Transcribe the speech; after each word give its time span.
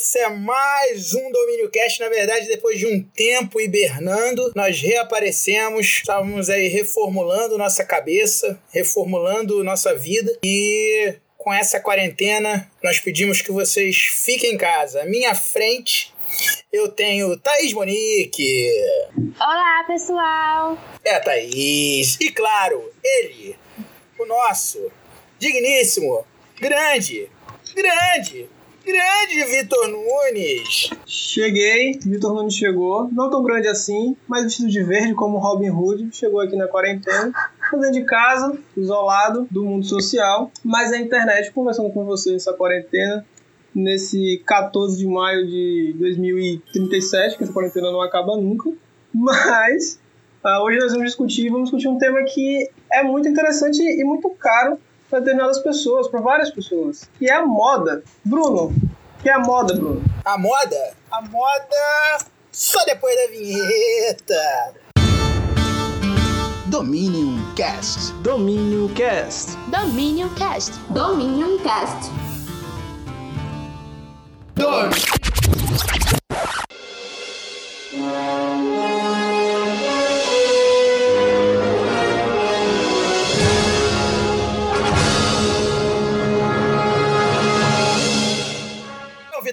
Esse 0.00 0.18
é 0.18 0.30
mais 0.30 1.12
um 1.12 1.30
Domínio 1.30 1.68
Cast. 1.68 2.00
Na 2.00 2.08
verdade, 2.08 2.48
depois 2.48 2.78
de 2.78 2.86
um 2.86 3.02
tempo 3.02 3.60
hibernando, 3.60 4.50
nós 4.56 4.80
reaparecemos. 4.80 5.84
Estávamos 5.84 6.48
aí 6.48 6.68
reformulando 6.68 7.58
nossa 7.58 7.84
cabeça, 7.84 8.58
reformulando 8.72 9.62
nossa 9.62 9.94
vida 9.94 10.34
e 10.42 11.16
com 11.36 11.52
essa 11.52 11.78
quarentena, 11.78 12.70
nós 12.82 12.98
pedimos 12.98 13.42
que 13.42 13.52
vocês 13.52 13.94
fiquem 14.24 14.54
em 14.54 14.56
casa. 14.56 15.02
À 15.02 15.04
minha 15.04 15.34
frente, 15.34 16.14
eu 16.72 16.88
tenho 16.88 17.36
Thaís 17.36 17.74
Monique. 17.74 18.70
Olá, 19.38 19.84
pessoal. 19.86 20.78
É 21.04 21.18
Thaís. 21.18 22.16
E 22.18 22.30
claro, 22.32 22.90
ele, 23.04 23.54
o 24.18 24.24
nosso 24.24 24.90
digníssimo, 25.38 26.24
grande, 26.58 27.28
grande, 27.74 28.48
grande 28.84 29.44
Vitor 29.44 29.88
Nunes. 29.88 30.90
Cheguei, 31.06 31.98
Vitor 32.04 32.34
Nunes 32.34 32.54
chegou, 32.54 33.08
não 33.12 33.30
tão 33.30 33.42
grande 33.42 33.68
assim, 33.68 34.16
mas 34.26 34.44
vestido 34.44 34.68
de 34.68 34.82
verde 34.82 35.14
como 35.14 35.38
Robin 35.38 35.70
Hood, 35.70 36.08
chegou 36.12 36.40
aqui 36.40 36.56
na 36.56 36.66
quarentena, 36.66 37.32
dentro 37.72 37.92
de 37.92 38.04
casa, 38.04 38.58
isolado 38.76 39.46
do 39.50 39.64
mundo 39.64 39.86
social, 39.86 40.50
mas 40.64 40.90
na 40.90 40.98
internet 40.98 41.52
conversando 41.52 41.90
com 41.90 42.04
você 42.04 42.32
nessa 42.32 42.52
quarentena, 42.52 43.24
nesse 43.74 44.42
14 44.46 44.98
de 44.98 45.06
maio 45.06 45.46
de 45.46 45.94
2037, 45.98 47.36
que 47.36 47.44
essa 47.44 47.52
quarentena 47.52 47.90
não 47.90 48.00
acaba 48.00 48.36
nunca, 48.36 48.70
mas 49.14 50.00
uh, 50.44 50.62
hoje 50.62 50.78
nós 50.78 50.92
vamos 50.92 51.06
discutir, 51.06 51.50
vamos 51.50 51.70
discutir 51.70 51.88
um 51.88 51.98
tema 51.98 52.22
que 52.24 52.68
é 52.92 53.02
muito 53.02 53.28
interessante 53.28 53.80
e 53.80 54.04
muito 54.04 54.28
caro 54.30 54.78
para 55.10 55.18
determinadas 55.18 55.58
pessoas, 55.58 56.06
para 56.08 56.20
várias 56.20 56.50
pessoas, 56.50 57.10
que 57.18 57.28
é 57.28 57.34
a 57.34 57.44
moda. 57.44 58.02
Bruno, 58.24 58.72
que 59.20 59.28
é 59.28 59.34
a 59.34 59.40
moda, 59.40 59.74
Bruno? 59.74 60.02
A 60.24 60.38
moda? 60.38 60.94
A 61.10 61.20
moda 61.20 62.24
só 62.52 62.82
depois 62.84 63.14
da 63.16 63.26
vinheta. 63.32 64.74
Dominion 66.66 67.36
Cast. 67.56 68.12
Domínio 68.22 68.88
Cast. 68.94 69.56
Dominion 69.68 70.28
Cast. 70.36 70.78
Dominion 70.90 71.58
Cast. 71.58 72.10
Não, 74.56 74.90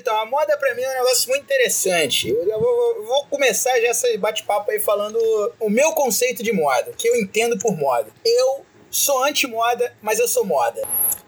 Vitão, 0.08 0.22
a 0.22 0.25
moda 0.25 0.55
pra 0.58 0.73
mim 0.73 0.81
é 0.83 0.89
um 0.89 0.94
negócio 1.03 1.27
muito 1.30 1.44
interessante. 1.44 2.30
Eu 2.30 2.59
vou- 2.61 3.03
vou 3.05 3.25
começar 3.25 3.77
já 3.81 3.89
esse 3.89 4.17
bate-papo 4.17 4.72
aí 4.72 4.80
falando 4.80 5.17
o 5.59 5.69
meu 5.69 5.91
conceito 5.91 6.41
de 6.41 6.53
moda, 6.53 6.94
que 6.97 7.09
eu 7.09 7.16
entendo 7.17 7.58
por 7.59 7.75
moda. 7.75 8.08
Eu 8.23 8.66
sou 8.89 9.22
anti-moda, 9.25 9.94
mas 10.02 10.17
eu 10.17 10.27
sou 10.27 10.45
moda. 10.45 10.81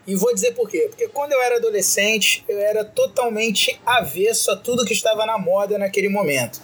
E 0.06 0.16
vou 0.16 0.32
dizer 0.34 0.54
por 0.54 0.68
quê. 0.68 0.86
Porque 0.88 1.08
quando 1.08 1.32
eu 1.32 1.42
era 1.42 1.56
adolescente, 1.56 2.42
eu 2.48 2.58
era 2.58 2.82
totalmente 2.82 3.78
avesso 3.84 4.50
a 4.50 4.56
tudo 4.56 4.86
que 4.86 4.94
estava 4.94 5.26
na 5.26 5.36
moda 5.38 5.76
naquele 5.76 6.08
momento. 6.08 6.58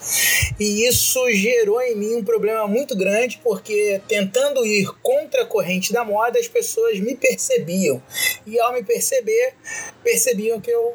E 0.59 0.89
isso 0.89 1.31
gerou 1.33 1.83
em 1.83 1.95
mim 1.95 2.15
um 2.17 2.25
problema 2.25 2.67
muito 2.67 2.97
grande, 2.97 3.39
porque 3.45 4.01
tentando 4.09 4.65
ir 4.65 4.89
contra 5.03 5.43
a 5.43 5.47
corrente 5.47 5.93
da 5.93 6.03
moda, 6.03 6.39
as 6.39 6.49
pessoas 6.49 6.99
me 6.99 7.15
percebiam. 7.15 8.03
E 8.47 8.59
ao 8.59 8.73
me 8.73 8.83
perceber, 8.83 9.53
percebiam 10.03 10.59
que 10.59 10.71
eu 10.71 10.95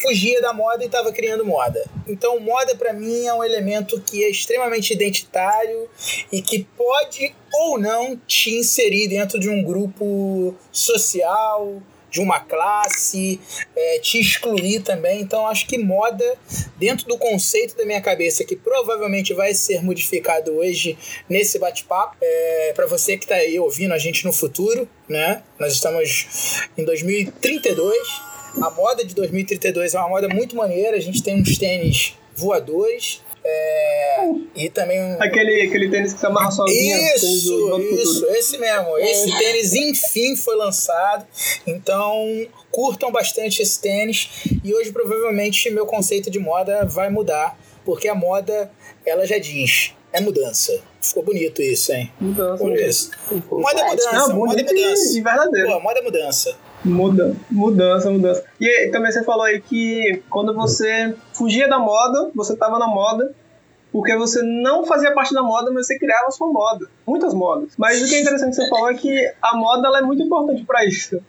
fugia 0.00 0.40
da 0.40 0.52
moda 0.52 0.82
e 0.82 0.86
estava 0.86 1.12
criando 1.12 1.44
moda. 1.44 1.84
Então, 2.06 2.40
moda 2.40 2.74
para 2.74 2.92
mim 2.92 3.26
é 3.26 3.34
um 3.34 3.44
elemento 3.44 4.00
que 4.00 4.24
é 4.24 4.30
extremamente 4.30 4.92
identitário 4.92 5.88
e 6.32 6.42
que 6.42 6.66
pode 6.76 7.34
ou 7.52 7.78
não 7.78 8.16
te 8.26 8.56
inserir 8.56 9.08
dentro 9.08 9.38
de 9.38 9.48
um 9.48 9.62
grupo 9.62 10.54
social, 10.72 11.82
de 12.10 12.20
uma 12.20 12.40
classe, 12.40 13.40
é, 13.74 13.98
te 14.00 14.18
excluir 14.18 14.82
também. 14.82 15.20
Então, 15.20 15.46
acho 15.46 15.66
que 15.66 15.78
moda, 15.78 16.36
dentro 16.76 17.06
do 17.06 17.16
conceito 17.16 17.76
da 17.76 17.86
minha 17.86 18.00
cabeça, 18.00 18.44
que 18.44 18.56
provavelmente 18.56 19.32
vai 19.32 19.54
ser 19.54 19.82
modificado 19.82 20.52
hoje 20.56 20.98
nesse 21.28 21.58
bate-papo, 21.58 22.16
é, 22.20 22.72
para 22.74 22.86
você 22.86 23.16
que 23.16 23.24
está 23.24 23.36
aí 23.36 23.58
ouvindo 23.58 23.94
a 23.94 23.98
gente 23.98 24.24
no 24.24 24.32
futuro, 24.32 24.88
né? 25.08 25.42
Nós 25.58 25.72
estamos 25.72 26.68
em 26.76 26.84
2032. 26.84 28.29
A 28.62 28.70
moda 28.70 29.04
de 29.04 29.14
2032 29.14 29.94
é 29.94 29.98
uma 29.98 30.08
moda 30.08 30.28
muito 30.28 30.56
maneira. 30.56 30.96
A 30.96 31.00
gente 31.00 31.22
tem 31.22 31.40
uns 31.40 31.56
tênis 31.58 32.14
voadores. 32.34 33.22
é, 33.44 34.24
e 34.54 34.68
também 34.68 35.02
um. 35.02 35.22
Aquele, 35.22 35.62
aquele 35.62 35.88
tênis 35.88 36.12
que 36.12 36.20
se 36.20 36.26
amarra 36.26 36.50
sozinho. 36.50 36.96
Isso, 37.14 37.80
isso, 37.94 38.26
esse 38.26 38.58
mesmo. 38.58 38.98
Esse 38.98 39.36
tênis, 39.38 39.72
enfim, 39.74 40.36
foi 40.36 40.56
lançado. 40.56 41.26
Então, 41.66 42.46
curtam 42.70 43.10
bastante 43.10 43.62
esse 43.62 43.80
tênis. 43.80 44.28
E 44.64 44.74
hoje, 44.74 44.92
provavelmente, 44.92 45.70
meu 45.70 45.86
conceito 45.86 46.30
de 46.30 46.38
moda 46.38 46.84
vai 46.84 47.08
mudar. 47.10 47.58
Porque 47.84 48.08
a 48.08 48.14
moda, 48.14 48.70
ela 49.06 49.26
já 49.26 49.38
diz, 49.38 49.92
é 50.12 50.20
mudança. 50.20 50.78
Ficou 51.00 51.22
bonito 51.22 51.62
isso, 51.62 51.92
hein? 51.92 52.12
Mudança. 52.20 52.62
Por 52.62 52.76
isso. 52.78 53.10
Moda 53.50 53.80
é 53.80 53.84
mudança, 53.88 54.12
Não, 54.12 54.36
moda 54.36 54.60
é 54.60 54.64
mudança. 54.64 55.18
e 55.18 55.20
verdadeiro. 55.22 55.68
Pô, 55.68 55.80
moda 55.80 55.98
é 55.98 56.02
mudança. 56.02 56.56
Muda, 56.84 57.36
mudança, 57.50 58.10
mudança. 58.10 58.44
E 58.60 58.88
também 58.88 59.12
você 59.12 59.22
falou 59.22 59.42
aí 59.42 59.60
que 59.60 60.22
quando 60.30 60.54
você 60.54 61.14
fugia 61.32 61.68
da 61.68 61.78
moda, 61.78 62.30
você 62.34 62.56
tava 62.56 62.78
na 62.78 62.86
moda, 62.86 63.34
porque 63.92 64.16
você 64.16 64.42
não 64.42 64.84
fazia 64.86 65.12
parte 65.12 65.34
da 65.34 65.42
moda, 65.42 65.70
mas 65.70 65.86
você 65.86 65.98
criava 65.98 66.28
a 66.28 66.30
sua 66.30 66.48
moda. 66.48 66.86
Muitas 67.06 67.34
modas. 67.34 67.72
Mas 67.76 68.02
o 68.02 68.08
que 68.08 68.14
é 68.14 68.20
interessante 68.20 68.56
que 68.56 68.62
você 68.62 68.68
falou 68.68 68.90
é 68.90 68.94
que 68.94 69.32
a 69.42 69.56
moda 69.56 69.88
ela 69.88 69.98
é 69.98 70.02
muito 70.02 70.22
importante 70.22 70.64
para 70.64 70.84
isso. 70.84 71.20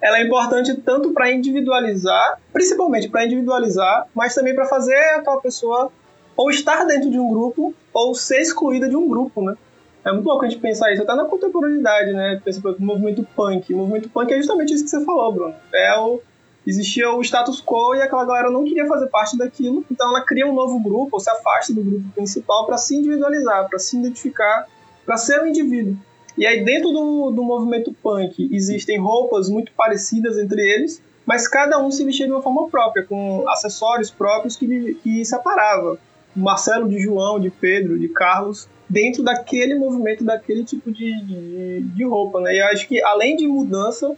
Ela 0.00 0.18
é 0.18 0.22
importante 0.22 0.74
tanto 0.74 1.12
para 1.12 1.30
individualizar, 1.30 2.40
principalmente 2.52 3.08
para 3.08 3.24
individualizar, 3.24 4.06
mas 4.14 4.34
também 4.34 4.54
para 4.54 4.66
fazer 4.66 4.96
aquela 5.16 5.40
pessoa 5.40 5.90
ou 6.36 6.50
estar 6.50 6.84
dentro 6.84 7.10
de 7.10 7.18
um 7.18 7.28
grupo 7.28 7.74
ou 7.92 8.14
ser 8.14 8.40
excluída 8.40 8.88
de 8.88 8.96
um 8.96 9.08
grupo, 9.08 9.42
né? 9.42 9.56
É 10.04 10.12
muito 10.12 10.26
louco 10.26 10.44
a 10.44 10.48
gente 10.48 10.60
pensar 10.60 10.92
isso, 10.92 11.02
até 11.02 11.14
na 11.14 11.24
contemporaneidade, 11.24 12.12
né? 12.12 12.40
Pensa 12.44 12.60
por 12.60 12.68
exemplo, 12.68 12.84
o 12.84 12.86
movimento 12.86 13.26
punk. 13.34 13.72
O 13.72 13.78
movimento 13.78 14.08
punk 14.10 14.32
é 14.32 14.36
justamente 14.36 14.74
isso 14.74 14.84
que 14.84 14.90
você 14.90 15.04
falou, 15.04 15.32
Bruno. 15.32 15.54
É 15.72 15.98
o, 15.98 16.20
existia 16.66 17.10
o 17.10 17.22
status 17.22 17.62
quo 17.64 17.94
e 17.94 18.02
aquela 18.02 18.24
galera 18.24 18.50
não 18.50 18.64
queria 18.64 18.86
fazer 18.86 19.06
parte 19.06 19.36
daquilo, 19.38 19.84
então 19.90 20.08
ela 20.10 20.20
cria 20.20 20.46
um 20.46 20.54
novo 20.54 20.78
grupo, 20.78 21.10
ou 21.12 21.20
se 21.20 21.30
afasta 21.30 21.72
do 21.72 21.82
grupo 21.82 22.04
principal 22.14 22.66
para 22.66 22.76
se 22.76 22.96
individualizar, 22.96 23.68
para 23.68 23.78
se 23.78 23.96
identificar, 23.96 24.66
para 25.06 25.16
ser 25.16 25.40
um 25.40 25.46
indivíduo. 25.46 25.96
E 26.36 26.46
aí, 26.46 26.64
dentro 26.64 26.90
do, 26.90 27.30
do 27.30 27.42
movimento 27.42 27.94
punk, 28.02 28.48
existem 28.52 28.98
roupas 28.98 29.48
muito 29.48 29.72
parecidas 29.72 30.36
entre 30.36 30.60
eles, 30.60 31.00
mas 31.24 31.48
cada 31.48 31.78
um 31.78 31.90
se 31.90 32.04
vestia 32.04 32.26
de 32.26 32.32
uma 32.32 32.42
forma 32.42 32.68
própria, 32.68 33.04
com 33.04 33.48
acessórios 33.48 34.10
próprios 34.10 34.56
que, 34.56 34.94
que 35.02 35.24
separava. 35.24 35.98
Marcelo 36.34 36.88
de 36.88 36.98
João, 36.98 37.38
de 37.38 37.50
Pedro, 37.50 37.98
de 37.98 38.08
Carlos, 38.08 38.68
dentro 38.88 39.22
daquele 39.22 39.74
movimento, 39.74 40.24
daquele 40.24 40.64
tipo 40.64 40.90
de, 40.90 41.20
de, 41.22 41.80
de 41.80 42.04
roupa, 42.04 42.40
né? 42.40 42.54
E 42.54 42.60
eu 42.60 42.66
acho 42.66 42.86
que, 42.86 43.02
além 43.02 43.36
de 43.36 43.46
mudança, 43.46 44.14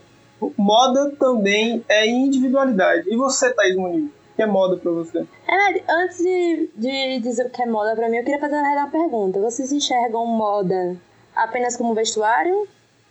moda 0.57 1.11
também 1.19 1.83
é 1.87 2.07
individualidade. 2.07 3.07
E 3.09 3.15
você, 3.15 3.53
Thaís 3.53 3.75
Muniz? 3.75 4.09
Que 4.35 4.43
é 4.43 4.45
moda 4.45 4.77
pra 4.77 4.91
você? 4.91 5.25
É, 5.47 5.91
antes 5.91 6.19
de, 6.19 6.69
de 6.75 7.19
dizer 7.21 7.47
o 7.47 7.49
que 7.49 7.63
é 7.63 7.65
moda 7.65 7.95
pra 7.95 8.07
mim, 8.07 8.17
eu 8.17 8.23
queria 8.23 8.39
fazer 8.39 8.55
uma 8.55 8.87
pergunta. 8.87 9.39
Vocês 9.39 9.71
enxergam 9.71 10.27
moda 10.27 10.95
apenas 11.35 11.75
como 11.75 11.95
vestuário? 11.95 12.67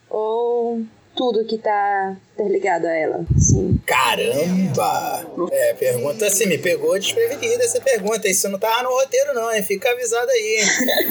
Ou 0.08 0.82
tudo 1.16 1.44
que 1.44 1.58
tá 1.58 2.16
interligado 2.34 2.86
a 2.86 2.94
ela? 2.94 3.24
Sim. 3.38 3.80
Caramba! 3.86 5.26
É, 5.50 5.74
pergunta 5.74 6.26
assim, 6.26 6.46
me 6.46 6.58
pegou 6.58 6.98
desprevenida 6.98 7.64
essa 7.64 7.80
pergunta. 7.80 8.28
Isso 8.28 8.48
não 8.48 8.58
tava 8.58 8.82
no 8.82 8.90
roteiro, 8.90 9.34
não, 9.34 9.52
hein? 9.52 9.62
Fica 9.62 9.90
avisado 9.90 10.30
aí. 10.30 10.60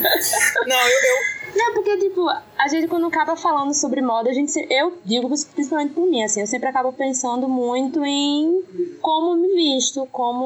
Não, 0.67 0.87
eu, 0.87 0.99
eu, 0.99 1.55
Não, 1.55 1.73
porque, 1.73 1.97
tipo, 1.97 2.27
a 2.57 2.67
gente 2.67 2.87
quando 2.87 3.07
acaba 3.07 3.35
falando 3.35 3.73
sobre 3.73 4.01
moda, 4.01 4.29
a 4.29 4.33
gente 4.33 4.51
eu 4.69 4.97
digo 5.03 5.29
principalmente 5.53 5.93
por 5.93 6.05
mim, 6.07 6.23
assim, 6.23 6.41
eu 6.41 6.47
sempre 6.47 6.69
acabo 6.69 6.91
pensando 6.93 7.47
muito 7.47 8.03
em 8.03 8.63
como 9.01 9.35
me 9.35 9.53
visto, 9.55 10.07
como 10.11 10.43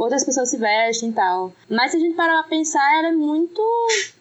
outras 0.00 0.24
pessoas 0.24 0.48
se 0.48 0.56
vestem 0.56 1.10
e 1.10 1.12
tal. 1.12 1.52
Mas 1.68 1.90
se 1.90 1.96
a 1.96 2.00
gente 2.00 2.14
parar 2.14 2.40
pra 2.40 2.48
pensar, 2.48 2.98
ela 2.98 3.08
é 3.08 3.12
muito. 3.12 3.62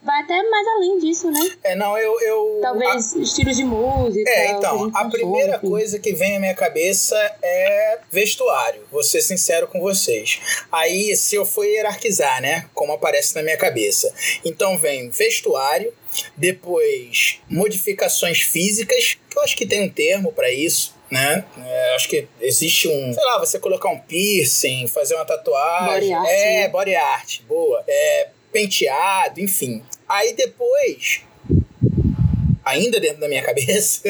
vai 0.03 0.21
até 0.21 0.41
mais 0.49 0.67
além 0.67 0.99
disso, 0.99 1.31
né? 1.31 1.39
é, 1.63 1.75
não, 1.75 1.97
eu. 1.97 2.19
eu 2.21 2.59
Talvez 2.61 3.15
estilos 3.15 3.55
de 3.55 3.63
música. 3.63 4.29
É, 4.29 4.51
então, 4.51 4.85
a 4.85 4.91
consome, 4.91 5.11
primeira 5.11 5.59
coisa 5.59 5.99
que 5.99 6.13
vem 6.13 6.37
à 6.37 6.39
minha 6.39 6.55
cabeça 6.55 7.15
é 7.41 7.99
vestuário, 8.11 8.83
vou 8.91 9.03
ser 9.03 9.21
sincero 9.21 9.67
com 9.67 9.79
vocês. 9.79 10.39
Aí, 10.71 11.15
se 11.15 11.35
eu 11.35 11.45
for 11.45 11.63
hierarquizar, 11.63 12.41
né, 12.41 12.65
como 12.73 12.93
aparece 12.93 13.35
na 13.35 13.43
minha 13.43 13.57
cabeça. 13.57 14.13
Então 14.43 14.77
vem 14.77 15.09
vestuário, 15.09 15.93
depois 16.35 17.26
modificações 17.49 18.41
físicas, 18.41 19.17
que 19.29 19.37
eu 19.37 19.43
acho 19.43 19.55
que 19.55 19.65
tem 19.65 19.81
um 19.81 19.89
termo 19.89 20.31
para 20.31 20.51
isso, 20.51 20.95
né? 21.09 21.45
É, 21.57 21.95
acho 21.95 22.09
que 22.09 22.27
existe 22.41 22.87
um, 22.87 23.13
sei 23.13 23.23
lá, 23.23 23.39
você 23.39 23.59
colocar 23.59 23.89
um 23.89 23.99
piercing, 23.99 24.87
fazer 24.87 25.15
uma 25.15 25.25
tatuagem. 25.25 26.09
Body 26.09 26.13
art, 26.13 26.29
é, 26.29 26.61
né? 26.61 26.67
body 26.69 26.95
art, 26.95 27.41
boa. 27.47 27.83
É, 27.87 28.29
penteado, 28.51 29.39
enfim. 29.39 29.83
Aí 30.07 30.33
depois, 30.33 31.21
ainda 32.67 32.99
dentro 32.99 33.19
da 33.19 33.27
minha 33.27 33.41
cabeça, 33.41 34.01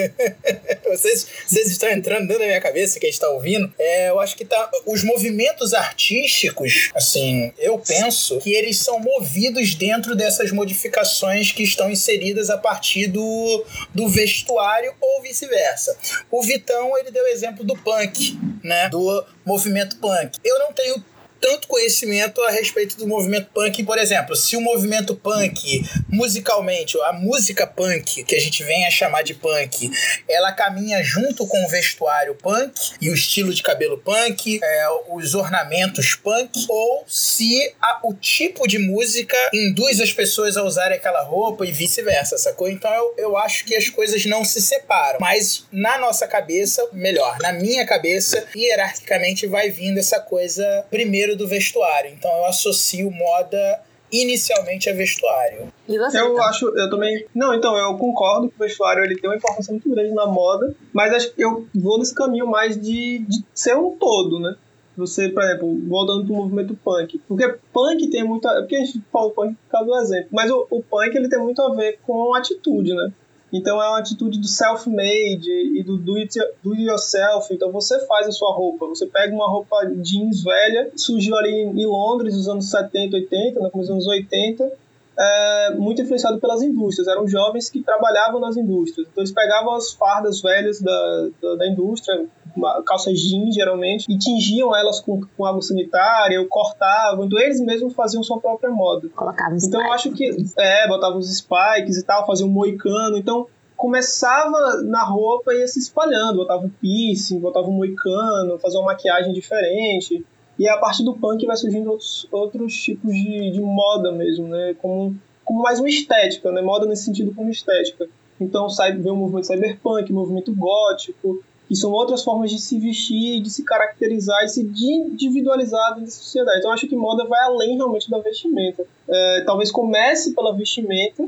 vocês, 0.86 1.27
vocês 1.45 1.71
estão 1.71 1.89
entrando 1.89 2.27
dentro 2.27 2.39
da 2.39 2.48
minha 2.48 2.62
cabeça, 2.62 3.00
quem 3.00 3.09
está 3.09 3.30
ouvindo, 3.30 3.71
é, 3.77 4.09
eu 4.09 4.19
acho 4.19 4.36
que 4.36 4.45
tá, 4.45 4.69
os 4.86 5.04
movimentos 5.04 5.74
artísticos, 5.74 6.89
assim, 6.95 7.51
eu 7.57 7.77
penso 7.80 8.39
que 8.39 8.54
eles 8.54 8.80
são 8.80 9.00
movidos 9.00 9.75
dentro 9.75 10.15
dessas 10.15 10.51
modificações 10.51 11.51
que 11.51 11.63
estão 11.63 11.89
inseridas 11.89 12.50
a 12.50 12.57
partir 12.57 13.07
do, 13.07 13.65
do 13.94 14.07
vestuário 14.07 14.94
ou 15.00 15.21
vice-versa. 15.21 15.98
O 16.31 16.42
Vitão, 16.42 16.98
ele 16.98 17.12
deu 17.12 17.25
exemplo 17.27 17.63
do 17.63 17.75
punk, 17.77 18.38
né, 18.63 18.89
do 18.89 19.25
movimento 19.45 19.98
punk. 19.98 20.38
Eu 20.44 20.59
não 20.59 20.74
tenho 20.74 21.04
tanto 21.39 21.67
conhecimento 21.67 22.41
a 22.43 22.51
respeito 22.51 22.97
do 22.97 23.07
movimento 23.07 23.49
punk. 23.53 23.83
Por 23.83 23.97
exemplo, 23.97 24.35
se 24.35 24.55
o 24.55 24.61
movimento 24.61 25.15
punk, 25.15 25.83
musicalmente, 26.09 26.99
a 27.01 27.13
música 27.13 27.65
punk, 27.65 28.23
que 28.23 28.35
a 28.35 28.39
gente 28.39 28.63
vem 28.63 28.85
a 28.85 28.91
chamar 28.91 29.21
de 29.21 29.33
punk, 29.33 29.89
ela 30.27 30.51
caminha 30.51 31.01
junto 31.03 31.47
com 31.47 31.63
o 31.63 31.69
vestuário 31.69 32.35
punk 32.35 32.73
e 32.99 33.09
o 33.09 33.13
estilo 33.13 33.53
de 33.53 33.63
cabelo 33.63 33.97
punk, 33.97 34.59
é, 34.61 34.85
os 35.09 35.35
ornamentos 35.35 36.15
punk, 36.15 36.65
ou 36.67 37.05
se 37.07 37.73
a- 37.81 37.99
o 38.03 38.13
tipo 38.13 38.67
de 38.67 38.77
música 38.77 39.37
induz 39.53 40.01
as 40.01 40.11
pessoas 40.11 40.57
a 40.57 40.63
usarem 40.63 40.97
aquela 40.97 41.21
roupa 41.23 41.65
e 41.65 41.71
vice-versa, 41.71 42.37
sacou? 42.37 42.67
Então 42.69 42.91
eu, 42.93 43.13
eu 43.17 43.37
acho 43.37 43.63
que 43.65 43.75
as 43.75 43.89
coisas 43.89 44.25
não 44.25 44.43
se 44.43 44.61
separam. 44.61 45.19
Mas 45.21 45.65
na 45.71 45.97
nossa 45.97 46.27
cabeça, 46.27 46.85
melhor, 46.91 47.37
na 47.41 47.53
minha 47.53 47.85
cabeça, 47.85 48.45
hierarquicamente 48.55 49.47
vai 49.47 49.69
vindo 49.69 49.97
essa 49.99 50.19
coisa 50.19 50.85
primeiro 50.89 51.35
do 51.37 51.47
vestuário. 51.47 52.11
Então 52.11 52.31
eu 52.31 52.45
associo 52.45 53.09
moda 53.11 53.79
inicialmente 54.11 54.89
a 54.89 54.93
vestuário. 54.93 55.67
E 55.87 55.97
você? 55.97 56.19
Eu 56.19 56.31
então? 56.33 56.43
acho, 56.45 56.65
eu 56.77 56.89
também. 56.89 57.25
Não, 57.35 57.53
então, 57.53 57.77
eu 57.77 57.97
concordo 57.97 58.49
que 58.49 58.55
o 58.55 58.59
vestuário 58.59 59.03
ele 59.03 59.15
tem 59.19 59.29
uma 59.29 59.35
importância 59.35 59.71
muito 59.71 59.89
grande 59.89 60.13
na 60.13 60.25
moda, 60.25 60.73
mas 60.93 61.13
acho 61.13 61.33
que 61.33 61.43
eu 61.43 61.67
vou 61.75 61.97
nesse 61.99 62.15
caminho 62.15 62.47
mais 62.47 62.79
de, 62.79 63.19
de 63.19 63.43
ser 63.53 63.75
um 63.75 63.91
todo, 63.97 64.39
né? 64.39 64.55
Você, 64.95 65.29
por 65.29 65.43
exemplo, 65.43 65.79
voltando 65.87 66.25
pro 66.25 66.35
movimento 66.35 66.73
punk. 66.83 67.19
Porque 67.27 67.47
punk 67.71 68.09
tem 68.09 68.23
muito. 68.23 68.47
a- 68.47 68.55
Porque 68.61 68.75
a 68.77 68.79
gente 68.83 68.99
fala 69.13 69.29
punk 69.29 69.53
por 69.55 69.69
causa 69.71 69.85
do 69.85 69.95
exemplo. 69.97 70.29
Mas 70.31 70.49
o, 70.49 70.65
o 70.71 70.81
punk 70.81 71.15
ele 71.15 71.29
tem 71.29 71.37
muito 71.39 71.61
a 71.61 71.69
ver 71.73 71.99
com 72.05 72.33
atitude, 72.33 72.95
né? 72.95 73.11
Então 73.51 73.81
é 73.81 73.88
uma 73.88 73.99
atitude 73.99 74.39
do 74.39 74.47
self-made 74.47 75.49
e 75.49 75.81
do 75.81 75.97
do 75.97 76.15
it, 76.15 76.38
do 76.61 76.73
it 76.73 76.83
yourself. 76.83 77.53
Então 77.53 77.71
você 77.71 77.99
faz 78.05 78.27
a 78.27 78.31
sua 78.31 78.51
roupa. 78.51 78.85
Você 78.88 79.05
pega 79.05 79.33
uma 79.33 79.49
roupa 79.49 79.85
jeans 80.01 80.44
velha, 80.44 80.91
surgiu 80.95 81.35
ali 81.38 81.61
em 81.61 81.85
Londres 81.85 82.35
nos 82.35 82.47
anos 82.47 82.69
70, 82.69 83.15
80, 83.15 83.59
no 83.59 83.71
começo 83.71 83.94
dos 83.94 84.05
anos 84.05 84.07
80 84.07 84.71
é, 85.17 85.73
muito 85.75 86.01
influenciado 86.01 86.39
pelas 86.39 86.61
indústrias. 86.61 87.07
Eram 87.07 87.27
jovens 87.27 87.69
que 87.69 87.81
trabalhavam 87.81 88.39
nas 88.39 88.55
indústrias. 88.55 89.07
Então 89.11 89.23
eles 89.23 89.33
pegavam 89.33 89.73
as 89.73 89.91
fardas 89.91 90.41
velhas 90.41 90.79
da, 90.79 91.29
da, 91.41 91.55
da 91.55 91.67
indústria, 91.67 92.25
uma- 92.57 92.81
calças 92.83 93.19
jeans 93.19 93.54
geralmente, 93.56 94.06
e 94.09 94.18
tingiam 94.18 94.75
elas 94.75 95.00
com, 95.00 95.21
com 95.36 95.45
água 95.45 95.62
sanitária, 95.62 96.39
ou 96.42 96.48
cortavam. 96.48 97.25
Então 97.25 97.39
eles 97.39 97.62
mesmos 97.62 97.94
faziam 97.94 98.24
sua 98.24 98.39
própria 98.39 98.69
moda. 98.69 99.07
Colocava 99.15 99.56
uns 99.56 99.63
Então 99.65 99.81
eu 99.81 99.92
acho 99.94 100.12
que. 100.12 100.36
É, 100.57 100.88
botavam 100.88 101.18
os 101.18 101.30
spikes 101.36 101.98
e 101.98 102.04
tal, 102.06 102.25
faziam 102.25 102.50
um 102.50 102.51
moicano. 102.51 103.18
Então 103.18 103.48
começava 103.75 104.81
na 104.83 105.04
roupa 105.04 105.54
e 105.54 105.59
ia 105.59 105.68
se 105.68 105.80
espalhando. 105.80 106.38
Botava 106.38 106.65
um 106.65 106.69
piercing, 106.69 107.39
botava 107.39 107.68
um 107.68 107.74
moicano, 107.74 108.59
fazia 108.59 108.80
uma 108.80 108.88
maquiagem 108.88 109.31
diferente. 109.31 110.25
E 110.59 110.68
a 110.68 110.77
partir 110.77 111.04
do 111.04 111.13
punk 111.13 111.45
vai 111.45 111.56
surgindo 111.56 111.92
outros, 111.92 112.27
outros 112.31 112.74
tipos 112.74 113.13
de, 113.13 113.51
de 113.51 113.62
moda 113.62 114.12
mesmo, 114.12 114.48
né? 114.48 114.75
Como, 114.81 115.15
como 115.45 115.62
mais 115.62 115.80
uma 115.80 115.88
estética, 115.88 116.51
né? 116.51 116.62
Moda 116.62 116.86
nesse 116.88 117.06
sentido 117.06 117.33
como 117.36 117.50
estética. 117.51 118.07
Então 118.42 118.68
sai, 118.69 118.94
vem 118.95 119.12
o 119.12 119.15
movimento 119.15 119.48
cyberpunk, 119.48 120.12
o 120.12 120.15
movimento 120.15 120.54
gótico, 120.56 121.44
que 121.67 121.75
são 121.75 121.91
outras 121.91 122.23
formas 122.23 122.49
de 122.49 122.59
se 122.59 122.79
vestir, 122.79 123.41
de 123.41 123.49
se 123.49 123.63
caracterizar 123.63 124.43
e 124.43 124.47
se 124.47 124.61
individualizar 124.61 125.89
dentro 125.89 126.05
da 126.05 126.11
sociedade. 126.11 126.59
Então 126.59 126.71
acho 126.71 126.87
que 126.87 126.95
moda 126.95 127.25
vai 127.25 127.43
além 127.43 127.75
realmente 127.75 128.09
da 128.09 128.19
vestimenta. 128.19 128.85
É, 129.07 129.43
talvez 129.45 129.69
comece 129.69 130.33
pela 130.33 130.55
vestimenta, 130.55 131.27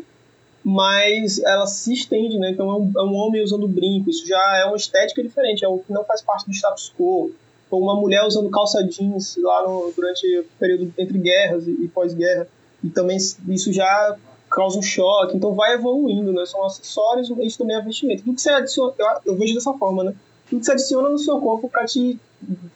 mas 0.63 1.39
ela 1.43 1.65
se 1.65 1.93
estende, 1.93 2.37
né? 2.37 2.51
Então 2.51 2.69
é 2.69 2.75
um, 2.75 2.91
é 2.97 3.03
um 3.03 3.15
homem 3.15 3.43
usando 3.43 3.67
brinco, 3.67 4.09
isso 4.09 4.25
já 4.25 4.57
é 4.57 4.65
uma 4.65 4.77
estética 4.77 5.21
diferente, 5.21 5.65
é 5.65 5.67
o 5.67 5.79
que 5.79 5.91
não 5.91 6.05
faz 6.05 6.21
parte 6.21 6.45
do 6.45 6.53
status 6.53 6.93
quo. 6.97 7.31
Ou 7.69 7.81
uma 7.83 7.95
mulher 7.95 8.25
usando 8.25 8.49
calça 8.49 8.83
jeans 8.83 9.37
lá 9.37 9.67
no, 9.67 9.91
durante 9.95 10.25
o 10.39 10.45
período 10.57 10.91
entre 10.97 11.17
guerras 11.19 11.67
e, 11.67 11.71
e 11.71 11.87
pós-guerra. 11.87 12.47
E 12.83 12.89
também 12.89 13.17
isso 13.17 13.71
já 13.73 14.17
causa 14.49 14.79
um 14.79 14.81
choque, 14.81 15.37
então 15.37 15.53
vai 15.53 15.73
evoluindo, 15.73 16.31
né? 16.31 16.45
São 16.45 16.65
acessórios, 16.65 17.29
isso 17.41 17.57
também 17.57 17.75
é 17.75 17.81
vestimenta. 17.81 18.23
Tudo 18.23 18.35
que 18.35 18.41
você 18.41 18.49
adiciona, 18.49 18.93
eu, 18.97 19.33
eu 19.33 19.35
vejo 19.35 19.53
dessa 19.53 19.73
forma, 19.73 20.03
né? 20.03 20.15
Que 20.49 20.57
você 20.57 20.71
adiciona 20.71 21.09
no 21.09 21.17
seu 21.19 21.39
corpo 21.39 21.69
para 21.69 21.85
te 21.85 22.19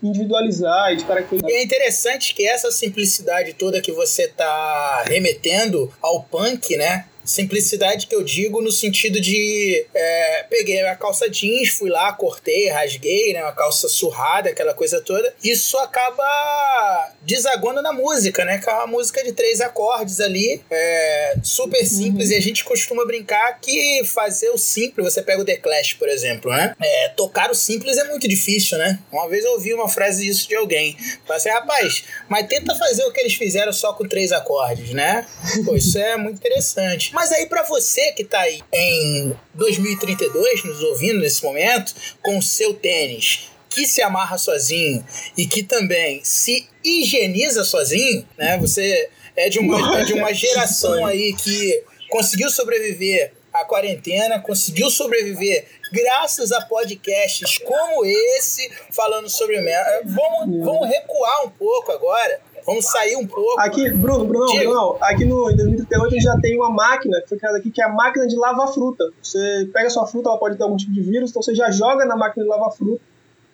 individualizar 0.01 0.93
e 0.93 0.97
te 0.97 1.05
caracterizar. 1.05 1.49
E 1.49 1.53
é 1.53 1.63
interessante 1.63 2.35
que 2.35 2.47
essa 2.47 2.71
simplicidade 2.71 3.53
toda 3.53 3.81
que 3.81 3.91
você 3.91 4.27
tá 4.27 5.03
remetendo 5.05 5.91
ao 6.01 6.21
punk, 6.23 6.75
né? 6.77 7.05
Simplicidade 7.23 8.07
que 8.07 8.15
eu 8.15 8.23
digo 8.23 8.61
no 8.61 8.71
sentido 8.71 9.19
de 9.19 9.85
é, 9.93 10.45
peguei 10.49 10.81
a 10.81 10.95
calça 10.95 11.29
jeans, 11.29 11.69
fui 11.69 11.89
lá, 11.89 12.11
cortei, 12.13 12.69
rasguei, 12.69 13.33
né? 13.33 13.41
Uma 13.43 13.53
calça 13.53 13.87
surrada, 13.87 14.49
aquela 14.49 14.73
coisa 14.73 15.01
toda. 15.01 15.33
Isso 15.43 15.77
acaba 15.77 17.13
desaguando 17.21 17.81
na 17.81 17.93
música, 17.93 18.43
né? 18.43 18.57
Que 18.57 18.69
é 18.69 18.73
uma 18.73 18.87
música 18.87 19.23
de 19.23 19.31
três 19.31 19.61
acordes 19.61 20.19
ali, 20.19 20.61
é, 20.69 21.35
super 21.43 21.85
simples. 21.85 22.29
E 22.29 22.35
a 22.35 22.41
gente 22.41 22.63
costuma 22.63 23.05
brincar 23.05 23.59
que 23.61 24.03
fazer 24.05 24.49
o 24.49 24.57
simples, 24.57 25.13
você 25.13 25.21
pega 25.21 25.41
o 25.41 25.45
The 25.45 25.57
Clash, 25.57 25.93
por 25.93 26.09
exemplo, 26.09 26.51
né? 26.51 26.75
É, 26.81 27.09
tocar 27.09 27.49
o 27.49 27.55
simples 27.55 27.97
é 27.97 28.03
muito 28.05 28.27
difícil, 28.27 28.77
né? 28.77 28.99
Uma 29.11 29.29
vez 29.29 29.45
eu 29.45 29.51
ouvi 29.51 29.73
uma 29.73 29.87
frase 29.87 30.25
disso 30.25 30.47
de 30.47 30.55
alguém. 30.55 30.97
Falei 31.25 31.37
assim, 31.37 31.49
rapaz, 31.49 32.03
mas 32.27 32.47
tenta 32.47 32.75
fazer 32.75 33.03
o 33.05 33.11
que 33.11 33.19
eles 33.19 33.33
fizeram 33.33 33.71
só 33.71 33.93
com 33.93 34.07
três 34.07 34.31
acordes, 34.31 34.91
né? 34.91 35.25
Pô, 35.65 35.75
isso 35.75 35.97
é 35.97 36.17
muito 36.17 36.37
interessante. 36.37 37.12
Mas 37.13 37.31
aí, 37.31 37.45
pra 37.45 37.61
você 37.63 38.11
que 38.13 38.23
tá 38.23 38.39
aí 38.39 38.61
em 38.73 39.37
2032, 39.53 40.63
nos 40.63 40.81
ouvindo 40.81 41.19
nesse 41.19 41.43
momento, 41.43 41.93
com 42.23 42.39
o 42.39 42.41
seu 42.41 42.73
tênis, 42.73 43.51
que 43.69 43.85
se 43.85 44.01
amarra 44.01 44.37
sozinho 44.37 45.05
e 45.37 45.45
que 45.45 45.63
também 45.63 46.23
se 46.23 46.67
higieniza 46.83 47.63
sozinho, 47.63 48.27
né? 48.35 48.57
Você 48.57 49.09
é 49.35 49.47
de 49.47 49.59
uma, 49.59 49.99
é 49.99 50.03
de 50.03 50.13
uma 50.13 50.33
geração 50.33 51.05
aí 51.05 51.33
que 51.33 51.83
conseguiu 52.09 52.49
sobreviver 52.49 53.33
à 53.53 53.63
quarentena, 53.63 54.39
conseguiu 54.39 54.89
sobreviver 54.89 55.67
graças 55.91 56.51
a 56.51 56.61
podcasts 56.61 57.59
como 57.59 58.03
esse, 58.05 58.71
falando 58.91 59.29
sobre... 59.29 59.61
Vamos, 60.05 60.65
vamos 60.65 60.89
recuar 60.89 61.45
um 61.45 61.49
pouco 61.51 61.91
agora. 61.91 62.41
Vamos 62.65 62.85
sair 62.85 63.15
um 63.17 63.25
pouco. 63.27 63.59
Aqui, 63.59 63.89
Bruno, 63.91 64.25
Bruno, 64.25 64.45
Diga. 64.47 64.63
Bruno, 64.69 64.97
aqui 65.01 65.25
no 65.25 65.51
em 65.51 65.55
2038 65.55 66.21
já 66.21 66.37
tem 66.41 66.55
uma 66.57 66.69
máquina 66.69 67.21
que 67.21 67.29
foi 67.29 67.37
criada 67.37 67.57
aqui, 67.57 67.69
que 67.71 67.81
é 67.81 67.85
a 67.85 67.89
máquina 67.89 68.25
de 68.27 68.35
lavar 68.35 68.67
fruta. 68.73 69.03
Você 69.21 69.69
pega 69.73 69.87
a 69.87 69.89
sua 69.89 70.05
fruta, 70.07 70.29
ela 70.29 70.37
pode 70.39 70.57
ter 70.57 70.63
algum 70.63 70.77
tipo 70.77 70.91
de 70.93 71.01
vírus, 71.01 71.29
então 71.29 71.41
você 71.41 71.53
já 71.55 71.69
joga 71.71 72.05
na 72.05 72.15
máquina 72.15 72.43
de 72.43 72.49
lavar 72.49 72.71
fruta 72.71 73.01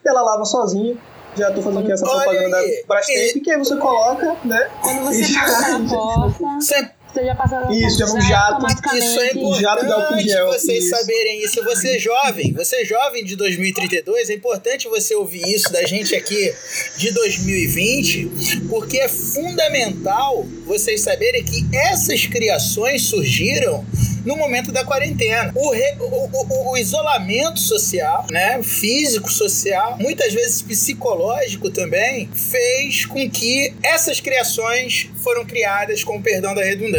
e 0.06 0.10
ela 0.10 0.22
lava 0.22 0.46
sozinha. 0.46 0.96
Já 1.36 1.52
tô 1.52 1.62
fazendo 1.62 1.82
aqui 1.82 1.92
essa 1.92 2.06
Olha 2.08 2.24
propaganda 2.24 2.58
aí. 2.58 2.82
da 2.82 2.88
Brastemp, 2.88 3.44
que 3.44 3.52
aí 3.52 3.58
você 3.60 3.78
coloca, 3.78 4.36
né? 4.44 4.70
Quando 4.82 5.04
você 5.06 5.22
e 5.22 5.24
já- 5.26 5.42
passa 5.42 5.78
na 5.80 5.88
porta, 5.90 6.44
você 6.60 6.90
já 7.16 7.36
passa 7.36 7.60
na 7.60 7.72
Isso, 7.74 8.02
é 8.04 8.06
um 8.06 8.22
jato. 8.22 8.66
Isso 8.96 9.20
é 9.20 9.32
Um 9.36 9.54
jato 9.60 9.86
de 9.86 9.92
álcool 9.92 10.04
importante 10.06 10.30
gel, 10.30 10.48
vocês 10.48 10.84
isso. 10.86 10.96
saberem 10.96 11.44
isso. 11.44 11.64
Você 11.64 11.96
é 11.96 12.00
jovem, 12.00 12.54
você 12.54 12.76
é 12.78 12.86
jovem 12.86 13.24
de 13.26 13.36
2032, 13.36 14.30
é 14.30 14.34
importante 14.34 14.88
você 14.88 15.16
ouvir 15.16 15.42
isso 15.54 15.72
da 15.72 15.84
gente 15.86 16.16
aqui 16.16 16.54
de 16.98 17.12
2020, 17.12 18.30
porque 18.70 18.98
é 19.00 19.10
fundamental 19.10 20.46
vocês 20.66 21.02
saberem 21.02 21.44
que 21.44 21.66
essas 21.76 22.26
criações 22.26 23.04
surgiram 23.04 23.86
no 24.26 24.36
momento 24.36 24.72
da 24.72 24.84
quarentena. 24.84 25.52
O, 25.56 25.72
re- 25.72 25.96
o- 26.00 26.30
o- 26.32 26.72
o 26.72 26.78
isolamento 26.78 27.60
social, 27.60 28.26
né, 28.30 28.62
físico, 28.62 29.32
social, 29.32 29.98
muitas 29.98 30.34
vezes 30.34 30.62
psicológico 30.62 31.70
também, 31.72 32.30
fez 32.34 33.06
com 33.06 33.30
que 33.30 33.74
essas 33.82 34.20
criações 34.20 35.10
foram 35.24 35.46
criadas 35.46 36.04
com 36.04 36.18
o 36.18 36.22
perdão 36.22 36.54
da 36.54 36.64
redundância. 36.64 36.99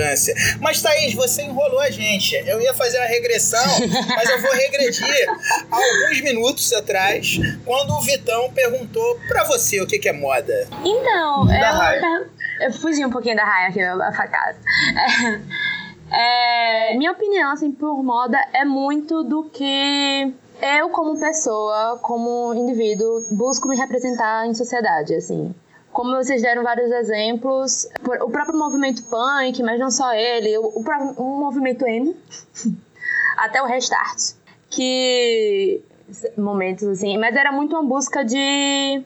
Mas, 0.60 0.82
Thaís, 0.82 1.14
você 1.14 1.42
enrolou 1.42 1.80
a 1.80 1.90
gente. 1.90 2.34
Eu 2.46 2.60
ia 2.60 2.74
fazer 2.74 2.98
uma 2.98 3.06
regressão, 3.06 3.64
mas 4.14 4.28
eu 4.28 4.40
vou 4.40 4.52
regredir 4.52 5.26
alguns 5.70 6.20
minutos 6.22 6.72
atrás, 6.72 7.38
quando 7.64 7.92
o 7.94 8.00
Vitão 8.00 8.50
perguntou 8.52 9.18
pra 9.28 9.44
você 9.44 9.80
o 9.80 9.86
que, 9.86 9.98
que 9.98 10.08
é 10.08 10.12
moda. 10.12 10.68
Então, 10.84 11.46
Da 11.46 11.70
eu, 11.70 11.74
raia. 11.74 12.30
eu 12.60 12.72
fugi 12.72 13.04
um 13.04 13.10
pouquinho 13.10 13.36
da 13.36 13.44
raia 13.44 13.68
aqui 13.68 13.78
da 13.80 14.12
facada. 14.12 14.56
É, 16.12 16.92
é, 16.92 16.96
minha 16.96 17.12
opinião, 17.12 17.52
assim, 17.52 17.70
por 17.70 18.02
moda 18.02 18.38
é 18.52 18.64
muito 18.64 19.22
do 19.22 19.44
que 19.44 20.32
eu 20.60 20.90
como 20.90 21.18
pessoa, 21.18 21.98
como 22.02 22.52
indivíduo, 22.54 23.24
busco 23.32 23.68
me 23.68 23.76
representar 23.76 24.46
em 24.46 24.54
sociedade, 24.54 25.14
assim. 25.14 25.54
Como 25.92 26.14
vocês 26.16 26.42
deram 26.42 26.62
vários 26.62 26.90
exemplos, 26.90 27.88
o 28.22 28.30
próprio 28.30 28.58
movimento 28.58 29.02
punk, 29.04 29.62
mas 29.62 29.78
não 29.78 29.90
só 29.90 30.12
ele, 30.14 30.56
o, 30.58 30.82
o, 31.16 31.40
movimento 31.40 31.86
emo, 31.86 32.14
até 33.36 33.60
o 33.60 33.66
restart, 33.66 34.34
que 34.68 35.82
momentos 36.36 36.86
assim, 36.86 37.18
mas 37.18 37.34
era 37.34 37.52
muito 37.52 37.74
uma 37.74 37.82
busca 37.82 38.24
de 38.24 39.02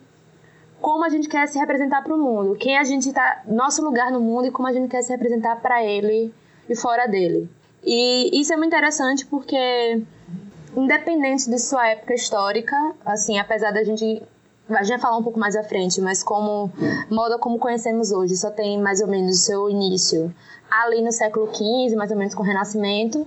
como 0.80 1.04
a 1.04 1.08
gente 1.08 1.28
quer 1.28 1.48
se 1.48 1.58
representar 1.58 2.02
para 2.02 2.14
o 2.14 2.18
mundo, 2.18 2.56
quem 2.56 2.76
a 2.76 2.84
gente 2.84 3.10
tá, 3.12 3.42
nosso 3.46 3.82
lugar 3.82 4.10
no 4.10 4.20
mundo 4.20 4.48
e 4.48 4.50
como 4.50 4.68
a 4.68 4.72
gente 4.72 4.88
quer 4.88 5.02
se 5.02 5.10
representar 5.10 5.56
para 5.56 5.82
ele 5.82 6.32
e 6.68 6.76
fora 6.76 7.06
dele. 7.06 7.48
E 7.82 8.38
isso 8.38 8.52
é 8.52 8.56
muito 8.56 8.68
interessante 8.74 9.24
porque 9.26 10.02
independente 10.76 11.48
de 11.48 11.58
sua 11.58 11.88
época 11.88 12.14
histórica, 12.14 12.76
assim, 13.04 13.38
apesar 13.38 13.70
da 13.70 13.84
gente 13.84 14.22
a 14.70 14.82
gente 14.82 14.90
vai 14.90 14.98
falar 14.98 15.18
um 15.18 15.22
pouco 15.22 15.38
mais 15.38 15.54
à 15.56 15.62
frente, 15.62 16.00
mas 16.00 16.22
como 16.22 16.70
moda 17.10 17.38
como 17.38 17.58
conhecemos 17.58 18.10
hoje 18.10 18.36
só 18.36 18.50
tem 18.50 18.80
mais 18.80 19.00
ou 19.00 19.06
menos 19.06 19.36
o 19.36 19.40
seu 19.40 19.68
início 19.68 20.34
ali 20.70 21.02
no 21.02 21.12
século 21.12 21.48
XV, 21.54 21.94
mais 21.96 22.10
ou 22.10 22.16
menos 22.16 22.34
com 22.34 22.42
o 22.42 22.46
Renascimento. 22.46 23.26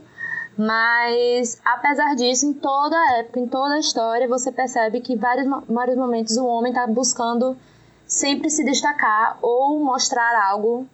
Mas, 0.58 1.62
apesar 1.64 2.16
disso, 2.16 2.48
em 2.48 2.54
toda 2.54 2.98
a 2.98 3.20
época, 3.20 3.40
em 3.40 3.48
toda 3.48 3.76
a 3.76 3.80
história, 3.80 4.28
você 4.28 4.52
percebe 4.52 5.02
que 5.02 5.16
vários, 5.16 5.48
vários 5.70 5.96
momentos 5.96 6.36
o 6.36 6.46
homem 6.48 6.72
está 6.72 6.88
buscando 6.88 7.56
sempre 8.08 8.50
se 8.50 8.64
destacar 8.64 9.38
ou 9.42 9.80
mostrar 9.80 10.36
algo 10.50 10.88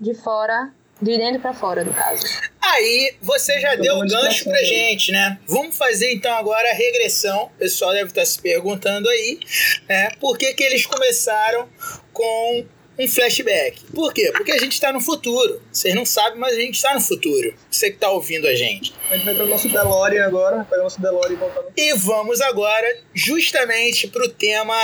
de 0.00 0.14
fora, 0.14 0.72
de 1.02 1.18
dentro 1.18 1.40
para 1.40 1.52
fora, 1.52 1.84
no 1.84 1.92
caso. 1.92 2.24
Aí 2.60 3.16
você 3.20 3.60
já 3.60 3.74
deu 3.74 3.96
o 3.96 4.06
gancho 4.06 4.44
pra 4.44 4.62
gente, 4.62 5.10
né? 5.10 5.38
Vamos 5.46 5.76
fazer 5.76 6.12
então 6.12 6.32
agora 6.34 6.70
a 6.70 6.74
regressão. 6.74 7.46
O 7.56 7.58
pessoal 7.58 7.92
deve 7.92 8.10
estar 8.10 8.24
se 8.24 8.40
perguntando 8.40 9.08
aí, 9.08 9.40
né? 9.88 10.10
Por 10.20 10.38
que, 10.38 10.54
que 10.54 10.62
eles 10.62 10.86
começaram 10.86 11.68
com 12.12 12.64
um 12.98 13.08
flashback. 13.08 13.82
Por 13.92 14.12
quê? 14.12 14.30
Porque 14.32 14.52
a 14.52 14.58
gente 14.58 14.72
está 14.72 14.92
no 14.92 15.00
futuro. 15.00 15.60
Vocês 15.72 15.94
não 15.94 16.04
sabem, 16.04 16.38
mas 16.38 16.54
a 16.54 16.60
gente 16.60 16.74
está 16.74 16.94
no 16.94 17.00
futuro. 17.00 17.54
Você 17.70 17.88
que 17.88 17.96
está 17.96 18.10
ouvindo 18.10 18.46
a 18.46 18.54
gente. 18.54 18.94
A 19.10 19.16
gente 19.16 19.24
vai 19.24 19.34
ter 19.34 19.42
o 19.42 19.46
nosso 19.46 19.68
DeLorean 19.68 20.26
agora, 20.26 20.64
pegar 20.64 20.82
o 20.82 20.84
nosso 20.84 21.00
DeLorean 21.00 21.32
e 21.32 21.36
voltar. 21.36 21.62
E 21.76 21.94
vamos 21.94 22.40
agora 22.40 22.86
justamente 23.14 24.08
para 24.08 24.24
o 24.24 24.28
tema 24.28 24.74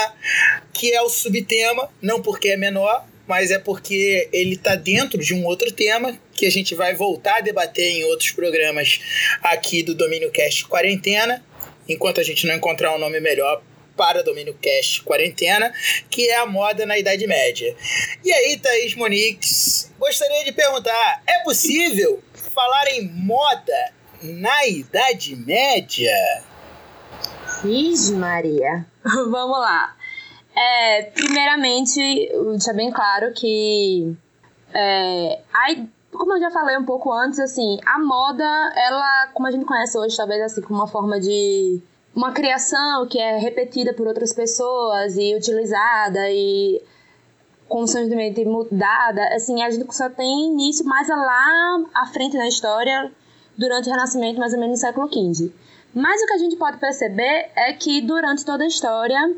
que 0.72 0.92
é 0.92 1.02
o 1.02 1.08
subtema, 1.08 1.88
não 2.00 2.22
porque 2.22 2.48
é 2.48 2.56
menor, 2.56 3.06
mas 3.28 3.50
é 3.50 3.58
porque 3.58 4.28
ele 4.32 4.54
está 4.54 4.74
dentro 4.74 5.18
de 5.18 5.34
um 5.34 5.44
outro 5.44 5.70
tema 5.70 6.18
que 6.32 6.46
a 6.46 6.50
gente 6.50 6.74
vai 6.74 6.94
voltar 6.94 7.36
a 7.36 7.40
debater 7.40 7.84
em 7.84 8.04
outros 8.04 8.30
programas 8.30 9.00
aqui 9.42 9.82
do 9.82 9.94
Domínio 9.94 10.30
Cast 10.30 10.64
Quarentena, 10.66 11.44
enquanto 11.86 12.20
a 12.20 12.24
gente 12.24 12.46
não 12.46 12.54
encontrar 12.54 12.94
um 12.94 12.98
nome 12.98 13.20
melhor 13.20 13.62
para 13.96 14.22
Domínio 14.22 14.54
Cast 14.54 15.02
Quarentena, 15.02 15.72
que 16.08 16.28
é 16.30 16.36
a 16.36 16.46
moda 16.46 16.86
na 16.86 16.96
Idade 16.98 17.26
Média. 17.26 17.76
E 18.24 18.32
aí, 18.32 18.56
Thaís 18.56 18.94
Monix, 18.94 19.92
gostaria 19.98 20.44
de 20.44 20.52
perguntar: 20.52 21.22
é 21.26 21.42
possível 21.42 22.22
falar 22.32 22.88
em 22.92 23.08
moda 23.08 23.92
na 24.22 24.66
Idade 24.66 25.36
Média? 25.36 26.14
Ixi, 27.64 28.12
Maria. 28.12 28.86
Vamos 29.04 29.58
lá. 29.58 29.97
É, 30.60 31.02
primeiramente, 31.14 32.00
deixa 32.50 32.72
bem 32.72 32.90
claro 32.90 33.32
que. 33.32 34.12
É, 34.74 35.40
a, 35.54 35.76
como 36.12 36.34
eu 36.34 36.40
já 36.40 36.50
falei 36.50 36.76
um 36.76 36.84
pouco 36.84 37.12
antes, 37.12 37.38
assim, 37.38 37.78
a 37.86 37.98
moda, 38.00 38.44
ela, 38.76 39.28
como 39.34 39.46
a 39.46 39.52
gente 39.52 39.64
conhece 39.64 39.96
hoje, 39.96 40.16
talvez 40.16 40.42
assim, 40.42 40.60
como 40.60 40.80
uma 40.80 40.88
forma 40.88 41.20
de 41.20 41.80
uma 42.14 42.32
criação 42.32 43.06
que 43.06 43.20
é 43.20 43.38
repetida 43.38 43.94
por 43.94 44.08
outras 44.08 44.32
pessoas 44.32 45.16
e 45.16 45.36
utilizada 45.36 46.28
e 46.28 46.82
constantemente 47.68 48.44
mudada, 48.44 49.28
assim, 49.34 49.62
a 49.62 49.70
gente 49.70 49.94
só 49.94 50.10
tem 50.10 50.46
início 50.46 50.84
mais 50.84 51.08
lá 51.08 51.84
à 51.94 52.06
frente 52.06 52.36
na 52.36 52.48
história, 52.48 53.12
durante 53.56 53.88
o 53.88 53.92
Renascimento, 53.92 54.40
mais 54.40 54.52
ou 54.52 54.58
menos 54.58 54.80
no 54.80 54.80
século 54.80 55.06
XV. 55.06 55.52
Mas 55.94 56.20
o 56.22 56.26
que 56.26 56.32
a 56.32 56.38
gente 56.38 56.56
pode 56.56 56.78
perceber 56.78 57.50
é 57.54 57.72
que 57.72 58.00
durante 58.00 58.44
toda 58.44 58.64
a 58.64 58.66
história, 58.66 59.36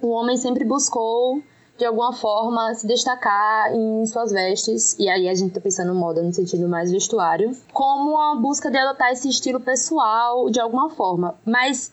o 0.00 0.08
homem 0.10 0.36
sempre 0.36 0.64
buscou 0.64 1.42
de 1.76 1.84
alguma 1.84 2.12
forma 2.12 2.74
se 2.74 2.86
destacar 2.86 3.72
em 3.72 4.04
suas 4.06 4.32
vestes, 4.32 4.98
e 4.98 5.08
aí 5.08 5.28
a 5.28 5.34
gente 5.34 5.54
tá 5.54 5.60
pensando 5.60 5.94
moda 5.94 6.20
no 6.20 6.32
sentido 6.32 6.68
mais 6.68 6.90
vestuário, 6.90 7.56
como 7.72 8.14
uma 8.14 8.34
busca 8.34 8.68
de 8.68 8.76
adotar 8.76 9.12
esse 9.12 9.28
estilo 9.28 9.60
pessoal 9.60 10.50
de 10.50 10.58
alguma 10.58 10.90
forma. 10.90 11.36
Mas 11.46 11.92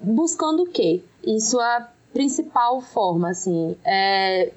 buscando 0.00 0.62
o 0.62 0.66
quê? 0.66 1.02
Em 1.24 1.40
sua 1.40 1.88
principal 2.12 2.80
forma, 2.80 3.30
assim, 3.30 3.76
é 3.84 4.52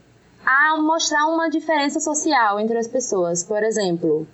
a 0.46 0.78
mostrar 0.80 1.26
uma 1.28 1.50
diferença 1.50 2.00
social 2.00 2.60
entre 2.60 2.78
as 2.78 2.88
pessoas. 2.88 3.44
Por 3.44 3.64
exemplo, 3.64 4.28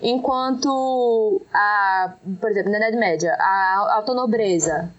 enquanto 0.00 1.40
a, 1.52 2.14
por 2.40 2.50
exemplo, 2.50 2.72
na 2.72 2.78
Idade 2.78 2.96
Média, 2.96 3.36
a 3.38 3.96
autonobreza 3.96 4.92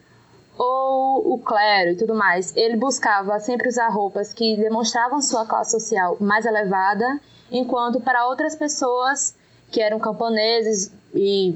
ou 0.58 1.34
o 1.34 1.38
clero 1.40 1.92
e 1.92 1.96
tudo 1.96 2.14
mais, 2.14 2.56
ele 2.56 2.76
buscava 2.76 3.40
sempre 3.40 3.70
usar 3.70 3.90
roupas 3.90 4.34
que 4.34 4.56
demonstravam 4.58 5.22
sua 5.22 5.46
classe 5.46 5.72
social 5.72 6.18
mais 6.20 6.46
elevada, 6.46 7.20
enquanto 7.52 8.00
para 8.00 8.28
outras 8.28 8.56
pessoas 8.56 9.36
que 9.72 9.82
eram 9.82 10.00
camponeses 10.00 10.92
e 11.16 11.56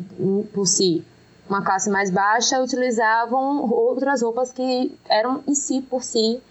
por 0.54 0.66
si 0.66 1.06
uma 1.50 1.63
classe 1.63 1.89
mais 1.89 2.10
baixa 2.10 2.62
utilizavam 2.62 3.72
outras 3.72 4.22
roupas 4.22 4.51
que 4.51 4.98
eram 5.08 5.42
em 5.48 5.56
si 5.56 5.82
por 5.82 6.04
si 6.04 6.42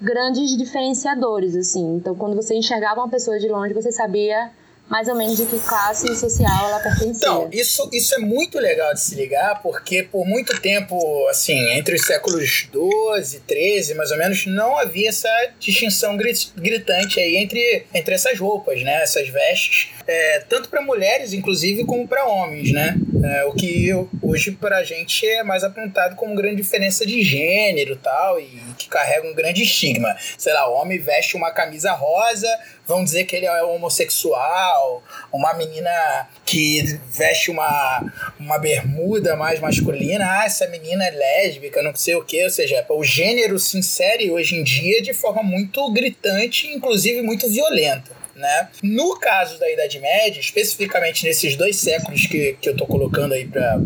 grandes 0.00 0.56
diferenciadores 0.56 1.56
assim. 1.56 1.96
Então, 1.96 2.14
quando 2.14 2.36
você 2.36 2.54
enxergava 2.54 3.00
uma 3.00 3.08
pessoa 3.08 3.38
de 3.38 3.48
longe, 3.48 3.74
você 3.74 3.90
sabia 3.90 4.50
mais 4.88 5.08
ou 5.08 5.14
menos 5.16 5.36
de 5.36 5.46
que 5.46 5.58
classe 5.58 6.14
social 6.16 6.68
ela 6.68 6.80
pertencia. 6.80 7.10
Então, 7.16 7.48
isso, 7.52 7.88
isso 7.92 8.14
é 8.14 8.18
muito 8.18 8.58
legal 8.58 8.94
de 8.94 9.00
se 9.00 9.14
ligar, 9.14 9.60
porque 9.62 10.02
por 10.02 10.26
muito 10.26 10.60
tempo, 10.60 10.96
assim, 11.28 11.58
entre 11.72 11.96
os 11.96 12.06
séculos 12.06 12.68
12, 12.72 13.40
13, 13.40 13.94
mais 13.94 14.10
ou 14.10 14.18
menos, 14.18 14.46
não 14.46 14.76
havia 14.76 15.08
essa 15.08 15.28
distinção 15.58 16.16
gritante 16.56 17.18
aí 17.18 17.36
entre, 17.36 17.86
entre 17.92 18.14
essas 18.14 18.38
roupas, 18.38 18.82
né? 18.82 19.02
Essas 19.02 19.28
vestes, 19.28 19.88
é, 20.06 20.40
tanto 20.48 20.68
para 20.68 20.80
mulheres, 20.80 21.32
inclusive, 21.32 21.84
como 21.84 22.06
para 22.06 22.26
homens, 22.26 22.72
né? 22.72 22.96
É, 23.24 23.44
o 23.44 23.52
que 23.52 23.90
hoje 24.22 24.52
para 24.52 24.78
a 24.78 24.84
gente 24.84 25.26
é 25.26 25.42
mais 25.42 25.64
apontado 25.64 26.14
como 26.14 26.34
grande 26.36 26.56
diferença 26.56 27.04
de 27.04 27.22
gênero 27.22 27.96
tal, 27.96 28.38
e 28.38 28.60
que 28.76 28.88
carrega 28.88 29.26
um 29.26 29.34
grande 29.34 29.62
estigma. 29.62 30.14
Sei 30.38 30.52
lá, 30.52 30.68
o 30.68 30.74
homem 30.74 30.98
veste 30.98 31.36
uma 31.36 31.50
camisa 31.50 31.92
rosa, 31.92 32.48
vão 32.86 33.04
dizer 33.04 33.24
que 33.24 33.34
ele 33.34 33.46
é 33.46 33.62
homossexual, 33.62 35.02
uma 35.32 35.54
menina 35.54 36.28
que 36.44 36.98
veste 37.10 37.50
uma, 37.50 38.04
uma 38.38 38.58
bermuda 38.58 39.36
mais 39.36 39.60
masculina, 39.60 40.40
ah, 40.40 40.44
essa 40.44 40.68
menina 40.68 41.04
é 41.04 41.10
lésbica, 41.10 41.82
não 41.82 41.94
sei 41.94 42.14
o 42.14 42.24
que, 42.24 42.42
ou 42.44 42.50
seja, 42.50 42.84
o 42.88 43.04
gênero 43.04 43.58
se 43.58 43.76
insere 43.78 44.30
hoje 44.30 44.54
em 44.54 44.62
dia 44.62 45.02
de 45.02 45.12
forma 45.12 45.42
muito 45.42 45.90
gritante, 45.92 46.68
inclusive 46.68 47.22
muito 47.22 47.48
violenta. 47.48 48.16
Né? 48.36 48.68
No 48.82 49.18
caso 49.18 49.58
da 49.58 49.70
Idade 49.70 49.98
Média, 49.98 50.38
especificamente 50.38 51.24
nesses 51.24 51.56
dois 51.56 51.76
séculos 51.76 52.26
que, 52.26 52.56
que 52.60 52.68
eu 52.68 52.76
tô 52.76 52.86
colocando 52.86 53.32
aí 53.32 53.46
para 53.46 53.80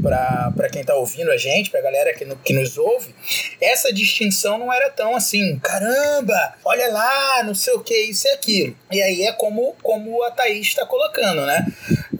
para 0.00 0.68
quem 0.70 0.80
está 0.80 0.94
ouvindo 0.94 1.30
a 1.30 1.36
gente, 1.36 1.70
para 1.70 1.80
a 1.80 1.82
galera 1.82 2.14
que, 2.14 2.24
no, 2.24 2.36
que 2.36 2.52
nos 2.52 2.78
ouve, 2.78 3.14
essa 3.60 3.92
distinção 3.92 4.58
não 4.58 4.72
era 4.72 4.90
tão 4.90 5.14
assim, 5.14 5.58
caramba, 5.58 6.54
olha 6.64 6.88
lá, 6.90 7.42
não 7.42 7.54
sei 7.54 7.74
o 7.74 7.80
que, 7.80 7.96
isso 7.96 8.26
e 8.26 8.30
aquilo. 8.30 8.76
E 8.90 9.02
aí 9.02 9.22
é 9.22 9.32
como, 9.32 9.74
como 9.82 10.22
a 10.24 10.30
Thaís 10.30 10.68
está 10.68 10.86
colocando, 10.86 11.44
né? 11.46 11.66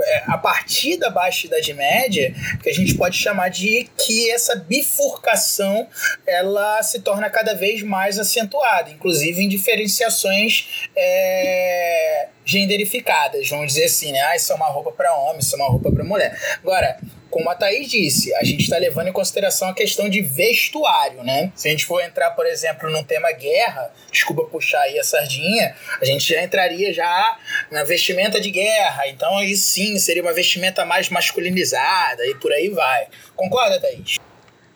É, 0.02 0.22
a 0.26 0.38
partir 0.38 0.96
da 0.96 1.10
Baixa 1.10 1.46
Idade 1.46 1.75
Média, 1.75 2.34
que 2.62 2.70
a 2.70 2.72
gente 2.72 2.94
pode 2.94 3.18
chamar 3.18 3.50
de 3.50 3.88
que 3.99 4.30
essa 4.30 4.54
bifurcação 4.54 5.87
ela 6.26 6.82
se 6.82 7.00
torna 7.00 7.28
cada 7.28 7.54
vez 7.54 7.82
mais 7.82 8.18
acentuada, 8.18 8.90
inclusive 8.90 9.42
em 9.42 9.49
diferenciações 9.49 10.88
é, 10.96 12.28
genderificadas, 12.44 13.49
vamos 13.49 13.68
dizer 13.68 13.84
assim, 13.84 14.12
né? 14.12 14.20
Ah, 14.22 14.37
isso 14.37 14.52
é 14.52 14.56
uma 14.56 14.68
roupa 14.68 14.90
para 14.90 15.14
homem, 15.14 15.40
isso 15.40 15.54
é 15.54 15.58
uma 15.58 15.68
roupa 15.68 15.92
para 15.92 16.02
mulher. 16.02 16.37
Agora, 16.62 16.99
como 17.30 17.49
a 17.49 17.54
Thaís 17.54 17.88
disse, 17.88 18.34
a 18.34 18.44
gente 18.44 18.62
está 18.62 18.76
levando 18.76 19.08
em 19.08 19.12
consideração 19.12 19.68
a 19.68 19.75
questão 19.75 20.08
de 20.08 20.20
vestuário, 20.20 21.22
né? 21.22 21.52
Se 21.54 21.68
a 21.68 21.70
gente 21.70 21.87
for 21.87 22.02
entrar, 22.02 22.32
por 22.32 22.44
exemplo, 22.44 22.90
num 22.90 23.04
tema 23.04 23.30
guerra, 23.32 23.92
desculpa 24.10 24.44
puxar 24.44 24.80
aí 24.80 24.99
a 24.99 25.04
sardinha, 25.04 25.75
a 26.00 26.04
gente 26.04 26.28
já 26.28 26.42
entraria 26.42 26.92
já 26.92 27.38
na 27.70 27.84
vestimenta 27.84 28.40
de 28.40 28.50
guerra. 28.50 29.08
Então 29.08 29.38
aí 29.38 29.54
sim 29.54 29.99
seria 29.99 30.22
uma 30.22 30.32
vestimenta 30.32 30.84
mais 30.84 31.08
masculinizada 31.08 32.26
e 32.26 32.34
por 32.34 32.52
aí 32.52 32.68
vai. 32.68 33.06
Concorda, 33.37 33.80
Thaís? 33.80 34.18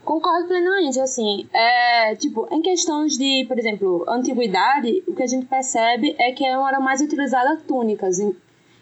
Concordo 0.05 0.47
plenamente, 0.47 1.01
assim, 1.01 1.49
é, 1.53 2.15
tipo, 2.17 2.47
em 2.53 2.61
questões 2.61 3.17
de, 3.17 3.47
por 3.49 3.59
exemplo, 3.59 4.05
antiguidade, 4.07 5.03
o 5.09 5.15
que 5.15 5.23
a 5.23 5.27
gente 5.27 5.47
percebe 5.47 6.15
é 6.19 6.31
que 6.31 6.45
eram 6.45 6.81
mais 6.83 7.01
utilizadas 7.01 7.63
túnicas, 7.67 8.19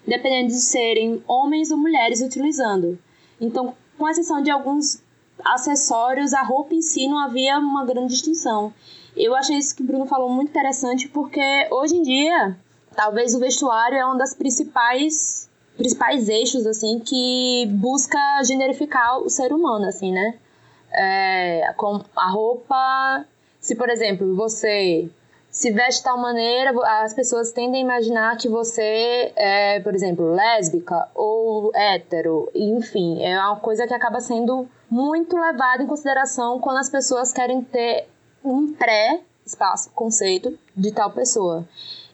independente 0.05 0.49
de 0.49 0.61
serem 0.61 1.23
homens 1.29 1.71
ou 1.71 1.79
mulheres 1.79 2.21
utilizando. 2.21 2.99
Então, 3.43 3.75
com 3.99 4.09
exceção 4.09 4.41
de 4.41 4.51
alguns 4.51 5.03
acessórios, 5.45 6.33
a 6.33 6.43
roupa 6.43 6.75
em 6.75 6.81
si 6.81 7.09
não 7.09 7.19
havia 7.19 7.59
uma 7.59 7.85
grande 7.85 8.15
distinção. 8.15 8.73
Eu 9.17 9.35
achei 9.35 9.57
isso 9.59 9.75
que 9.75 9.83
o 9.83 9.87
Bruno 9.87 10.07
falou 10.07 10.31
muito 10.31 10.51
interessante 10.51 11.09
porque 11.09 11.41
hoje 11.71 11.97
em 11.97 12.03
dia, 12.03 12.57
talvez 12.95 13.35
o 13.35 13.41
vestuário 13.41 13.99
é 13.99 14.07
um 14.07 14.17
das 14.17 14.33
principais 14.33 15.51
principais 15.77 16.29
eixos 16.29 16.67
assim 16.67 16.99
que 17.01 17.67
busca 17.71 18.19
generificar 18.45 19.19
o 19.19 19.29
ser 19.29 19.53
humano 19.53 19.87
assim, 19.87 20.13
né? 20.13 20.35
É, 20.93 21.73
com 21.77 22.03
a 22.15 22.31
roupa, 22.31 23.25
se 23.59 23.75
por 23.75 23.89
exemplo, 23.89 24.37
você 24.37 25.11
se 25.53 25.71
veste 25.71 26.01
de 26.01 26.05
tal 26.05 26.17
maneira, 26.17 26.73
as 27.05 27.13
pessoas 27.13 27.53
tendem 27.53 27.83
a 27.83 27.85
imaginar 27.85 28.37
que 28.39 28.49
você 28.49 29.31
é, 29.37 29.81
por 29.81 29.95
exemplo, 29.95 30.33
lésbica 30.33 31.11
ou 31.15 31.71
hétero, 31.75 32.51
enfim, 32.55 33.23
é 33.23 33.39
uma 33.39 33.57
coisa 33.57 33.87
que 33.87 33.93
acaba 33.93 34.19
sendo 34.19 34.67
muito 34.91 35.37
levada 35.37 35.83
em 35.83 35.87
consideração 35.87 36.59
quando 36.59 36.79
as 36.79 36.89
pessoas 36.89 37.35
querem 37.35 37.61
ter 37.63 38.09
um 38.43 38.73
pré-espaço, 38.73 39.91
conceito 39.91 40.59
de 40.75 40.91
tal 40.91 41.11
pessoa. 41.11 41.69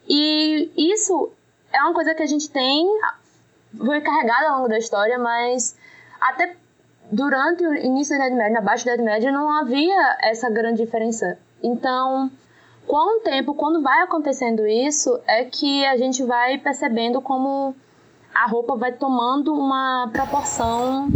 E 0.09 0.73
isso 0.77 1.31
é 1.73 1.81
uma 1.83 1.95
coisa 1.95 2.17
que 2.17 2.23
a 2.25 2.27
gente 2.27 2.51
tem, 2.51 2.89
foi 3.77 4.01
carregada 4.01 4.49
ao 4.49 4.57
longo 4.57 4.69
da 4.69 4.79
história, 4.79 5.17
mas 5.17 5.77
até 6.21 6.57
durante 7.13 7.65
o 7.65 7.73
início 7.73 8.19
da 8.19 8.27
Idade 8.27 8.37
Média, 8.37 8.59
abaixo 8.59 8.85
da 8.85 8.95
Idade 8.95 9.09
Média, 9.09 9.31
não 9.31 9.49
havia 9.61 10.19
essa 10.23 10.51
grande 10.51 10.83
diferença. 10.83 11.39
Então, 11.63 12.31
com 12.89 13.19
o 13.19 13.21
tempo, 13.21 13.55
quando 13.55 13.83
vai 13.83 14.03
acontecendo 14.03 14.67
isso, 14.67 15.21
é 15.27 15.45
que 15.45 15.85
a 15.85 15.97
gente 15.99 16.25
vai 16.25 16.57
percebendo 16.57 17.21
como 17.21 17.77
a 18.35 18.49
roupa 18.49 18.77
vai 18.77 18.93
tomando 18.93 19.53
uma 19.53 20.09
proporção 20.11 21.09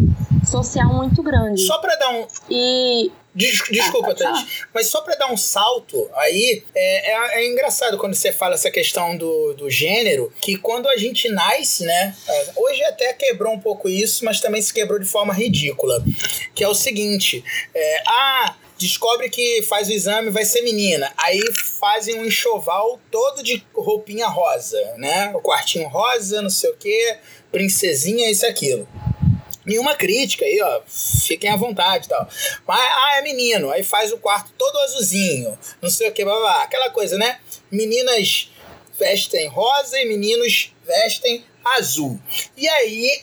social 0.44 0.92
muito 0.92 1.22
grande. 1.22 1.62
Só 1.62 1.78
para 1.78 1.96
dar 1.96 2.10
um. 2.10 2.26
E. 2.50 3.10
Des, 3.34 3.62
desculpa, 3.70 4.10
ah, 4.10 4.14
Tati, 4.14 4.66
mas 4.74 4.88
só 4.88 5.00
para 5.00 5.14
dar 5.14 5.32
um 5.32 5.38
salto 5.38 6.10
aí, 6.16 6.62
é, 6.74 7.12
é, 7.12 7.40
é, 7.40 7.50
engraçado 7.50 7.96
quando 7.96 8.14
você 8.14 8.30
fala 8.30 8.56
essa 8.56 8.70
questão 8.70 9.16
do, 9.16 9.54
do 9.54 9.70
gênero, 9.70 10.30
que 10.38 10.56
quando 10.56 10.86
a 10.86 10.98
gente 10.98 11.30
nasce, 11.30 11.86
né? 11.86 12.14
É, 12.28 12.52
hoje 12.54 12.84
até 12.84 13.14
quebrou 13.14 13.54
um 13.54 13.58
pouco 13.58 13.88
isso, 13.88 14.22
mas 14.22 14.38
também 14.38 14.60
se 14.60 14.74
quebrou 14.74 14.98
de 14.98 15.06
forma 15.06 15.32
ridícula. 15.32 16.04
Que 16.54 16.62
é 16.62 16.68
o 16.68 16.74
seguinte: 16.74 17.42
é, 17.74 18.02
ah, 18.06 18.54
descobre 18.82 19.30
que 19.30 19.62
faz 19.62 19.88
o 19.88 19.92
exame 19.92 20.30
vai 20.30 20.44
ser 20.44 20.62
menina. 20.62 21.12
Aí 21.16 21.40
fazem 21.80 22.18
um 22.18 22.26
enxoval 22.26 23.00
todo 23.10 23.42
de 23.42 23.64
roupinha 23.74 24.26
rosa, 24.26 24.80
né? 24.98 25.32
O 25.34 25.40
quartinho 25.40 25.88
rosa, 25.88 26.42
não 26.42 26.50
sei 26.50 26.70
o 26.70 26.76
que, 26.76 27.16
princesinha, 27.50 28.30
isso 28.30 28.44
e 28.44 28.48
aquilo. 28.48 28.88
Nenhuma 29.64 29.94
crítica 29.94 30.44
aí, 30.44 30.60
ó. 30.60 30.80
Fiquem 30.86 31.48
à 31.48 31.56
vontade 31.56 32.06
e 32.06 32.08
tal. 32.08 32.28
Mas, 32.66 32.80
ah, 32.80 33.18
é 33.18 33.22
menino. 33.22 33.70
Aí 33.70 33.84
faz 33.84 34.12
o 34.12 34.18
quarto 34.18 34.52
todo 34.58 34.78
azulzinho. 34.80 35.56
Não 35.80 35.88
sei 35.88 36.08
o 36.08 36.12
que, 36.12 36.24
blá, 36.24 36.36
blá, 36.36 36.62
Aquela 36.62 36.90
coisa, 36.90 37.16
né? 37.16 37.38
Meninas 37.70 38.50
vestem 38.98 39.46
rosa 39.46 40.00
e 40.00 40.04
meninos 40.04 40.72
vestem 40.84 41.44
azul. 41.64 42.20
E 42.56 42.68
aí, 42.68 43.22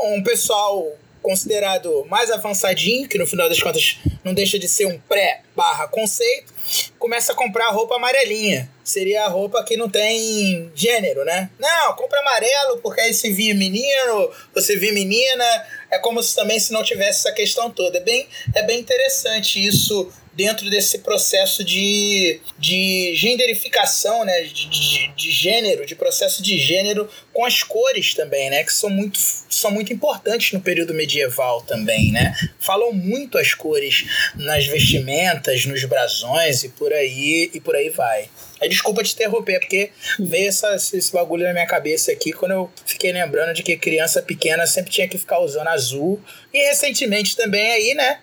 um 0.00 0.22
pessoal 0.22 0.90
considerado 1.26 2.06
mais 2.08 2.30
avançadinho, 2.30 3.08
que 3.08 3.18
no 3.18 3.26
final 3.26 3.48
das 3.48 3.60
contas 3.60 3.98
não 4.22 4.32
deixa 4.32 4.60
de 4.60 4.68
ser 4.68 4.86
um 4.86 4.96
pré 4.96 5.40
barra 5.56 5.88
conceito, 5.88 6.54
começa 7.00 7.32
a 7.32 7.34
comprar 7.34 7.68
roupa 7.70 7.96
amarelinha. 7.96 8.70
Seria 8.84 9.24
a 9.24 9.28
roupa 9.28 9.64
que 9.64 9.76
não 9.76 9.88
tem 9.88 10.70
gênero, 10.72 11.24
né? 11.24 11.50
Não, 11.58 11.96
compra 11.96 12.20
amarelo, 12.20 12.78
porque 12.78 13.00
aí 13.00 13.12
se 13.12 13.32
vir 13.32 13.54
menino, 13.54 14.30
você 14.54 14.76
vir 14.76 14.92
menina, 14.92 15.66
é 15.90 15.98
como 15.98 16.22
se 16.22 16.32
também 16.32 16.60
se 16.60 16.72
não 16.72 16.84
tivesse 16.84 17.26
essa 17.26 17.32
questão 17.32 17.72
toda. 17.72 17.98
É 17.98 18.02
bem, 18.02 18.28
é 18.54 18.62
bem 18.62 18.78
interessante 18.78 19.66
isso 19.66 20.08
dentro 20.36 20.68
desse 20.68 20.98
processo 20.98 21.64
de, 21.64 22.40
de 22.58 23.12
genderificação, 23.14 24.24
né, 24.24 24.42
de, 24.42 24.68
de, 24.68 25.12
de, 25.16 25.30
gênero, 25.32 25.86
de 25.86 25.96
processo 25.96 26.42
de 26.42 26.58
gênero 26.58 27.08
com 27.32 27.44
as 27.44 27.62
cores 27.62 28.14
também, 28.14 28.50
né, 28.50 28.62
que 28.62 28.72
são 28.72 28.90
muito, 28.90 29.18
são 29.18 29.70
muito 29.70 29.92
importantes 29.92 30.52
no 30.52 30.60
período 30.60 30.92
medieval 30.92 31.62
também, 31.62 32.12
né. 32.12 32.34
Falam 32.60 32.92
muito 32.92 33.38
as 33.38 33.54
cores 33.54 34.04
nas 34.34 34.66
vestimentas, 34.66 35.64
nos 35.64 35.82
brasões 35.84 36.62
e 36.62 36.68
por 36.68 36.92
aí 36.92 37.50
e 37.54 37.58
por 37.58 37.74
aí 37.74 37.88
vai. 37.88 38.28
Aí 38.60 38.68
desculpa 38.68 39.02
te 39.02 39.14
interromper, 39.14 39.60
porque 39.60 39.90
veio 40.18 40.48
essa, 40.48 40.74
esse 40.74 41.12
bagulho 41.12 41.44
na 41.44 41.52
minha 41.52 41.66
cabeça 41.66 42.12
aqui 42.12 42.32
quando 42.32 42.52
eu 42.52 42.70
fiquei 42.84 43.12
lembrando 43.12 43.54
de 43.54 43.62
que 43.62 43.76
criança 43.76 44.22
pequena 44.22 44.66
sempre 44.66 44.90
tinha 44.90 45.08
que 45.08 45.18
ficar 45.18 45.40
usando 45.40 45.68
azul. 45.68 46.20
E 46.52 46.68
recentemente 46.68 47.36
também 47.36 47.70
aí, 47.70 47.94
né? 47.94 48.18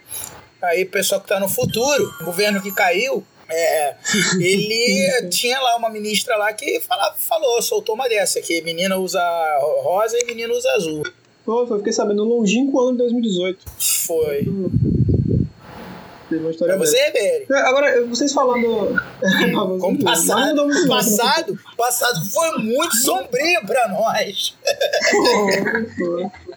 Aí 0.64 0.84
o 0.84 0.90
pessoal 0.90 1.20
que 1.20 1.26
está 1.26 1.40
no 1.40 1.50
futuro, 1.50 2.10
o 2.22 2.26
governo 2.26 2.62
que 2.62 2.72
caiu, 2.72 3.24
é, 3.50 3.96
ele 4.40 5.28
tinha 5.30 5.60
lá 5.60 5.76
uma 5.76 5.90
ministra 5.90 6.38
lá 6.38 6.54
que 6.54 6.80
fala, 6.80 7.14
falou, 7.18 7.62
soltou 7.62 7.96
uma 7.96 8.08
dessa, 8.08 8.42
que 8.42 8.62
menina 8.62 8.98
usa 8.98 9.22
rosa 9.82 10.18
e 10.18 10.26
menino 10.26 10.54
usa 10.56 10.72
azul. 10.72 11.04
Pô, 11.46 11.68
eu 11.70 11.78
fiquei 11.78 11.92
sabendo 11.92 12.24
longínquo 12.24 12.80
ano 12.80 12.94
de 12.94 13.00
2018. 13.00 13.60
Foi. 13.78 14.38
Teve 14.38 14.93
uma 16.38 16.52
história 16.52 16.76
pra 16.76 16.86
você. 16.86 16.98
É, 16.98 17.46
agora, 17.60 18.06
vocês 18.06 18.34
falando. 18.34 19.02
Como 19.80 20.04
passado, 20.04 20.68
passado, 20.88 21.60
passado 21.78 22.26
foi 22.26 22.60
muito 22.60 22.96
sombrio 22.98 23.62
pra 23.66 23.88
nós. 23.90 24.58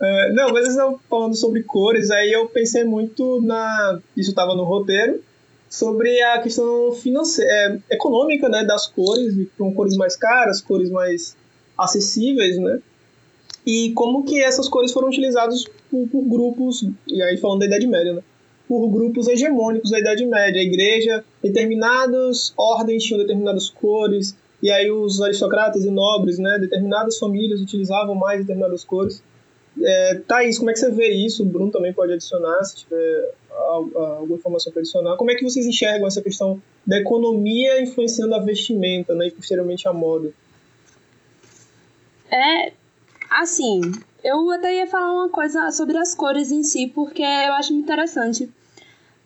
É, 0.00 0.32
não, 0.32 0.50
mas 0.50 0.62
vocês 0.62 0.76
estão 0.76 1.00
falando 1.10 1.34
sobre 1.34 1.62
cores, 1.64 2.12
aí 2.12 2.32
eu 2.32 2.46
pensei 2.46 2.84
muito 2.84 3.42
na. 3.42 3.98
Isso 4.16 4.30
estava 4.30 4.54
no 4.54 4.62
roteiro, 4.62 5.20
sobre 5.68 6.22
a 6.22 6.40
questão 6.40 6.92
financeira, 6.92 7.50
é, 7.90 7.94
econômica 7.94 8.48
né, 8.48 8.64
das 8.64 8.86
cores, 8.86 9.34
com 9.58 9.74
cores 9.74 9.96
mais 9.96 10.16
caras, 10.16 10.60
cores 10.60 10.90
mais 10.90 11.36
acessíveis, 11.76 12.56
né? 12.58 12.80
E 13.66 13.92
como 13.94 14.24
que 14.24 14.40
essas 14.42 14.68
cores 14.68 14.92
foram 14.92 15.08
utilizadas 15.08 15.64
por, 15.90 16.08
por 16.08 16.22
grupos, 16.22 16.88
e 17.08 17.20
aí 17.22 17.36
falando 17.36 17.60
da 17.60 17.66
Idade 17.66 17.86
Média, 17.86 18.12
né? 18.14 18.22
Por 18.68 18.88
grupos 18.88 19.28
hegemônicos 19.28 19.90
da 19.90 20.00
Idade 20.00 20.26
Média. 20.26 20.60
A 20.60 20.64
igreja, 20.64 21.24
determinadas 21.42 22.52
ordens 22.56 23.04
tinham 23.04 23.20
determinadas 23.20 23.68
cores, 23.68 24.36
e 24.62 24.70
aí 24.70 24.90
os 24.90 25.20
aristocratas 25.20 25.84
e 25.84 25.90
nobres, 25.90 26.38
né, 26.38 26.58
determinadas 26.58 27.18
famílias 27.18 27.60
utilizavam 27.60 28.14
mais 28.14 28.40
determinadas 28.40 28.84
cores. 28.84 29.22
É, 29.82 30.14
Thaís, 30.26 30.58
como 30.58 30.70
é 30.70 30.72
que 30.72 30.80
você 30.80 30.90
vê 30.90 31.10
isso? 31.10 31.42
O 31.42 31.46
Bruno 31.46 31.70
também 31.70 31.92
pode 31.92 32.12
adicionar, 32.12 32.64
se 32.64 32.76
tiver 32.76 33.34
alguma 33.50 34.36
informação 34.36 34.72
para 34.72 34.80
adicionar. 34.80 35.16
Como 35.16 35.30
é 35.30 35.34
que 35.34 35.44
vocês 35.44 35.66
enxergam 35.66 36.06
essa 36.06 36.22
questão 36.22 36.60
da 36.86 36.98
economia 36.98 37.80
influenciando 37.82 38.34
a 38.34 38.38
vestimenta 38.38 39.14
né, 39.14 39.28
e 39.28 39.30
posteriormente 39.30 39.86
a 39.86 39.92
moda? 39.92 40.32
É, 42.30 42.72
assim, 43.30 43.80
eu 44.26 44.50
até 44.50 44.74
ia 44.74 44.88
falar 44.88 45.12
uma 45.12 45.28
coisa 45.28 45.70
sobre 45.70 45.96
as 45.96 46.12
cores 46.12 46.50
em 46.50 46.64
si, 46.64 46.88
porque 46.88 47.22
eu 47.22 47.52
acho 47.52 47.72
interessante. 47.72 48.50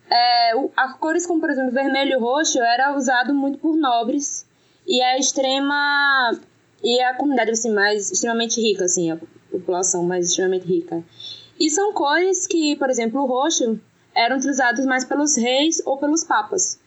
É, 0.07 0.51
as 0.77 0.95
cores 0.97 1.25
como, 1.25 1.41
por 1.41 1.49
exemplo, 1.49 1.71
vermelho 1.71 2.11
e 2.11 2.19
roxo 2.19 2.59
era 2.59 2.95
usado 2.95 3.33
muito 3.33 3.57
por 3.57 3.75
nobres 3.75 4.45
e 4.85 5.01
a 5.01 5.17
extrema 5.17 6.39
e 6.83 7.01
a 7.01 7.15
comunidade 7.15 7.51
assim 7.51 7.71
mais 7.71 8.11
extremamente 8.11 8.59
rica 8.59 8.85
assim 8.85 9.11
a 9.11 9.17
população 9.49 10.03
mais 10.03 10.27
extremamente 10.27 10.67
rica. 10.67 11.03
E 11.59 11.69
são 11.69 11.93
cores 11.93 12.45
que 12.45 12.75
por 12.75 12.89
exemplo 12.89 13.21
o 13.21 13.25
roxo 13.25 13.79
eram 14.13 14.37
utilizados 14.37 14.85
mais 14.85 15.03
pelos 15.03 15.35
reis 15.35 15.81
ou 15.83 15.97
pelos 15.97 16.23
papas. 16.23 16.79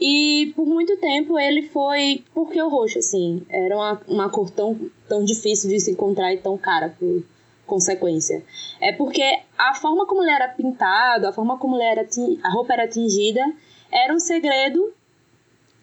E 0.00 0.52
por 0.54 0.66
muito 0.66 0.96
tempo 0.98 1.38
ele 1.38 1.68
foi 1.68 2.22
porque 2.32 2.60
o 2.62 2.68
roxo 2.68 2.98
assim? 2.98 3.42
Era 3.48 3.74
uma, 3.74 4.00
uma 4.06 4.30
cor 4.30 4.50
tão 4.50 4.78
tão 5.08 5.24
difícil 5.24 5.68
de 5.68 5.80
se 5.80 5.90
encontrar 5.90 6.32
e 6.32 6.38
tão 6.38 6.56
cara 6.56 6.94
por 6.96 7.24
consequência 7.70 8.44
é 8.80 8.92
porque 8.92 9.22
a 9.56 9.72
forma 9.74 10.04
como 10.06 10.22
ele 10.22 10.32
era 10.32 10.48
pintado 10.48 11.26
a 11.26 11.32
forma 11.32 11.56
como 11.56 11.76
ele 11.76 11.84
era 11.84 12.06
a 12.42 12.50
roupa 12.50 12.74
era 12.74 12.86
tingida 12.86 13.40
era 13.90 14.12
um 14.12 14.18
segredo 14.18 14.92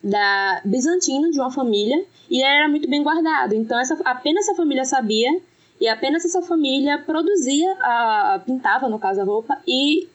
da 0.03 0.61
bizantino 0.63 1.31
de 1.31 1.39
uma 1.39 1.51
família 1.51 2.05
e 2.29 2.43
era 2.43 2.67
muito 2.67 2.89
bem 2.89 3.03
guardado. 3.03 3.53
Então 3.53 3.79
essa, 3.79 3.97
apenas 4.05 4.47
essa 4.47 4.55
família 4.55 4.85
sabia 4.85 5.41
e 5.79 5.87
apenas 5.87 6.25
essa 6.25 6.41
família 6.41 6.97
produzia, 6.99 7.71
a, 7.81 8.41
pintava 8.45 8.89
no 8.89 8.99
caso 8.99 9.21
a 9.21 9.23
roupa 9.23 9.61
e, 9.67 10.07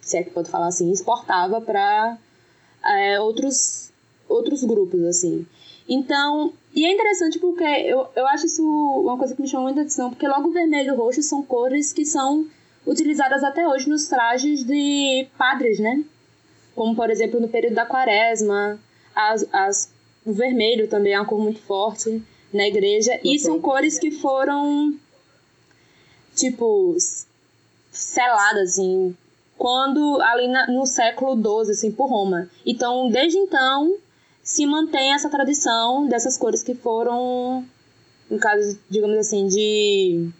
se 0.00 0.18
é 0.18 0.22
que 0.22 0.30
pode 0.30 0.50
falar 0.50 0.68
assim, 0.68 0.90
exportava 0.90 1.60
para 1.60 2.16
é, 2.84 3.20
outros 3.20 3.90
outros 4.28 4.62
grupos 4.62 5.02
assim. 5.04 5.46
Então, 5.88 6.52
e 6.74 6.84
é 6.84 6.92
interessante 6.92 7.38
porque 7.38 7.64
eu, 7.64 8.06
eu 8.14 8.26
acho 8.28 8.46
isso 8.46 8.62
uma 8.62 9.16
coisa 9.16 9.34
que 9.34 9.42
me 9.42 9.48
chamou 9.48 9.66
muita 9.66 9.80
atenção, 9.80 10.10
porque 10.10 10.28
logo 10.28 10.48
o 10.48 10.52
vermelho 10.52 10.88
e 10.88 10.92
o 10.92 10.96
roxo 10.96 11.22
são 11.22 11.42
cores 11.42 11.92
que 11.92 12.04
são 12.04 12.46
utilizadas 12.86 13.42
até 13.42 13.66
hoje 13.66 13.88
nos 13.88 14.06
trajes 14.08 14.64
de 14.64 15.26
padres, 15.36 15.78
né? 15.78 16.04
Como, 16.74 16.94
por 16.94 17.10
exemplo, 17.10 17.40
no 17.40 17.48
período 17.48 17.74
da 17.74 17.84
quaresma, 17.84 18.78
as, 19.14 19.46
as, 19.52 19.92
o 20.24 20.32
vermelho 20.32 20.88
também 20.88 21.12
é 21.12 21.18
uma 21.18 21.26
cor 21.26 21.40
muito 21.40 21.60
forte 21.60 22.22
na 22.52 22.66
igreja. 22.66 23.18
E 23.24 23.38
são 23.38 23.60
cores 23.60 23.98
que 23.98 24.10
foram, 24.10 24.94
tipo, 26.34 26.96
selada, 27.90 28.62
assim, 28.62 29.16
quando 29.56 30.20
ali 30.22 30.46
na, 30.48 30.68
no 30.68 30.86
século 30.86 31.34
XII, 31.34 31.72
assim, 31.72 31.90
por 31.90 32.08
Roma. 32.08 32.48
Então, 32.64 33.10
desde 33.10 33.38
então, 33.38 33.96
se 34.48 34.64
mantém 34.64 35.12
essa 35.12 35.28
tradição 35.28 36.08
dessas 36.08 36.38
cores 36.38 36.62
que 36.62 36.74
foram, 36.74 37.66
no 38.30 38.38
caso, 38.38 38.80
digamos 38.88 39.18
assim, 39.18 39.46
de 39.46 40.30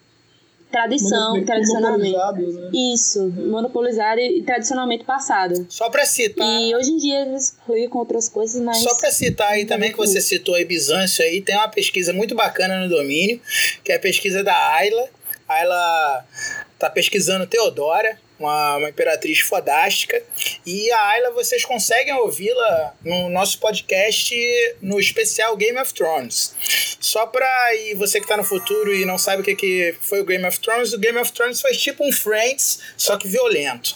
tradição, 0.72 1.32
Monop 1.32 1.44
tradicionalmente. 1.44 2.16
Né? 2.16 2.70
Isso, 2.94 3.20
é. 3.20 3.42
monopolizada 3.42 4.18
e 4.18 4.42
tradicionalmente 4.42 5.04
passada. 5.04 5.54
Só 5.68 5.90
para 5.90 6.06
citar. 6.06 6.46
E 6.46 6.74
hoje 6.74 6.92
em 6.92 6.96
dia 6.96 7.20
eles 7.20 7.54
com 7.90 7.98
outras 7.98 8.30
coisas, 8.30 8.58
mas. 8.62 8.78
Só 8.78 8.96
para 8.96 9.12
citar 9.12 9.52
aí 9.52 9.66
também, 9.66 9.92
que 9.92 9.98
você 9.98 10.22
citou 10.22 10.54
aí 10.54 10.64
Bizâncio 10.64 11.22
aí, 11.22 11.42
tem 11.42 11.54
uma 11.54 11.68
pesquisa 11.68 12.10
muito 12.14 12.34
bacana 12.34 12.80
no 12.80 12.88
domínio, 12.88 13.38
que 13.84 13.92
é 13.92 13.96
a 13.96 14.00
pesquisa 14.00 14.42
da 14.42 14.56
Ayla. 14.72 15.06
A 15.46 15.52
Ayla 15.52 16.26
tá 16.78 16.88
pesquisando 16.88 17.46
Teodora, 17.46 18.18
uma, 18.38 18.76
uma 18.76 18.88
imperatriz 18.88 19.40
fodástica. 19.40 20.22
E 20.64 20.90
a 20.90 21.08
Ayla, 21.08 21.30
vocês 21.32 21.64
conseguem 21.64 22.14
ouvi-la 22.14 22.94
no 23.04 23.28
nosso 23.28 23.58
podcast 23.58 24.34
no 24.80 24.98
especial 24.98 25.56
Game 25.56 25.78
of 25.78 25.92
Thrones. 25.92 26.54
Só 27.00 27.26
pra 27.26 27.74
e 27.74 27.94
você 27.94 28.20
que 28.20 28.26
tá 28.26 28.36
no 28.36 28.44
futuro 28.44 28.92
e 28.94 29.04
não 29.04 29.18
sabe 29.18 29.42
o 29.42 29.44
que, 29.44 29.54
que 29.54 29.94
foi 30.00 30.20
o 30.20 30.24
Game 30.24 30.44
of 30.46 30.58
Thrones, 30.60 30.92
o 30.92 30.98
Game 30.98 31.18
of 31.18 31.32
Thrones 31.32 31.60
foi 31.60 31.72
tipo 31.72 32.06
um 32.06 32.12
Friends, 32.12 32.80
só 32.96 33.16
que 33.16 33.28
violento. 33.28 33.94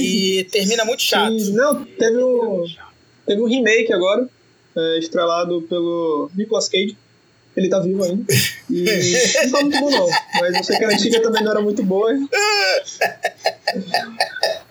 E 0.00 0.46
termina 0.50 0.84
muito 0.84 1.02
chato. 1.02 1.32
Não, 1.50 1.84
teve 1.84 2.22
um, 2.22 2.64
teve 3.26 3.42
um 3.42 3.46
remake 3.46 3.92
agora, 3.92 4.28
é, 4.76 4.98
estrelado 4.98 5.62
pelo 5.62 6.30
Nicolas 6.34 6.68
Cage. 6.68 6.96
Ele 7.56 7.68
tá 7.68 7.80
vivo 7.80 8.02
ainda. 8.02 8.24
E 8.70 8.84
não 9.44 9.52
tá 9.52 9.60
muito 9.60 9.80
bom, 9.80 9.90
não. 9.90 10.08
Mas 10.40 10.56
eu 10.56 10.64
sei 10.64 10.78
que 10.78 10.84
a 10.84 10.88
antiga 10.88 11.22
também 11.22 11.42
não 11.42 11.50
era 11.50 11.60
muito 11.60 11.82
boa. 11.82 12.10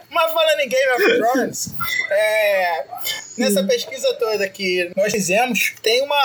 Mas 0.09 0.33
falando 0.33 0.59
em 0.59 0.69
Game 0.69 0.91
of 0.91 1.17
Thrones, 1.17 1.73
é, 2.09 2.85
nessa 3.37 3.63
pesquisa 3.63 4.13
toda 4.15 4.47
que 4.49 4.91
nós 4.95 5.11
fizemos, 5.11 5.73
tem 5.81 6.01
uma. 6.01 6.15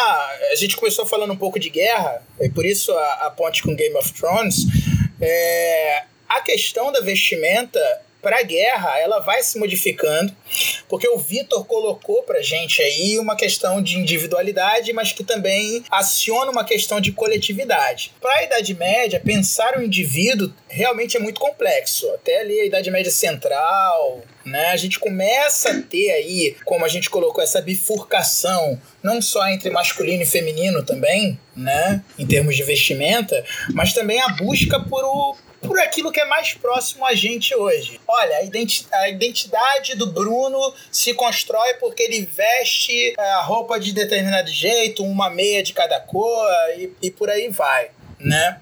A 0.51 0.55
gente 0.57 0.77
começou 0.77 1.07
falando 1.07 1.33
um 1.33 1.37
pouco 1.37 1.59
de 1.59 1.71
guerra, 1.71 2.23
e 2.41 2.49
por 2.49 2.67
isso 2.67 2.93
a, 2.93 3.27
a 3.27 3.31
ponte 3.31 3.63
com 3.63 3.77
Game 3.77 3.95
of 3.97 4.13
Thrones. 4.13 4.67
É, 5.21 6.03
a 6.29 6.41
questão 6.41 6.91
da 6.91 7.01
vestimenta 7.01 7.81
para 8.23 8.41
a 8.41 8.43
guerra, 8.43 8.99
ela 8.99 9.21
vai 9.21 9.43
se 9.43 9.59
modificando, 9.59 10.35
porque 10.89 11.09
o 11.09 11.19
Vitor 11.19 11.65
colocou 11.65 12.23
para 12.23 12.43
gente 12.43 12.83
aí 12.83 13.19
uma 13.19 13.37
questão 13.37 13.81
de 13.83 13.99
individualidade, 13.99 14.93
mas 14.93 15.13
que 15.13 15.23
também 15.23 15.85
aciona 15.91 16.51
uma 16.51 16.65
questão 16.65 17.01
de 17.01 17.13
coletividade. 17.13 18.13
Para 18.21 18.35
a 18.35 18.43
Idade 18.45 18.75
Média, 18.75 19.23
pensar 19.25 19.79
o 19.79 19.83
indivíduo 19.83 20.53
realmente 20.69 21.17
é 21.17 21.21
muito 21.21 21.41
complexo. 21.41 22.11
Até 22.15 22.41
ali 22.41 22.61
a 22.61 22.65
Idade 22.65 22.91
Média 22.91 23.11
Central, 23.13 24.23
né? 24.45 24.69
A 24.69 24.77
gente 24.77 24.99
começa 24.99 25.71
a 25.71 25.83
ter 25.83 26.11
aí, 26.11 26.57
como 26.65 26.85
a 26.85 26.89
gente 26.89 27.11
colocou, 27.11 27.43
essa 27.43 27.61
bifurcação, 27.61 28.81
não 29.03 29.21
só 29.21 29.47
entre 29.49 29.71
masculino 29.71 30.23
e 30.23 30.27
feminino 30.27 30.83
também, 30.83 31.39
né? 31.55 32.03
Em 32.19 32.27
termos 32.27 32.57
de 32.57 32.63
vestimenta, 32.63 33.45
mas 33.73 33.93
também 33.93 34.21
a 34.21 34.29
busca 34.29 34.81
por 34.81 35.05
o, 35.05 35.37
por 35.61 35.79
aquilo 35.81 36.13
que 36.13 36.21
é 36.21 36.25
mais 36.25 36.55
próximo 36.55 37.05
a 37.05 37.15
gente 37.15 37.55
hoje. 37.55 38.01
Olha, 38.07 38.39
a, 38.39 38.43
identi 38.43 38.87
a 38.93 39.09
identidade 39.09 39.95
do 39.95 40.07
Bruno 40.07 40.75
se 40.91 41.15
constrói 41.15 41.75
porque 41.75 42.03
ele 42.03 42.27
veste 42.27 43.15
é, 43.19 43.23
a 43.23 43.43
roupa 43.43 43.79
de 43.79 43.93
determinado 43.93 44.51
jeito, 44.51 45.05
uma 45.05 45.31
meia 45.31 45.63
de 45.63 45.73
cada 45.73 46.01
cor 46.01 46.49
e, 46.77 46.93
e 47.03 47.11
por 47.11 47.31
aí 47.31 47.49
vai, 47.49 47.91
né? 48.19 48.61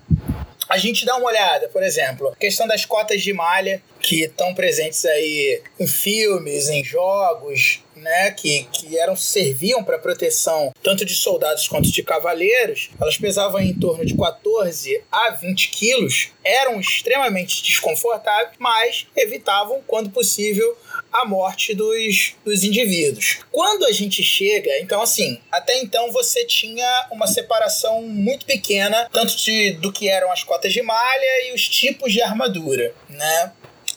A 0.69 0.79
gente 0.79 1.05
dá 1.05 1.17
uma 1.17 1.27
olhada, 1.27 1.69
por 1.69 1.83
exemplo, 1.83 2.35
questão 2.41 2.67
das 2.67 2.87
cotas 2.87 3.23
de 3.23 3.33
malha 3.33 3.83
que 4.01 4.25
estão 4.25 4.55
presentes 4.55 5.05
aí 5.05 5.63
em 5.79 5.87
filmes, 5.87 6.69
em 6.69 6.83
jogos, 6.83 7.84
né, 7.97 8.31
que, 8.33 8.65
que 8.73 8.99
eram 8.99 9.17
serviam 9.17 9.83
para 9.83 9.99
proteção 9.99 10.73
tanto 10.83 11.05
de 11.05 11.15
soldados 11.15 11.69
quanto 11.69 11.91
de 11.91 12.03
cavaleiros, 12.03 12.91
elas 13.01 13.17
pesavam 13.17 13.61
em 13.61 13.75
torno 13.75 14.05
de 14.05 14.17
14 14.17 15.03
a 15.11 15.31
20 15.31 15.69
quilos, 15.71 16.29
eram 16.45 16.79
extremamente 16.79 17.63
desconfortáveis, 17.63 18.57
mas 18.59 19.07
evitavam, 19.17 19.83
quando 19.87 20.11
possível, 20.11 20.77
a 21.13 21.25
morte 21.25 21.75
dos, 21.75 22.35
dos 22.45 22.65
indivíduos. 22.65 23.39
Quando 23.51 23.85
a 23.85 23.93
gente 23.93 24.23
chega, 24.23 24.79
então 24.81 25.01
assim, 25.01 25.41
até 25.51 25.79
então 25.79 26.11
você 26.13 26.45
tinha 26.45 27.09
uma 27.11 27.27
separação 27.27 28.03
muito 28.03 28.45
pequena, 28.45 29.09
tanto 29.13 29.37
de, 29.37 29.73
do 29.73 29.93
que 29.93 30.09
eram 30.09 30.31
as 30.33 30.43
cotas 30.43 30.73
de 30.73 30.83
malha 30.83 31.49
e 31.49 31.55
os 31.55 31.69
tipos 31.69 32.13
de 32.13 32.21
armadura, 32.21 32.95
né? 33.09 33.53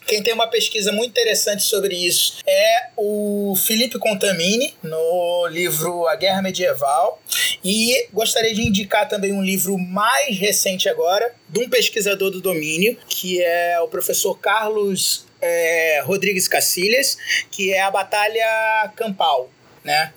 Quem 0.08 0.24
tem 0.24 0.34
uma 0.34 0.48
pesquisa 0.48 0.89
muito 0.93 1.10
interessante 1.12 1.63
sobre 1.63 1.93
isso 1.93 2.38
é 2.48 2.88
o 2.96 3.54
Felipe 3.58 4.00
Contamini, 4.00 4.74
no 4.82 5.48
livro 5.48 6.08
A 6.08 6.15
Guerra 6.15 6.41
Medieval. 6.41 7.22
E 7.62 8.08
gostaria 8.13 8.54
de 8.54 8.62
indicar 8.62 9.10
também 9.10 9.34
um 9.34 9.43
livro 9.43 9.78
mais 9.78 10.39
recente 10.39 10.88
agora, 10.88 11.36
de 11.50 11.60
um 11.60 11.70
pesquisador 11.70 12.32
do 12.32 12.39
domínio, 12.39 12.98
que 13.10 13.43
é 13.43 13.80
o 13.82 13.89
professor 13.89 14.39
Carlos 14.39 15.26
é, 15.41 16.02
Rodrigues 16.06 16.48
Cacilhas, 16.48 17.17
que 17.52 17.74
é 17.74 17.82
a 17.82 17.91
Batalha 17.91 18.91
Campal, 18.96 19.50
né? 19.84 20.13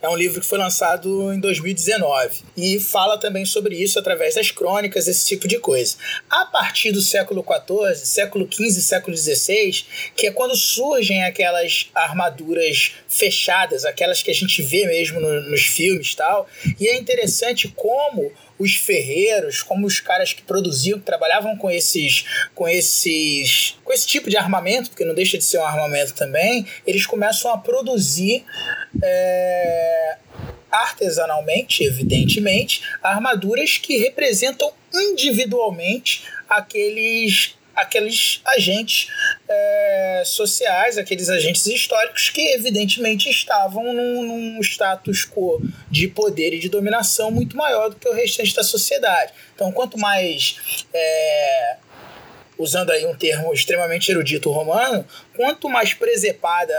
É 0.00 0.08
um 0.08 0.16
livro 0.16 0.40
que 0.40 0.46
foi 0.46 0.58
lançado 0.58 1.32
em 1.32 1.40
2019 1.40 2.42
e 2.56 2.78
fala 2.78 3.18
também 3.18 3.44
sobre 3.44 3.76
isso 3.76 3.98
através 3.98 4.34
das 4.34 4.50
crônicas, 4.50 5.08
esse 5.08 5.26
tipo 5.26 5.48
de 5.48 5.58
coisa. 5.58 5.96
A 6.28 6.46
partir 6.46 6.92
do 6.92 7.00
século 7.00 7.44
XIV, 7.44 8.06
século 8.06 8.48
XV, 8.50 8.80
século 8.80 9.16
XVI, 9.16 9.84
que 10.16 10.26
é 10.26 10.30
quando 10.30 10.54
surgem 10.54 11.24
aquelas 11.24 11.90
armaduras 11.94 12.92
fechadas, 13.08 13.84
aquelas 13.84 14.22
que 14.22 14.30
a 14.30 14.34
gente 14.34 14.62
vê 14.62 14.86
mesmo 14.86 15.20
no, 15.20 15.40
nos 15.42 15.62
filmes 15.62 16.12
e 16.12 16.16
tal, 16.16 16.48
e 16.78 16.88
é 16.88 16.96
interessante 16.96 17.68
como 17.68 18.32
os 18.58 18.74
ferreiros, 18.74 19.62
como 19.62 19.86
os 19.86 20.00
caras 20.00 20.32
que 20.32 20.42
produziam, 20.42 20.98
que 20.98 21.04
trabalhavam 21.04 21.56
com 21.56 21.70
esses, 21.70 22.24
com 22.54 22.68
esses, 22.68 23.76
com 23.84 23.92
esse 23.92 24.06
tipo 24.06 24.30
de 24.30 24.36
armamento, 24.36 24.90
porque 24.90 25.04
não 25.04 25.14
deixa 25.14 25.36
de 25.36 25.44
ser 25.44 25.58
um 25.58 25.64
armamento 25.66 26.14
também, 26.14 26.66
eles 26.86 27.06
começam 27.06 27.52
a 27.52 27.58
produzir 27.58 28.44
é, 29.02 30.16
artesanalmente, 30.70 31.84
evidentemente, 31.84 32.82
armaduras 33.02 33.78
que 33.78 33.96
representam 33.98 34.72
individualmente 34.92 36.24
aqueles 36.48 37.56
aqueles 37.74 38.40
agentes 38.46 39.08
é, 39.48 40.22
sociais, 40.24 40.98
aqueles 40.98 41.28
agentes 41.28 41.66
históricos 41.66 42.30
que 42.30 42.40
evidentemente 42.54 43.28
estavam 43.28 43.92
num, 43.92 44.22
num, 44.22 44.60
status 44.60 45.24
quo 45.24 45.60
de 45.90 46.08
poder 46.08 46.54
e 46.54 46.58
de 46.58 46.68
dominação 46.68 47.30
muito 47.30 47.56
maior 47.56 47.90
do 47.90 47.96
que 47.96 48.08
o 48.08 48.12
restante 48.12 48.54
da 48.54 48.62
sociedade. 48.62 49.32
Então, 49.54 49.70
quanto 49.72 49.98
mais 49.98 50.84
é, 50.92 51.76
usando 52.58 52.90
aí 52.90 53.06
um 53.06 53.14
termo 53.14 53.52
extremamente 53.52 54.10
erudito 54.10 54.50
romano, 54.50 55.04
quanto 55.36 55.68
mais 55.68 55.94
presepada 55.94 56.74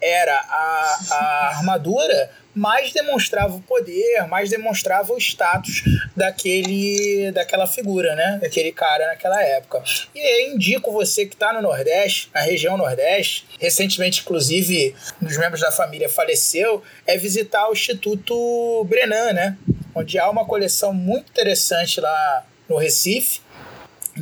era 0.00 0.34
a, 0.34 0.98
a 1.10 1.48
armadura, 1.56 2.30
mais 2.54 2.92
demonstrava 2.92 3.54
o 3.54 3.62
poder, 3.62 4.26
mais 4.28 4.50
demonstrava 4.50 5.12
o 5.12 5.18
status 5.18 5.82
daquele, 6.16 7.30
daquela 7.32 7.66
figura, 7.66 8.16
né? 8.16 8.38
Daquele 8.42 8.72
cara 8.72 9.06
naquela 9.06 9.40
época. 9.42 9.82
E 10.14 10.52
indico 10.52 10.90
você 10.90 11.26
que 11.26 11.34
está 11.34 11.52
no 11.52 11.62
Nordeste, 11.62 12.28
na 12.34 12.40
região 12.40 12.76
Nordeste, 12.76 13.46
recentemente, 13.60 14.22
inclusive, 14.22 14.94
um 15.22 15.26
dos 15.26 15.36
membros 15.36 15.60
da 15.60 15.70
família 15.70 16.08
faleceu, 16.08 16.82
é 17.06 17.16
visitar 17.16 17.68
o 17.68 17.72
Instituto 17.72 18.84
Brenan, 18.84 19.32
né? 19.32 19.56
Onde 19.94 20.18
há 20.18 20.28
uma 20.28 20.44
coleção 20.44 20.92
muito 20.92 21.30
interessante 21.30 22.00
lá 22.00 22.46
no 22.68 22.76
Recife, 22.76 23.40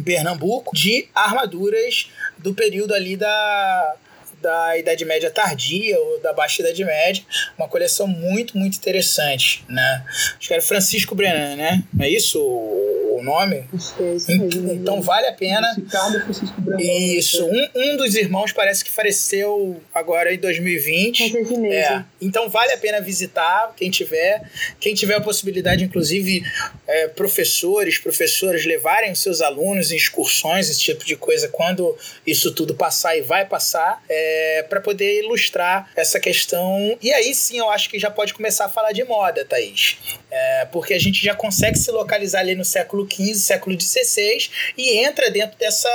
Pernambuco, 0.03 0.71
de 0.75 1.09
armaduras 1.15 2.11
do 2.39 2.55
período 2.55 2.95
ali 2.95 3.17
da 3.17 3.97
da 4.41 4.79
Idade 4.79 5.05
Média 5.05 5.31
tardia 5.31 5.99
ou 5.99 6.21
da 6.21 6.33
Baixa 6.33 6.63
Idade 6.63 6.85
Média, 6.85 7.23
uma 7.57 7.69
coleção 7.69 8.07
muito, 8.07 8.57
muito 8.57 8.77
interessante, 8.77 9.65
né? 9.69 10.05
Acho 10.39 10.49
que 10.49 10.53
era 10.53 10.63
Francisco 10.63 11.15
Brenan, 11.15 11.57
né? 11.57 11.83
Não 11.93 12.05
é 12.05 12.09
isso 12.09 12.39
o 13.19 13.23
nome? 13.23 13.65
Então 14.73 15.03
vale 15.03 15.27
a 15.27 15.33
pena. 15.33 15.67
Francisco 16.21 16.61
Brenan. 16.61 16.83
Isso. 16.83 17.45
Um, 17.45 17.69
um 17.75 17.97
dos 17.97 18.15
irmãos 18.15 18.53
parece 18.53 18.85
que 18.85 18.91
faleceu 18.91 19.81
agora 19.93 20.33
em 20.33 20.39
2020. 20.39 21.37
É. 21.73 22.05
Então 22.21 22.49
vale 22.49 22.73
a 22.73 22.79
pena 22.79 23.01
visitar, 23.01 23.73
quem 23.77 23.91
tiver. 23.91 24.49
Quem 24.81 24.95
tiver 24.95 25.15
a 25.15 25.21
possibilidade, 25.21 25.85
inclusive, 25.85 26.43
é, 26.87 27.09
professores, 27.09 27.99
professoras 27.99 28.65
levarem 28.65 29.13
os 29.13 29.21
seus 29.21 29.41
alunos 29.41 29.91
em 29.91 29.97
excursões, 29.97 30.71
esse 30.71 30.81
tipo 30.81 31.05
de 31.05 31.17
coisa, 31.17 31.49
quando 31.49 31.97
isso 32.27 32.53
tudo 32.55 32.75
passar 32.75 33.17
e 33.17 33.23
vai 33.23 33.45
passar. 33.45 34.03
É, 34.09 34.28
é, 34.29 34.63
para 34.63 34.81
poder 34.81 35.23
ilustrar 35.25 35.91
essa 35.97 36.21
questão. 36.21 36.99
E 37.01 37.13
aí 37.13 37.35
sim 37.35 37.59
eu 37.59 37.71
acho 37.71 37.89
que 37.89 37.99
já 37.99 38.11
pode 38.11 38.35
começar 38.35 38.67
a 38.67 38.69
falar 38.69 38.93
de 38.93 39.03
moda, 39.05 39.45
Thaís. 39.45 39.97
É, 40.31 40.67
porque 40.67 40.93
a 40.93 40.99
gente 40.99 41.25
já 41.25 41.35
consegue 41.35 41.79
se 41.79 41.91
localizar 41.91 42.41
ali 42.41 42.55
no 42.55 42.65
século 42.65 43.09
XV, 43.11 43.35
século 43.35 43.81
XVI 43.81 44.51
e 44.77 44.99
entra 44.99 45.31
dentro 45.31 45.59
dessa. 45.59 45.89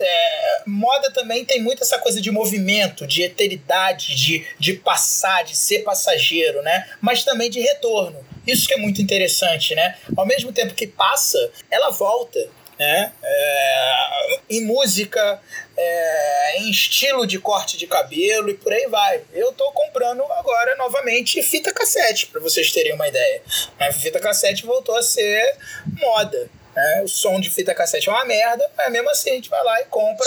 É, 0.00 0.62
moda 0.66 1.12
também 1.12 1.44
tem 1.44 1.60
muito 1.60 1.82
essa 1.82 1.98
coisa 1.98 2.20
de 2.20 2.30
movimento, 2.30 3.06
de 3.06 3.22
eternidade, 3.22 4.14
de, 4.14 4.46
de 4.58 4.74
passar, 4.74 5.44
de 5.44 5.56
ser 5.56 5.80
passageiro, 5.80 6.62
né? 6.62 6.88
Mas 7.00 7.24
também 7.24 7.50
de 7.50 7.60
retorno. 7.60 8.24
Isso 8.46 8.66
que 8.66 8.74
é 8.74 8.76
muito 8.76 9.00
interessante, 9.00 9.74
né? 9.74 9.96
Ao 10.16 10.26
mesmo 10.26 10.52
tempo 10.52 10.74
que 10.74 10.86
passa, 10.86 11.38
ela 11.70 11.90
volta 11.90 12.38
né? 12.78 13.12
É, 13.22 14.40
em 14.50 14.64
música, 14.64 15.40
é, 15.76 16.58
em 16.58 16.70
estilo 16.70 17.26
de 17.26 17.38
corte 17.38 17.76
de 17.76 17.86
cabelo 17.86 18.50
e 18.50 18.54
por 18.54 18.72
aí 18.72 18.86
vai. 18.88 19.22
Eu 19.32 19.52
tô 19.52 19.70
comprando 19.72 20.22
agora 20.32 20.76
novamente 20.76 21.42
fita 21.42 21.72
cassete, 21.72 22.26
para 22.26 22.40
vocês 22.40 22.70
terem 22.72 22.94
uma 22.94 23.08
ideia. 23.08 23.42
A 23.78 23.92
fita 23.92 24.20
cassete 24.20 24.66
voltou 24.66 24.96
a 24.96 25.02
ser 25.02 25.56
moda. 26.00 26.50
Né? 26.74 27.02
O 27.04 27.08
som 27.08 27.38
de 27.40 27.50
fita 27.50 27.74
cassete 27.74 28.08
é 28.08 28.12
uma 28.12 28.24
merda, 28.24 28.68
mas 28.76 28.90
mesmo 28.90 29.08
assim 29.10 29.30
a 29.30 29.34
gente 29.34 29.48
vai 29.48 29.62
lá 29.62 29.80
e 29.80 29.84
compra 29.86 30.26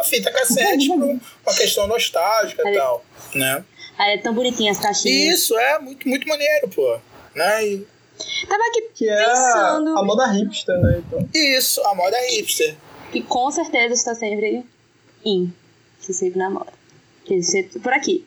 a 0.00 0.04
fita 0.04 0.30
cassete 0.32 0.88
por 0.88 0.96
uma 0.96 1.54
questão 1.56 1.86
nostálgica 1.86 2.68
e 2.68 2.74
tal. 2.74 3.04
Né? 3.34 3.64
É 3.98 4.18
tão 4.18 4.34
bonitinha 4.34 4.72
as 4.72 4.78
caixinhas. 4.78 5.38
Isso, 5.38 5.58
é 5.58 5.78
muito, 5.78 6.08
muito 6.08 6.28
maneiro, 6.28 6.68
pô. 6.68 6.98
Né? 7.34 7.66
E 7.66 7.86
Tava 8.48 8.62
aqui 8.68 8.82
que 8.94 9.08
é 9.08 9.24
pensando. 9.24 9.98
a 9.98 10.02
moda 10.02 10.26
hipster, 10.26 10.78
né? 10.80 11.02
Então. 11.06 11.28
Isso, 11.34 11.80
a 11.86 11.94
moda 11.94 12.16
hipster. 12.30 12.76
Que 13.12 13.22
com 13.22 13.50
certeza 13.50 13.94
está 13.94 14.14
sempre 14.14 14.64
in. 15.24 15.52
Está 16.00 16.12
sempre 16.12 16.38
na 16.38 16.50
moda. 16.50 16.72
Por 17.82 17.92
aqui. 17.92 18.26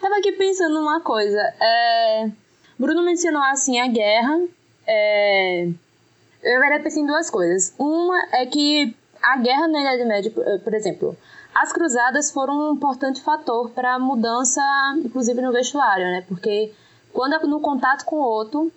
Tava 0.00 0.16
aqui 0.16 0.32
pensando 0.32 0.74
numa 0.74 1.00
coisa. 1.00 1.40
É... 1.60 2.30
Bruno 2.78 3.02
mencionou 3.02 3.42
assim 3.42 3.80
a 3.80 3.88
guerra. 3.88 4.40
É... 4.86 5.68
Eu 6.42 6.60
pensei 6.82 7.02
em 7.02 7.06
duas 7.06 7.30
coisas. 7.30 7.74
Uma 7.78 8.28
é 8.32 8.44
que 8.44 8.94
a 9.22 9.38
guerra 9.38 9.66
na 9.66 9.80
Idade 9.80 10.04
Média, 10.04 10.30
por 10.62 10.74
exemplo, 10.74 11.16
as 11.54 11.72
cruzadas 11.72 12.30
foram 12.30 12.68
um 12.70 12.74
importante 12.74 13.22
fator 13.22 13.70
para 13.70 13.94
a 13.94 13.98
mudança, 13.98 14.60
inclusive 14.98 15.40
no 15.40 15.52
vestuário, 15.52 16.04
né? 16.04 16.24
Porque 16.28 16.72
quando 17.12 17.34
é 17.34 17.38
no 17.46 17.60
contato 17.60 18.04
com 18.04 18.16
o 18.16 18.22
outro, 18.24 18.70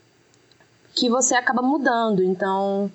que 0.98 1.10
você 1.10 1.36
acaba 1.36 1.62
mudando. 1.62 2.24
Então, 2.24 2.92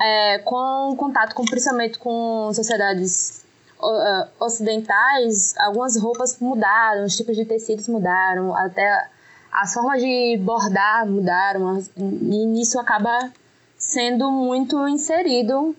é, 0.00 0.38
com 0.38 0.94
contato 0.96 1.34
com, 1.34 1.44
principalmente 1.44 1.98
com 1.98 2.50
sociedades 2.54 3.44
uh, 3.78 4.28
ocidentais, 4.40 5.54
algumas 5.58 5.96
roupas 5.96 6.38
mudaram, 6.40 7.04
os 7.04 7.14
tipos 7.14 7.36
de 7.36 7.44
tecidos 7.44 7.86
mudaram, 7.86 8.56
até 8.56 9.08
as 9.52 9.74
formas 9.74 10.00
de 10.00 10.38
bordar 10.40 11.06
mudaram, 11.06 11.84
e 11.96 12.46
nisso 12.46 12.80
acaba 12.80 13.30
sendo 13.76 14.32
muito 14.32 14.88
inserido. 14.88 15.76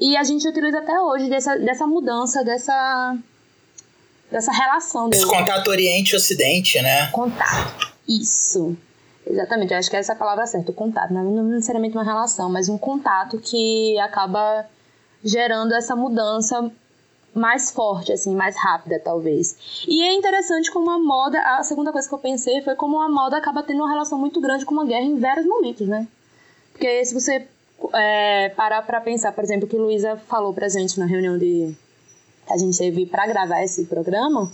E 0.00 0.16
a 0.16 0.24
gente 0.24 0.48
utiliza 0.48 0.78
até 0.78 0.98
hoje 0.98 1.28
dessa, 1.28 1.58
dessa 1.58 1.86
mudança, 1.86 2.42
dessa, 2.42 3.18
dessa 4.30 4.50
relação. 4.50 5.10
Esse 5.12 5.26
contato 5.26 5.68
Oriente-Ocidente, 5.68 6.80
né? 6.80 7.08
Contato. 7.08 7.92
Isso. 8.08 8.74
Exatamente, 9.30 9.72
eu 9.72 9.78
acho 9.78 9.88
que 9.88 9.96
essa 9.96 10.12
é 10.12 10.14
a 10.14 10.18
palavra 10.18 10.44
certa, 10.44 10.72
o 10.72 10.74
contato. 10.74 11.14
Não, 11.14 11.22
não 11.22 11.44
necessariamente 11.44 11.96
uma 11.96 12.02
relação, 12.02 12.50
mas 12.50 12.68
um 12.68 12.76
contato 12.76 13.38
que 13.38 13.96
acaba 14.00 14.66
gerando 15.22 15.72
essa 15.72 15.94
mudança 15.94 16.70
mais 17.32 17.70
forte, 17.70 18.12
assim, 18.12 18.34
mais 18.34 18.56
rápida, 18.56 18.98
talvez. 18.98 19.84
E 19.86 20.02
é 20.02 20.12
interessante 20.14 20.70
como 20.72 20.90
a 20.90 20.98
moda, 20.98 21.40
a 21.40 21.62
segunda 21.62 21.92
coisa 21.92 22.08
que 22.08 22.14
eu 22.14 22.18
pensei 22.18 22.60
foi 22.62 22.74
como 22.74 23.00
a 23.00 23.08
moda 23.08 23.36
acaba 23.36 23.62
tendo 23.62 23.78
uma 23.78 23.90
relação 23.90 24.18
muito 24.18 24.40
grande 24.40 24.64
com 24.64 24.74
uma 24.74 24.84
guerra 24.84 25.04
em 25.04 25.18
vários 25.18 25.46
momentos, 25.46 25.86
né? 25.86 26.08
Porque 26.72 27.04
se 27.04 27.14
você 27.14 27.46
é, 27.94 28.48
parar 28.50 28.82
pra 28.82 29.00
pensar, 29.00 29.30
por 29.30 29.44
exemplo, 29.44 29.66
o 29.66 29.68
que 29.68 29.76
Luísa 29.76 30.16
falou 30.16 30.52
pra 30.52 30.68
gente 30.68 30.98
na 30.98 31.06
reunião 31.06 31.38
de 31.38 31.72
que 32.46 32.52
a 32.52 32.56
gente 32.56 32.76
teve 32.76 33.06
para 33.06 33.28
gravar 33.28 33.62
esse 33.62 33.84
programa, 33.84 34.50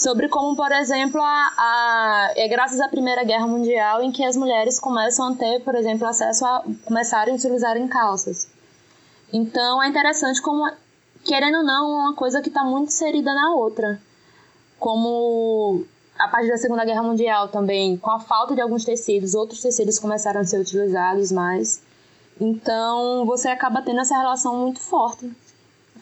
sobre 0.00 0.28
como, 0.30 0.56
por 0.56 0.72
exemplo, 0.72 1.20
a, 1.20 1.52
a, 1.58 2.32
é 2.34 2.48
graças 2.48 2.80
à 2.80 2.88
Primeira 2.88 3.22
Guerra 3.22 3.46
Mundial 3.46 4.02
em 4.02 4.10
que 4.10 4.24
as 4.24 4.34
mulheres 4.34 4.80
começam 4.80 5.28
a 5.28 5.34
ter, 5.34 5.60
por 5.62 5.74
exemplo, 5.74 6.06
acesso 6.06 6.46
a 6.46 6.64
começarem 6.86 7.34
a 7.34 7.36
utilizar 7.36 7.76
em 7.76 7.86
calças. 7.86 8.48
Então 9.30 9.82
é 9.82 9.88
interessante 9.88 10.40
como, 10.40 10.66
querendo 11.22 11.58
ou 11.58 11.64
não, 11.64 11.90
uma 11.90 12.14
coisa 12.14 12.40
que 12.40 12.48
está 12.48 12.64
muito 12.64 12.88
inserida 12.88 13.34
na 13.34 13.54
outra. 13.54 14.00
Como 14.78 15.84
a 16.18 16.28
partir 16.28 16.48
da 16.48 16.56
Segunda 16.56 16.86
Guerra 16.86 17.02
Mundial 17.02 17.48
também, 17.48 17.98
com 17.98 18.10
a 18.10 18.20
falta 18.20 18.54
de 18.54 18.62
alguns 18.62 18.86
tecidos, 18.86 19.34
outros 19.34 19.60
tecidos 19.60 19.98
começaram 19.98 20.40
a 20.40 20.44
ser 20.44 20.60
utilizados 20.60 21.30
mais. 21.30 21.82
Então 22.40 23.26
você 23.26 23.48
acaba 23.48 23.82
tendo 23.82 24.00
essa 24.00 24.16
relação 24.16 24.56
muito 24.56 24.80
forte 24.80 25.30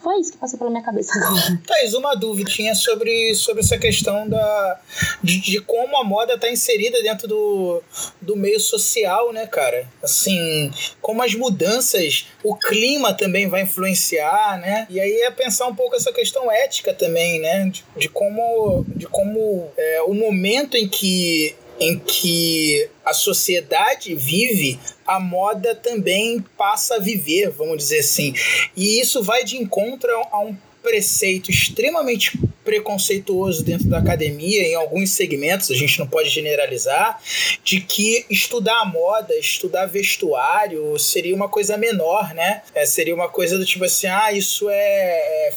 foi 0.01 0.19
isso 0.19 0.31
que 0.31 0.37
passou 0.37 0.57
pela 0.57 0.71
minha 0.71 0.83
cabeça 0.83 1.11
agora. 1.17 1.61
Thaís, 1.67 1.93
uma 1.93 2.15
dúvida 2.15 2.49
sobre, 2.75 3.35
sobre 3.35 3.61
essa 3.61 3.77
questão 3.77 4.27
da, 4.27 4.79
de, 5.23 5.39
de 5.39 5.61
como 5.61 5.97
a 5.97 6.03
moda 6.03 6.33
está 6.33 6.49
inserida 6.49 7.01
dentro 7.01 7.27
do, 7.27 7.83
do 8.21 8.35
meio 8.35 8.59
social, 8.59 9.31
né, 9.31 9.45
cara? 9.47 9.87
Assim, 10.01 10.71
como 11.01 11.21
as 11.21 11.35
mudanças, 11.35 12.27
o 12.43 12.55
clima 12.55 13.13
também 13.13 13.47
vai 13.47 13.61
influenciar, 13.61 14.59
né? 14.59 14.87
E 14.89 14.99
aí 14.99 15.21
é 15.21 15.31
pensar 15.31 15.67
um 15.67 15.75
pouco 15.75 15.95
essa 15.95 16.11
questão 16.11 16.51
ética 16.51 16.93
também, 16.93 17.39
né? 17.39 17.65
De, 17.65 17.83
de 17.97 18.09
como, 18.09 18.85
de 18.87 19.07
como 19.07 19.69
é, 19.77 20.01
o 20.03 20.13
momento 20.13 20.75
em 20.75 20.87
que 20.87 21.55
em 21.79 21.97
que 21.97 22.89
a 23.05 23.13
sociedade 23.13 24.13
vive, 24.13 24.77
a 25.09 25.19
moda 25.19 25.73
também 25.73 26.43
passa 26.55 26.95
a 26.95 26.99
viver, 26.99 27.49
vamos 27.49 27.77
dizer 27.77 27.99
assim. 27.99 28.33
E 28.77 28.99
isso 29.01 29.23
vai 29.23 29.43
de 29.43 29.57
encontro 29.57 30.09
a 30.31 30.39
um 30.39 30.55
preceito 30.83 31.49
extremamente 31.51 32.39
preconceituoso 32.63 33.63
dentro 33.63 33.87
da 33.87 33.97
academia, 33.97 34.61
em 34.61 34.75
alguns 34.75 35.09
segmentos, 35.11 35.71
a 35.71 35.73
gente 35.73 35.97
não 35.97 36.07
pode 36.07 36.29
generalizar, 36.29 37.19
de 37.63 37.81
que 37.81 38.25
estudar 38.29 38.85
moda, 38.85 39.35
estudar 39.35 39.87
vestuário 39.87 40.97
seria 40.99 41.35
uma 41.35 41.49
coisa 41.49 41.75
menor, 41.75 42.33
né? 42.33 42.61
É, 42.75 42.85
seria 42.85 43.15
uma 43.15 43.27
coisa 43.27 43.57
do 43.57 43.65
tipo 43.65 43.85
assim, 43.85 44.07
ah, 44.07 44.31
isso 44.31 44.69
é, 44.69 44.75
é 44.75 45.39
é, 45.49 45.53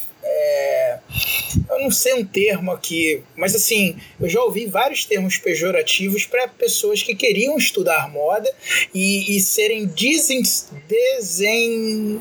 eu 1.68 1.80
não 1.80 1.90
sei 1.90 2.14
um 2.14 2.24
termo 2.24 2.72
aqui, 2.72 3.22
mas 3.36 3.54
assim, 3.54 3.96
eu 4.20 4.28
já 4.28 4.42
ouvi 4.42 4.66
vários 4.66 5.04
termos 5.04 5.36
pejorativos 5.36 6.26
para 6.26 6.48
pessoas 6.48 7.02
que 7.02 7.14
queriam 7.14 7.56
estudar 7.56 8.10
moda 8.10 8.52
e, 8.94 9.36
e 9.36 9.40
serem 9.40 9.86
desen, 9.86 10.42
desen 10.88 12.20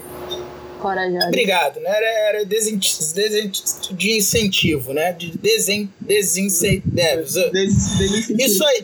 Corajado. 0.81 1.27
Obrigado, 1.27 1.79
né? 1.79 1.89
Era, 1.89 2.07
era 2.29 2.45
desen, 2.45 2.79
desen, 3.13 3.51
de 3.91 4.17
incentivo, 4.17 4.93
né? 4.93 5.13
De 5.13 5.37
desen, 5.37 5.93
desincentivo. 5.99 6.99
É, 6.99 7.21
isso 7.23 8.65
aí. 8.65 8.83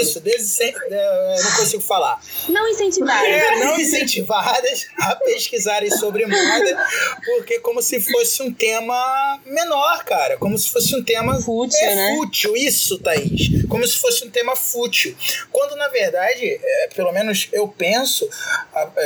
Isso, 0.00 0.20
desen, 0.20 0.72
é, 0.88 1.36
não 1.42 1.56
consigo 1.56 1.82
falar. 1.82 2.20
Não 2.48 2.68
incentivadas. 2.68 3.28
É, 3.28 3.64
não 3.64 3.80
incentivadas 3.80 4.86
a 4.98 5.16
pesquisarem 5.16 5.90
sobre 5.90 6.24
moda, 6.26 6.86
porque 7.24 7.58
como 7.58 7.82
se 7.82 7.98
fosse 7.98 8.40
um 8.44 8.52
tema 8.52 9.40
menor, 9.44 10.04
cara. 10.04 10.36
Como 10.36 10.56
se 10.56 10.70
fosse 10.70 10.94
um 10.94 11.02
tema. 11.02 11.40
Fútil, 11.40 11.78
é, 11.80 11.94
né? 11.94 12.14
Fútil, 12.16 12.56
isso, 12.56 12.98
Thaís. 13.00 13.66
Como 13.68 13.84
se 13.84 13.98
fosse 13.98 14.24
um 14.24 14.30
tema 14.30 14.54
fútil. 14.54 15.16
Quando, 15.50 15.74
na 15.74 15.88
verdade, 15.88 16.60
é, 16.62 16.88
pelo 16.94 17.10
menos 17.10 17.48
eu 17.52 17.66
penso, 17.66 18.28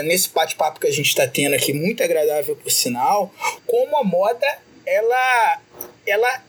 nesse 0.04 0.28
bate-papo 0.28 0.78
que 0.78 0.87
a 0.87 0.92
gente 0.92 1.09
está 1.09 1.26
tendo 1.26 1.54
aqui, 1.54 1.72
muito 1.72 2.02
agradável 2.11 2.57
por 2.57 2.70
sinal, 2.70 3.33
como 3.66 3.96
a 3.96 4.05
moda 4.05 4.46
ela 4.87 5.61
ela 6.07 6.42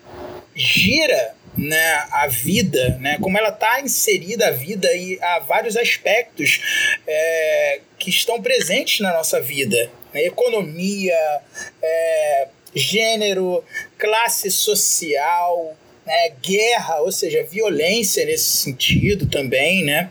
gira 0.56 1.36
né, 1.58 2.06
a 2.12 2.28
vida, 2.28 2.97
né, 3.00 3.17
como 3.21 3.38
ela 3.38 3.50
está 3.50 3.82
inserida 3.82 4.47
a 4.47 4.52
vida 4.52 4.91
e 4.93 5.19
há 5.21 5.39
vários 5.39 5.76
aspectos 5.76 6.62
é, 7.06 7.82
que 8.00 8.10
estão 8.10 8.41
presentes 8.41 9.00
na 9.02 9.13
nossa 9.13 9.39
vida, 9.39 9.91
né, 10.13 10.26
economia, 10.26 11.41
é, 11.82 12.47
gênero, 12.74 13.63
classe 13.97 14.50
social, 14.50 15.76
né, 16.06 16.34
guerra, 16.41 17.02
ou 17.02 17.12
seja, 17.12 17.43
violência 17.43 18.26
nesse 18.26 18.58
sentido 18.58 19.28
também, 19.28 19.84
né, 19.84 20.10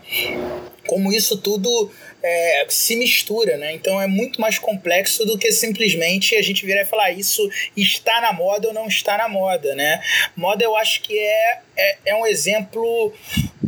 como 0.87 1.11
isso 1.11 1.37
tudo 1.37 1.91
é, 2.23 2.65
se 2.69 2.95
mistura, 2.95 3.57
né? 3.57 3.73
Então 3.73 3.99
é 4.01 4.07
muito 4.07 4.39
mais 4.39 4.59
complexo 4.59 5.25
do 5.25 5.37
que 5.37 5.51
simplesmente 5.51 6.35
a 6.35 6.41
gente 6.41 6.65
virar 6.65 6.81
e 6.81 6.85
falar 6.85 7.11
isso 7.11 7.49
está 7.75 8.21
na 8.21 8.31
moda 8.33 8.67
ou 8.67 8.73
não 8.73 8.87
está 8.87 9.17
na 9.17 9.27
moda, 9.27 9.75
né? 9.75 10.01
Moda 10.35 10.63
eu 10.63 10.75
acho 10.75 11.01
que 11.01 11.17
é, 11.17 11.61
é, 11.75 11.97
é 12.07 12.15
um 12.15 12.25
exemplo 12.25 13.13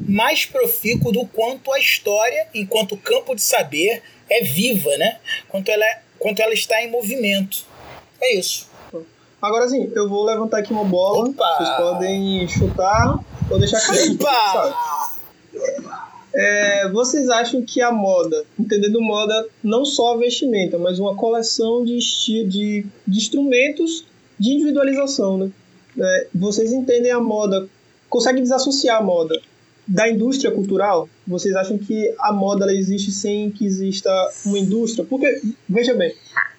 mais 0.08 0.46
profícuo 0.46 1.12
do 1.12 1.26
quanto 1.26 1.72
a 1.72 1.80
história, 1.80 2.48
enquanto 2.54 2.96
campo 2.98 3.34
de 3.36 3.42
saber, 3.42 4.04
é 4.30 4.42
viva, 4.42 4.96
né? 4.98 5.20
Quanto 5.50 5.70
ela, 5.70 5.86
é, 5.86 6.02
quanto 6.20 6.42
ela 6.42 6.54
está 6.54 6.82
em 6.84 6.92
movimento. 6.92 7.66
É 8.22 8.36
isso. 8.36 8.72
Agora 9.42 9.68
sim, 9.68 9.92
eu 9.94 10.08
vou 10.08 10.24
levantar 10.24 10.60
aqui 10.60 10.72
uma 10.72 10.86
bola. 10.86 11.30
Opa! 11.30 11.56
Vocês 11.58 11.70
podem 11.76 12.48
chutar 12.48 13.20
ou 13.50 13.60
deixar 13.60 13.82
cair. 13.86 14.12
Opa! 14.14 15.14
É, 16.36 16.90
vocês 16.90 17.30
acham 17.30 17.62
que 17.62 17.80
a 17.80 17.92
moda, 17.92 18.44
entendendo 18.60 19.00
moda 19.00 19.46
não 19.64 19.86
só 19.86 20.18
vestimenta, 20.18 20.80
mas 20.80 20.98
uma 20.98 21.16
coleção 21.16 21.86
de, 21.86 22.00
de, 22.00 22.86
de 23.08 23.18
instrumentos 23.18 24.06
de 24.40 24.52
individualização, 24.52 25.38
né? 25.38 25.52
É, 26.00 26.28
vocês 26.34 26.74
entendem 26.74 27.12
a 27.12 27.20
moda, 27.20 27.68
conseguem 28.10 28.42
desassociar 28.42 28.98
a 28.98 29.04
moda 29.04 29.40
da 29.88 30.10
indústria 30.10 30.52
cultural? 30.52 31.08
Vocês 31.28 31.56
acham 31.56 31.78
que 31.78 32.14
a 32.20 32.34
moda 32.34 32.66
ela 32.66 32.74
existe 32.74 33.12
sem 33.12 33.52
que 33.52 33.66
exista 33.66 34.10
uma 34.46 34.58
indústria? 34.58 35.06
Porque, 35.06 35.40
veja 35.70 35.94
bem, 35.94 36.16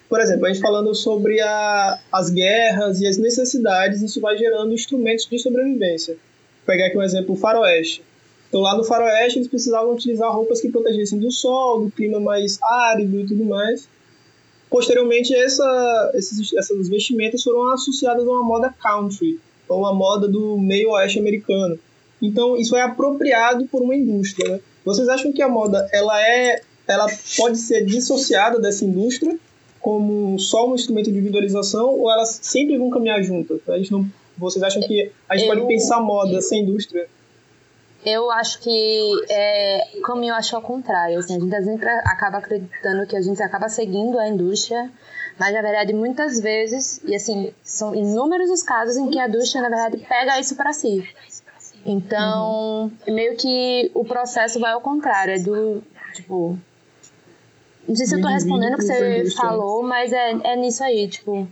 por 0.07 0.21
exemplo, 0.21 0.45
a 0.45 0.49
gente 0.49 0.61
falando 0.61 0.93
sobre 0.95 1.41
a, 1.41 1.99
as 2.11 2.29
guerras 2.29 3.01
e 3.01 3.07
as 3.07 3.17
necessidades, 3.17 4.01
isso 4.01 4.21
vai 4.21 4.37
gerando 4.37 4.73
instrumentos 4.73 5.27
de 5.29 5.37
sobrevivência. 5.37 6.13
Vou 6.13 6.65
pegar 6.65 6.87
aqui 6.87 6.97
um 6.97 7.03
exemplo, 7.03 7.33
o 7.33 7.37
faroeste. 7.37 8.01
Então, 8.55 8.63
lá 8.63 8.73
no 8.77 8.85
faroeste, 8.85 9.37
eles 9.37 9.49
precisavam 9.49 9.91
utilizar 9.93 10.33
roupas 10.33 10.61
que 10.61 10.69
protegessem 10.69 11.19
do 11.19 11.29
sol, 11.29 11.83
do 11.83 11.91
clima 11.91 12.21
mais 12.21 12.57
árido 12.63 13.19
e 13.19 13.25
tudo 13.25 13.43
mais. 13.43 13.85
Posteriormente, 14.69 15.35
essa, 15.35 16.11
esses, 16.13 16.53
essas 16.53 16.87
vestimentas 16.87 17.43
foram 17.43 17.73
associadas 17.73 18.25
a 18.25 18.31
uma 18.31 18.45
moda 18.45 18.73
country, 18.81 19.37
ou 19.67 19.79
uma 19.79 19.93
moda 19.93 20.29
do 20.29 20.57
meio 20.57 20.91
oeste 20.91 21.19
americano. 21.19 21.77
Então, 22.21 22.55
isso 22.55 22.77
é 22.77 22.81
apropriado 22.81 23.67
por 23.67 23.81
uma 23.81 23.93
indústria. 23.93 24.49
Né? 24.49 24.59
Vocês 24.85 25.09
acham 25.09 25.33
que 25.33 25.41
a 25.41 25.49
moda 25.49 25.85
ela 25.91 26.17
é, 26.25 26.61
ela 26.87 27.07
pode 27.35 27.57
ser 27.57 27.83
dissociada 27.83 28.57
dessa 28.57 28.85
indústria 28.85 29.37
como 29.81 30.39
só 30.39 30.65
um 30.65 30.75
instrumento 30.75 31.11
de 31.11 31.17
individualização 31.17 31.89
ou 31.99 32.09
elas 32.09 32.39
sempre 32.41 32.77
vão 32.77 32.89
caminhar 32.89 33.21
juntas? 33.21 33.59
A 33.67 33.77
gente 33.77 33.91
não, 33.91 34.09
vocês 34.37 34.63
acham 34.63 34.81
que 34.81 35.11
a 35.27 35.35
gente 35.35 35.49
eu, 35.49 35.55
pode 35.55 35.67
pensar 35.67 35.99
moda 35.99 36.39
sem 36.39 36.63
indústria? 36.63 37.05
Eu 38.05 38.29
acho 38.31 38.59
que 38.59 39.25
é, 39.29 39.99
caminho 40.03 40.31
eu 40.31 40.35
acho 40.35 40.55
ao 40.55 40.61
contrário. 40.61 41.17
Assim, 41.17 41.37
a 41.37 41.39
gente 41.39 41.63
sempre 41.63 41.89
acaba 41.89 42.37
acreditando 42.37 43.07
que 43.07 43.15
a 43.15 43.21
gente 43.21 43.41
acaba 43.41 43.67
seguindo 43.67 44.19
a 44.19 44.27
indústria, 44.27 44.91
mas 45.39 45.53
na 45.53 45.61
verdade 45.61 45.93
muitas 45.93 46.39
vezes, 46.39 47.01
e 47.03 47.15
assim, 47.15 47.53
são 47.63 47.95
inúmeros 47.95 48.49
os 48.49 48.61
casos 48.61 48.95
em 48.95 49.09
que 49.09 49.19
a 49.19 49.27
indústria 49.27 49.61
na 49.61 49.69
verdade 49.69 49.97
pega 50.07 50.39
isso 50.39 50.55
para 50.55 50.71
si. 50.71 51.03
Então, 51.85 52.91
uhum. 53.07 53.13
meio 53.13 53.35
que 53.35 53.91
o 53.93 54.05
processo 54.05 54.59
vai 54.59 54.71
ao 54.71 54.81
contrário, 54.81 55.33
é 55.33 55.39
do 55.39 55.83
tipo 56.13 56.57
não 57.87 57.95
sei 57.95 58.05
se 58.05 58.15
eu 58.15 58.21
tô 58.21 58.27
respondendo 58.27 58.73
o 58.73 58.77
que 58.77 58.83
você 58.83 59.29
falou, 59.31 59.83
mas 59.83 60.11
é, 60.11 60.31
é 60.43 60.55
nisso 60.55 60.83
aí, 60.83 61.07
tipo. 61.07 61.47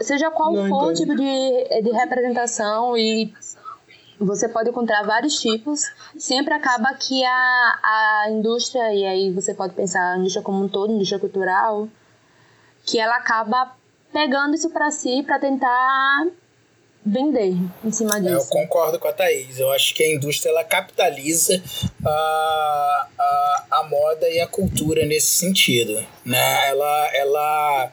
seja 0.00 0.30
qual 0.30 0.54
for 0.68 0.90
o 0.90 0.94
tipo 0.94 1.14
de, 1.14 1.82
de 1.82 1.90
representação 1.90 2.96
e 2.96 3.32
você 4.20 4.48
pode 4.48 4.70
encontrar 4.70 5.04
vários 5.04 5.40
tipos. 5.40 5.82
Sempre 6.18 6.54
acaba 6.54 6.94
que 6.94 7.24
a, 7.24 7.30
a 7.30 8.26
indústria, 8.30 8.92
e 8.94 9.04
aí 9.04 9.32
você 9.32 9.54
pode 9.54 9.74
pensar 9.74 10.14
a 10.14 10.18
indústria 10.18 10.42
como 10.42 10.64
um 10.64 10.68
todo, 10.68 10.92
indústria 10.92 11.18
cultural, 11.18 11.88
que 12.84 12.98
ela 12.98 13.16
acaba 13.16 13.76
pegando 14.12 14.54
isso 14.54 14.70
para 14.70 14.90
si 14.90 15.22
para 15.22 15.38
tentar 15.38 16.26
vender 17.04 17.54
em 17.84 17.90
cima 17.90 18.20
disso. 18.20 18.34
Eu 18.34 18.44
concordo 18.46 18.98
com 18.98 19.08
a 19.08 19.12
Thaís. 19.12 19.58
Eu 19.58 19.70
acho 19.72 19.94
que 19.94 20.02
a 20.02 20.14
indústria 20.14 20.50
ela 20.50 20.64
capitaliza 20.64 21.62
a, 22.04 23.06
a, 23.18 23.64
a 23.70 23.82
moda 23.84 24.28
e 24.28 24.40
a 24.40 24.46
cultura 24.46 25.06
nesse 25.06 25.28
sentido. 25.28 25.94
Né? 26.24 26.68
Ela, 26.68 27.10
ela 27.14 27.92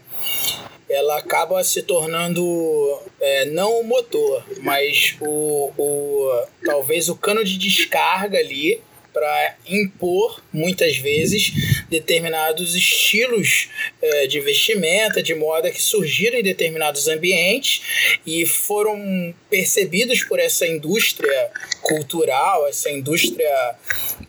ela 0.89 1.17
acaba 1.17 1.63
se 1.63 1.81
tornando 1.81 2.99
é, 3.19 3.45
não 3.45 3.79
o 3.79 3.83
motor, 3.83 4.43
mas 4.61 5.17
o, 5.19 5.71
o 5.77 6.45
talvez 6.63 7.09
o 7.09 7.15
cano 7.15 7.43
de 7.43 7.57
descarga 7.57 8.37
ali 8.37 8.81
para 9.15 9.55
impor, 9.65 10.43
muitas 10.51 10.97
vezes, 10.97 11.85
determinados 11.89 12.75
estilos 12.75 13.69
é, 14.01 14.27
de 14.27 14.41
vestimenta, 14.41 15.23
de 15.23 15.33
moda 15.33 15.71
que 15.71 15.81
surgiram 15.81 16.37
em 16.37 16.43
determinados 16.43 17.07
ambientes 17.07 18.19
e 18.27 18.45
foram 18.45 19.33
percebidos 19.49 20.21
por 20.25 20.37
essa 20.37 20.67
indústria 20.67 21.49
cultural, 21.81 22.67
essa 22.67 22.91
indústria, 22.91 23.75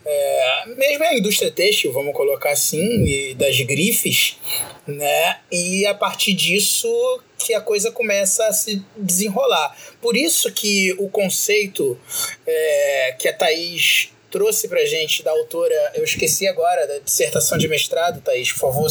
é, 0.05 0.65
mesmo 0.77 1.03
a 1.03 1.15
indústria 1.17 1.51
têxtil, 1.51 1.93
vamos 1.93 2.15
colocar 2.15 2.53
assim, 2.53 3.05
e 3.05 3.35
das 3.35 3.61
grifes, 3.63 4.37
né? 4.87 5.41
E 5.51 5.85
a 5.85 5.95
partir 5.95 6.33
disso 6.33 6.89
que 7.45 7.53
a 7.55 7.61
coisa 7.61 7.91
começa 7.91 8.47
a 8.47 8.53
se 8.53 8.85
desenrolar. 8.97 9.77
Por 10.01 10.17
isso 10.17 10.53
que 10.53 10.95
o 10.97 11.09
conceito 11.09 11.99
é, 12.47 13.17
que 13.19 13.27
a 13.27 13.33
Thaís 13.33 14.13
trouxe 14.31 14.69
pra 14.69 14.85
gente 14.85 15.23
da 15.23 15.31
autora, 15.31 15.93
eu 15.95 16.05
esqueci 16.05 16.47
agora, 16.47 16.87
da 16.87 16.99
dissertação 16.99 17.57
de 17.59 17.69
mestrado, 17.69 18.21
Thaís, 18.21 18.53
por 18.53 18.61
favor, 18.61 18.91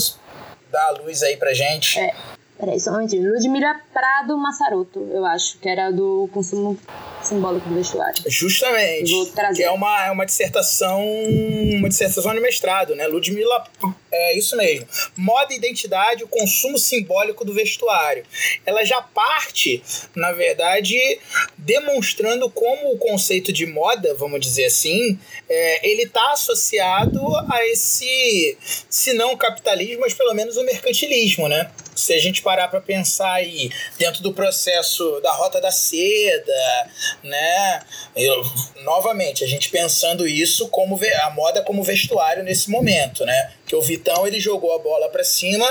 dá 0.71 0.83
a 0.87 0.91
luz 0.91 1.23
aí 1.23 1.37
pra 1.37 1.53
gente. 1.53 1.99
É, 1.99 2.13
peraí, 2.57 2.79
só 2.79 2.91
um 2.91 2.93
momentinho. 2.93 3.31
Ludmila 3.31 3.79
Prado 3.93 4.37
Massaroto, 4.37 5.07
eu 5.11 5.25
acho, 5.25 5.57
que 5.59 5.67
era 5.67 5.91
do 5.91 6.29
consumo 6.33 6.77
simbólico 7.21 7.67
do 7.67 7.75
vestuário. 7.75 8.23
Justamente. 8.27 9.11
Vou 9.11 9.25
trazer. 9.27 9.57
Que 9.57 9.63
é 9.63 9.71
uma, 9.71 10.05
é 10.05 10.11
uma 10.11 10.25
dissertação, 10.25 11.03
uma 11.73 11.89
dissertação 11.89 12.33
de 12.33 12.39
mestrado, 12.39 12.95
né? 12.95 13.07
Ludmila, 13.07 13.63
é 14.11 14.37
isso 14.37 14.55
mesmo. 14.55 14.87
Moda 15.17 15.53
e 15.53 15.57
identidade, 15.57 16.23
o 16.23 16.27
consumo 16.27 16.77
simbólico 16.77 17.43
do 17.43 17.53
vestuário. 17.53 18.23
Ela 18.65 18.83
já 18.83 19.01
parte, 19.01 19.83
na 20.15 20.31
verdade, 20.31 20.97
demonstrando 21.57 22.49
como 22.49 22.93
o 22.93 22.97
conceito 22.97 23.51
de 23.51 23.65
moda, 23.65 24.13
vamos 24.15 24.39
dizer 24.39 24.65
assim, 24.65 25.19
é, 25.49 25.89
ele 25.89 26.03
está 26.03 26.31
associado 26.31 27.21
a 27.51 27.65
esse, 27.67 28.57
se 28.89 29.13
não 29.13 29.35
capitalismo, 29.35 30.01
mas 30.01 30.13
pelo 30.13 30.33
menos 30.33 30.57
o 30.57 30.63
mercantilismo, 30.63 31.47
né? 31.47 31.71
Se 31.95 32.13
a 32.13 32.19
gente 32.19 32.41
parar 32.41 32.67
para 32.67 32.81
pensar 32.81 33.33
aí 33.33 33.71
dentro 33.97 34.21
do 34.21 34.33
processo 34.33 35.19
da 35.21 35.31
rota 35.31 35.61
da 35.61 35.71
seda, 35.71 36.91
né? 37.23 37.81
Eu, 38.15 38.43
novamente, 38.83 39.43
a 39.43 39.47
gente 39.47 39.69
pensando 39.69 40.27
isso 40.27 40.67
como 40.67 40.99
a 41.23 41.29
moda 41.31 41.61
como 41.61 41.83
vestuário 41.83 42.43
nesse 42.43 42.69
momento, 42.69 43.25
né? 43.25 43.53
Que 43.65 43.75
o 43.75 43.81
Vitão 43.81 44.27
ele 44.27 44.39
jogou 44.39 44.75
a 44.75 44.79
bola 44.79 45.09
para 45.09 45.23
cima 45.23 45.65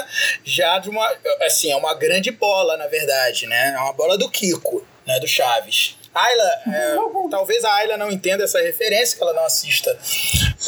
já 0.45 0.79
de 0.79 0.89
uma 0.89 1.07
assim, 1.43 1.71
é 1.71 1.77
uma 1.77 1.95
grande 1.95 2.31
bola, 2.31 2.77
na 2.77 2.87
verdade, 2.87 3.47
né? 3.47 3.75
É 3.77 3.81
uma 3.81 3.93
bola 3.93 4.17
do 4.17 4.31
Kiko, 4.31 4.87
né, 5.07 5.21
do 5.21 5.29
Chaves. 5.29 5.97
Ayla, 6.15 6.51
é, 6.69 6.97
talvez 7.29 7.65
a 7.65 7.75
Ayla 7.75 7.97
não 7.97 8.11
entenda 8.11 8.45
essa 8.45 8.61
referência, 8.61 9.17
que 9.17 9.23
ela 9.23 9.33
não 9.33 9.45
assista 9.45 9.99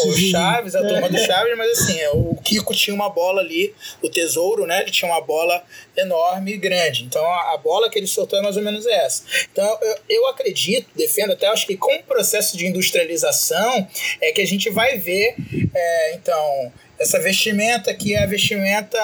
o 0.00 0.12
Chaves, 0.12 0.74
a 0.74 0.82
turma 0.82 1.08
do 1.08 1.18
Chaves, 1.18 1.56
mas 1.56 1.78
assim, 1.78 2.00
é, 2.00 2.10
o 2.10 2.36
Kiko 2.42 2.74
tinha 2.74 2.94
uma 2.94 3.08
bola 3.08 3.40
ali, 3.40 3.74
o 4.02 4.10
tesouro, 4.10 4.66
né? 4.66 4.82
Ele 4.82 4.90
tinha 4.90 5.10
uma 5.10 5.20
bola 5.20 5.62
enorme 5.96 6.52
e 6.52 6.56
grande. 6.56 7.04
Então 7.04 7.24
a, 7.24 7.56
bola 7.56 7.88
que 7.88 7.98
ele 7.98 8.06
soltou 8.06 8.38
é 8.38 8.42
mais 8.42 8.56
ou 8.56 8.62
menos 8.62 8.86
essa. 8.86 9.22
Então 9.52 9.78
eu, 9.80 9.98
eu 10.08 10.26
acredito, 10.26 10.88
defendo 10.94 11.32
até, 11.32 11.46
acho 11.46 11.66
que 11.66 11.76
com 11.76 11.94
o 11.94 12.02
processo 12.02 12.56
de 12.56 12.66
industrialização 12.66 13.88
é 14.20 14.32
que 14.32 14.40
a 14.40 14.46
gente 14.46 14.68
vai 14.68 14.98
ver, 14.98 15.36
é, 15.74 16.14
então, 16.14 16.72
essa 16.98 17.18
vestimenta 17.20 17.94
que 17.94 18.14
é 18.14 18.22
a 18.22 18.26
vestimenta 18.26 18.98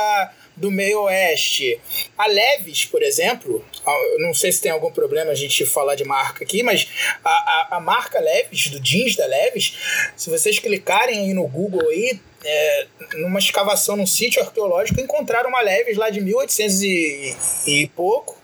do 0.63 0.71
meio 0.71 1.03
oeste. 1.03 1.81
A 2.17 2.29
Leves, 2.29 2.85
por 2.85 3.03
exemplo, 3.03 3.65
não 4.21 4.33
sei 4.33 4.53
se 4.53 4.61
tem 4.61 4.71
algum 4.71 4.93
problema 4.93 5.33
a 5.33 5.35
gente 5.35 5.67
falar 5.67 5.97
de 5.97 6.05
marca 6.05 6.45
aqui, 6.45 6.63
mas 6.63 6.87
a, 7.25 7.31
a, 7.31 7.77
a 7.77 7.81
marca 7.81 8.21
Leves, 8.21 8.69
do 8.69 8.79
jeans 8.79 9.17
da 9.17 9.27
Leves, 9.27 9.75
se 10.17 10.31
vocês 10.31 10.61
clicarem 10.61 11.19
aí 11.19 11.35
no 11.35 11.49
Google 11.49 11.89
aí, 11.89 12.21
é, 12.45 12.87
numa 13.15 13.41
escavação 13.41 13.97
num 13.97 14.07
sítio 14.07 14.41
arqueológico, 14.41 15.01
encontraram 15.01 15.49
uma 15.49 15.61
Leves 15.61 15.97
lá 15.97 16.11
de 16.11 16.21
1800 16.21 16.83
e, 16.83 17.37
e 17.67 17.89
pouco, 17.89 18.41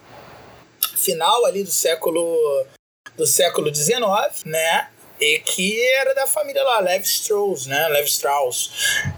final 0.96 1.44
ali 1.44 1.62
do 1.62 1.70
século 1.70 2.66
do 3.16 3.26
século 3.26 3.72
XIX, 3.72 4.44
né? 4.44 4.88
e 5.20 5.38
que 5.40 5.81
era 5.96 6.14
da 6.14 6.26
família 6.26 6.62
lá, 6.62 6.81
Levi 6.81 7.04
Strauss, 7.04 7.66
né? 7.66 7.88
Levi 7.88 8.09
Strauss. 8.09 8.70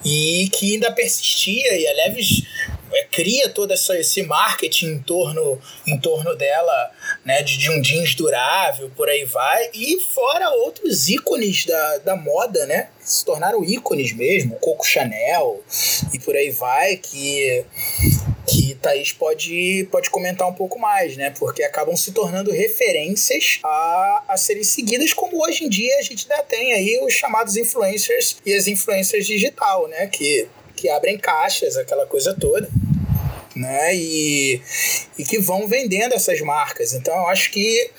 E 0.05 0.49
que 0.53 0.75
ainda 0.75 0.93
persistia, 0.93 1.77
e 1.77 1.87
a 1.87 1.93
Levi 1.93 2.47
é, 2.93 3.05
cria 3.05 3.49
todo 3.49 3.73
essa, 3.73 3.99
esse 3.99 4.23
marketing 4.23 4.87
em 4.87 4.99
torno, 4.99 5.61
em 5.87 5.99
torno 5.99 6.35
dela, 6.35 6.91
né? 7.25 7.43
De, 7.43 7.59
de 7.59 7.71
um 7.71 7.81
jeans 7.81 8.15
durável, 8.15 8.91
por 8.97 9.09
aí 9.09 9.25
vai. 9.25 9.71
E 9.75 10.01
fora 10.01 10.51
outros 10.51 11.09
ícones 11.09 11.67
da, 11.67 11.99
da 11.99 12.17
moda, 12.17 12.67
né? 12.67 12.89
Se 13.01 13.25
tornaram 13.25 13.65
ícones 13.65 14.13
mesmo, 14.13 14.57
Coco 14.57 14.87
Chanel 14.87 15.63
e 16.13 16.19
por 16.19 16.37
aí 16.37 16.51
vai, 16.51 16.97
que 16.97 17.65
que 18.51 18.75
Thaís 18.75 19.13
pode, 19.13 19.89
pode 19.93 20.11
comentar 20.11 20.49
um 20.49 20.53
pouco 20.53 20.79
mais, 20.79 21.17
né? 21.17 21.33
Porque 21.39 21.63
acabam 21.63 21.97
se 21.97 22.13
tornando 22.13 22.51
referências 22.51 23.61
a, 23.63 24.25
a 24.29 24.37
serem 24.37 24.65
seguidas, 24.65 25.13
como 25.13 25.43
hoje 25.45 25.65
em 25.65 25.69
dia 25.69 25.99
a 25.99 26.03
gente 26.03 26.27
ainda 26.31 26.43
tem 26.45 26.73
aí 26.73 27.01
os 27.05 27.13
chamados 27.13 27.57
influencers 27.57 28.37
e 28.45 28.53
as 28.53 28.67
influencers 28.67 29.27
digital, 29.27 29.87
né? 29.89 30.07
Que, 30.09 30.49
que 30.81 30.89
abrem 30.89 31.19
caixas, 31.19 31.77
aquela 31.77 32.07
coisa 32.07 32.35
toda 32.35 32.69
né? 33.55 33.95
E, 33.95 34.63
e 35.19 35.25
que 35.25 35.39
vão 35.39 35.67
vendendo 35.67 36.15
essas 36.15 36.41
marcas. 36.41 36.95
Então 36.95 37.15
eu 37.15 37.27
acho 37.29 37.51
que 37.51 37.91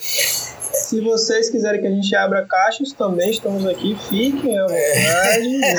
se 0.92 1.00
vocês 1.00 1.50
quiserem 1.50 1.80
que 1.80 1.88
a 1.88 1.90
gente 1.90 2.14
abra 2.14 2.46
caixas, 2.46 2.92
também 2.92 3.32
estamos 3.32 3.66
aqui. 3.66 3.98
Fiquem 4.10 4.60
à 4.60 4.64
vontade. 4.64 5.62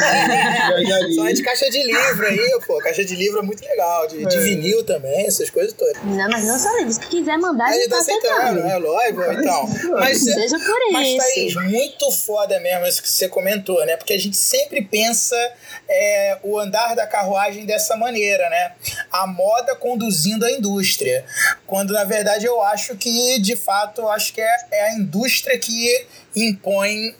É. 0.72 1.14
Só 1.14 1.30
de 1.30 1.42
caixa 1.42 1.70
de 1.70 1.82
livro 1.82 2.26
aí, 2.26 2.58
pô. 2.66 2.78
Caixa 2.78 3.04
de 3.04 3.14
livro 3.14 3.40
é 3.40 3.42
muito 3.42 3.62
legal. 3.62 4.06
De, 4.06 4.24
é. 4.24 4.26
de 4.26 4.38
vinil 4.38 4.84
também, 4.84 5.26
essas 5.26 5.50
coisas 5.50 5.72
todas. 5.72 5.96
Não, 6.02 6.28
mas 6.28 6.44
não 6.44 6.58
só 6.58 6.74
livros. 6.76 6.96
Se 6.96 7.06
quiser 7.08 7.36
mandar, 7.38 7.66
a 7.66 7.72
gente 7.72 7.88
tá 7.88 7.98
aceitando, 7.98 8.62
né? 8.62 8.76
Lógico, 8.78 9.22
então. 9.32 9.68
Mas, 9.92 10.22
Seja 10.24 10.58
por 10.58 10.92
mas, 10.92 11.08
isso. 11.08 11.16
Mas, 11.18 11.34
Thaís, 11.34 11.54
muito 11.70 12.10
foda 12.12 12.58
mesmo 12.60 12.86
isso 12.86 13.02
que 13.02 13.08
você 13.08 13.28
comentou, 13.28 13.84
né? 13.84 13.96
Porque 13.96 14.12
a 14.12 14.18
gente 14.18 14.36
sempre 14.36 14.82
pensa 14.82 15.36
é, 15.88 16.38
o 16.42 16.58
andar 16.58 16.94
da 16.94 17.06
carruagem 17.06 17.66
dessa 17.66 17.96
maneira, 17.96 18.48
né? 18.48 18.72
A 19.12 19.26
moda 19.26 19.76
conduzindo 19.76 20.46
a 20.46 20.50
indústria. 20.50 21.24
Quando, 21.66 21.92
na 21.92 22.04
verdade, 22.04 22.46
eu 22.46 22.62
acho 22.62 22.96
que, 22.96 23.38
de 23.38 23.54
fato, 23.54 24.08
acho 24.08 24.32
que 24.32 24.40
é, 24.40 24.56
é 24.70 24.82
a 24.84 24.94
indústria 24.94 25.58
que 25.58 26.06
impõe 26.34 27.14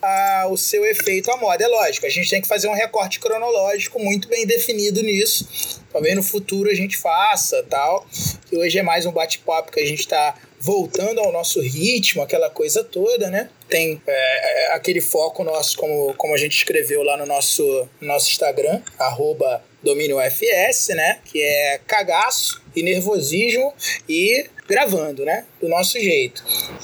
o 0.49 0.57
seu 0.57 0.83
efeito 0.85 1.31
à 1.31 1.37
moda. 1.37 1.63
É 1.63 1.67
lógico, 1.67 2.05
a 2.05 2.09
gente 2.09 2.29
tem 2.29 2.41
que 2.41 2.47
fazer 2.47 2.67
um 2.67 2.73
recorte 2.73 3.19
cronológico 3.19 3.99
muito 3.99 4.27
bem 4.27 4.45
definido 4.47 5.01
nisso. 5.03 5.83
Talvez 5.91 6.15
no 6.15 6.23
futuro 6.23 6.69
a 6.69 6.73
gente 6.73 6.97
faça 6.97 7.63
tal. 7.69 8.07
Que 8.49 8.57
hoje 8.57 8.79
é 8.79 8.83
mais 8.83 9.05
um 9.05 9.11
bate-papo 9.11 9.71
que 9.71 9.79
a 9.79 9.85
gente 9.85 9.99
está 9.99 10.35
voltando 10.59 11.19
ao 11.19 11.31
nosso 11.31 11.61
ritmo, 11.61 12.23
aquela 12.23 12.49
coisa 12.49 12.83
toda, 12.83 13.29
né? 13.29 13.49
Tem 13.73 13.99
é, 14.05 14.67
é 14.67 14.73
aquele 14.75 15.01
foco 15.01 15.43
nosso, 15.43 15.75
como, 15.75 16.13
como 16.13 16.35
a 16.35 16.37
gente 16.37 16.55
escreveu 16.55 17.01
lá 17.01 17.17
no 17.17 17.25
nosso, 17.25 17.89
nosso 17.99 18.29
Instagram, 18.29 18.79
arroba 18.99 19.63
domínio 19.81 20.19
FS, 20.21 20.89
né? 20.89 21.17
Que 21.25 21.41
é 21.41 21.79
cagaço 21.87 22.61
e 22.75 22.83
nervosismo 22.83 23.73
e 24.07 24.45
gravando, 24.67 25.25
né? 25.25 25.45
Do 25.59 25.67
nosso 25.67 25.99
jeito. 25.99 26.43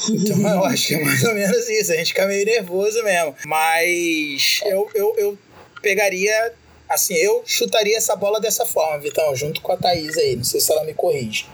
Então 0.09 0.39
eu 0.51 0.65
acho 0.65 0.87
que 0.87 0.95
é 0.95 1.05
mais 1.05 1.23
ou 1.25 1.35
menos 1.35 1.69
isso. 1.69 1.91
A 1.91 1.95
gente 1.95 2.07
fica 2.07 2.25
meio 2.25 2.43
nervoso 2.43 3.03
mesmo. 3.03 3.35
Mas 3.45 4.59
eu, 4.65 4.89
eu, 4.95 5.15
eu 5.19 5.37
pegaria. 5.83 6.53
Assim, 6.89 7.13
eu 7.13 7.43
chutaria 7.45 7.97
essa 7.97 8.15
bola 8.15 8.39
dessa 8.41 8.65
forma, 8.65 8.97
Vitão, 8.97 9.35
junto 9.35 9.61
com 9.61 9.73
a 9.73 9.77
Thaís 9.77 10.17
aí. 10.17 10.35
Não 10.35 10.43
sei 10.43 10.59
se 10.59 10.71
ela 10.71 10.83
me 10.83 10.95
corrige. 10.95 11.45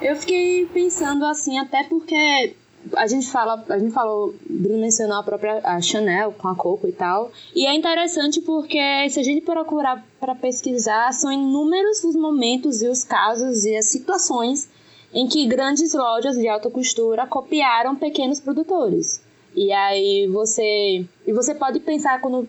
Eu 0.00 0.14
fiquei 0.14 0.66
pensando 0.72 1.24
assim, 1.26 1.58
até 1.58 1.82
porque 1.82 2.54
a 2.96 3.06
gente 3.06 3.26
fala, 3.30 3.64
a 3.68 3.78
gente 3.78 3.92
falou, 3.92 4.34
Bruno 4.48 4.80
mencionou 4.80 5.16
a 5.16 5.22
própria 5.22 5.60
a 5.64 5.80
Chanel 5.80 6.32
com 6.32 6.48
a 6.48 6.54
Coco 6.54 6.86
e 6.86 6.92
tal. 6.92 7.30
E 7.54 7.66
é 7.66 7.74
interessante 7.74 8.40
porque 8.40 9.08
se 9.10 9.20
a 9.20 9.22
gente 9.22 9.40
procurar 9.40 10.04
para 10.20 10.34
pesquisar, 10.34 11.12
são 11.12 11.32
inúmeros 11.32 12.04
os 12.04 12.14
momentos 12.14 12.82
e 12.82 12.88
os 12.88 13.02
casos 13.04 13.64
e 13.64 13.76
as 13.76 13.86
situações 13.86 14.68
em 15.12 15.26
que 15.28 15.46
grandes 15.46 15.94
lojas 15.94 16.36
de 16.36 16.48
alta 16.48 16.70
costura 16.70 17.26
copiaram 17.26 17.94
pequenos 17.94 18.40
produtores. 18.40 19.22
E 19.54 19.72
aí 19.72 20.28
você 20.28 21.06
e 21.26 21.32
você 21.32 21.54
pode 21.54 21.78
pensar 21.80 22.20
quando 22.20 22.48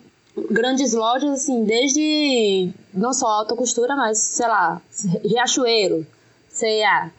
grandes 0.49 0.93
lojas 0.93 1.29
assim, 1.29 1.63
desde 1.63 2.71
não 2.93 3.13
só 3.13 3.27
alta 3.27 3.55
costura, 3.55 3.95
mas 3.95 4.17
sei 4.17 4.47
lá, 4.47 4.81
Riachuelo, 5.23 6.05
C&A. 6.49 7.11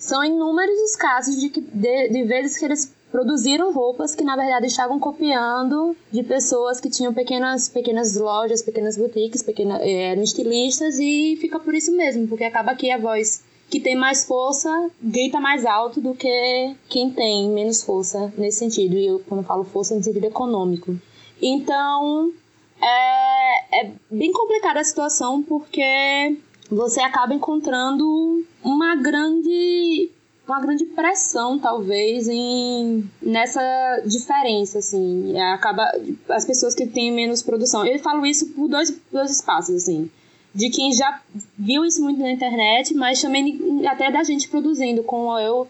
São 0.00 0.24
inúmeros 0.24 0.80
os 0.80 0.96
casos 0.96 1.38
de, 1.38 1.50
que, 1.50 1.60
de, 1.60 2.08
de 2.08 2.24
vezes 2.24 2.58
que 2.58 2.64
eles 2.64 2.90
produziram 3.12 3.70
roupas 3.70 4.14
que 4.14 4.24
na 4.24 4.34
verdade 4.34 4.66
estavam 4.66 4.98
copiando 4.98 5.94
de 6.10 6.22
pessoas 6.22 6.80
que 6.80 6.88
tinham 6.88 7.12
pequenas 7.12 7.68
pequenas 7.68 8.16
lojas, 8.16 8.62
pequenas 8.62 8.96
boutiques, 8.96 9.42
pequenas, 9.42 9.80
eh, 9.82 10.12
eram 10.12 10.22
estilistas 10.22 10.98
e 10.98 11.36
fica 11.38 11.60
por 11.60 11.74
isso 11.74 11.94
mesmo, 11.94 12.26
porque 12.26 12.44
acaba 12.44 12.74
que 12.74 12.90
a 12.90 12.96
voz 12.96 13.44
que 13.68 13.78
tem 13.78 13.94
mais 13.94 14.24
força 14.24 14.90
grita 15.02 15.38
mais 15.38 15.66
alto 15.66 16.00
do 16.00 16.14
que 16.14 16.74
quem 16.88 17.10
tem 17.10 17.50
menos 17.50 17.82
força 17.82 18.32
nesse 18.38 18.58
sentido. 18.58 18.96
E 18.96 19.06
eu, 19.06 19.20
quando 19.28 19.44
falo 19.44 19.64
força, 19.64 19.94
no 19.94 20.02
sentido 20.02 20.24
econômico. 20.24 20.96
Então, 21.42 22.32
é, 22.80 23.82
é 23.82 23.92
bem 24.10 24.32
complicada 24.32 24.80
a 24.80 24.84
situação 24.84 25.42
porque 25.42 26.38
você 26.70 27.00
acaba 27.00 27.34
encontrando 27.34 28.44
uma 28.62 28.96
grande 28.96 30.10
uma 30.46 30.60
grande 30.60 30.84
pressão 30.84 31.58
talvez 31.58 32.28
em 32.28 33.08
nessa 33.22 34.02
diferença 34.04 34.78
assim. 34.78 35.38
Acaba 35.38 35.84
as 36.28 36.44
pessoas 36.44 36.74
que 36.74 36.86
têm 36.86 37.12
menos 37.12 37.42
produção. 37.42 37.86
Eu 37.86 37.98
falo 38.00 38.26
isso 38.26 38.48
por 38.48 38.68
dois, 38.68 38.90
dois 39.12 39.30
espaços 39.30 39.76
assim. 39.76 40.10
De 40.52 40.68
quem 40.68 40.92
já 40.92 41.22
viu 41.56 41.84
isso 41.84 42.02
muito 42.02 42.20
na 42.20 42.32
internet, 42.32 42.92
mas 42.94 43.22
também 43.22 43.86
até 43.86 44.10
da 44.10 44.24
gente 44.24 44.48
produzindo, 44.48 45.04
com 45.04 45.38
eu, 45.38 45.68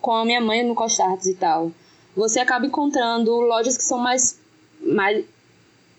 com 0.00 0.12
a 0.12 0.24
minha 0.24 0.40
mãe 0.40 0.64
no 0.64 0.76
Costartes 0.76 1.26
e 1.26 1.34
tal. 1.34 1.72
Você 2.14 2.38
acaba 2.38 2.64
encontrando 2.64 3.32
lojas 3.32 3.76
que 3.76 3.82
são 3.82 3.98
mais, 3.98 4.38
mais, 4.80 5.24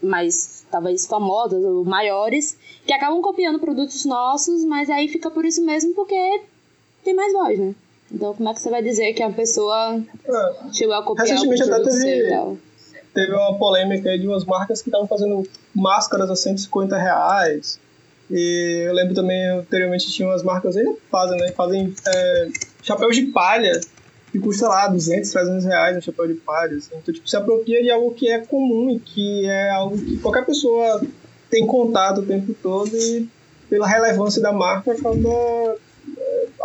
mais 0.01 0.65
talvez 0.71 1.05
famosas 1.05 1.61
ou 1.63 1.84
maiores, 1.84 2.57
que 2.86 2.93
acabam 2.93 3.21
copiando 3.21 3.59
produtos 3.59 4.05
nossos, 4.05 4.63
mas 4.65 4.89
aí 4.89 5.07
fica 5.07 5.29
por 5.31 5.45
isso 5.45 5.63
mesmo 5.63 5.93
porque 5.93 6.41
tem 7.03 7.13
mais 7.13 7.34
voz, 7.34 7.59
né? 7.59 7.75
Então, 8.11 8.34
como 8.34 8.49
é 8.49 8.53
que 8.53 8.61
você 8.61 8.69
vai 8.69 8.84
dizer 8.84 9.13
que 9.13 9.23
a 9.23 9.31
pessoa 9.31 9.95
é. 10.25 10.73
chegou 10.73 10.93
a 10.93 11.03
copiar 11.03 11.38
o 11.38 11.47
produto 11.47 11.84
teve, 11.84 12.27
e 12.27 12.29
tal? 12.29 12.57
Teve 13.13 13.34
uma 13.34 13.57
polêmica 13.57 14.09
aí 14.09 14.19
de 14.19 14.27
umas 14.27 14.45
marcas 14.45 14.81
que 14.81 14.89
estavam 14.89 15.07
fazendo 15.07 15.47
máscaras 15.73 16.29
a 16.29 16.36
150 16.36 16.97
reais 16.97 17.79
e 18.29 18.86
eu 18.88 18.93
lembro 18.93 19.13
também, 19.13 19.47
anteriormente 19.49 20.11
tinha 20.11 20.27
umas 20.27 20.43
marcas 20.43 20.77
aí 20.77 20.95
fazem, 21.11 21.39
né? 21.39 21.51
Fazem 21.51 21.93
é, 22.07 22.47
chapéus 22.81 23.15
de 23.15 23.27
palha 23.27 23.79
que 24.31 24.39
custa 24.39 24.67
lá 24.67 24.88
200, 24.88 25.29
300 25.29 25.65
reais 25.65 25.97
um 25.97 26.01
chapéu 26.01 26.27
de 26.27 26.34
palha. 26.36 26.77
Assim. 26.77 26.95
Então, 26.95 27.13
tipo, 27.13 27.29
se 27.29 27.36
apropria 27.38 27.84
de 27.84 27.91
algo 27.91 28.11
que 28.13 28.29
é 28.29 28.39
comum 28.39 28.89
e 28.89 28.99
que 28.99 29.45
é 29.45 29.69
algo 29.69 29.97
que 29.97 30.17
qualquer 30.17 30.45
pessoa 30.45 31.01
tem 31.54 31.68
contato 31.68 32.22
o 32.22 32.26
tempo 32.26 32.54
todo 32.62 32.95
e 32.97 33.30
pela 33.70 33.88
relevância 33.88 34.41
da 34.41 34.51
marca 34.51 34.91
acaba 34.91 35.78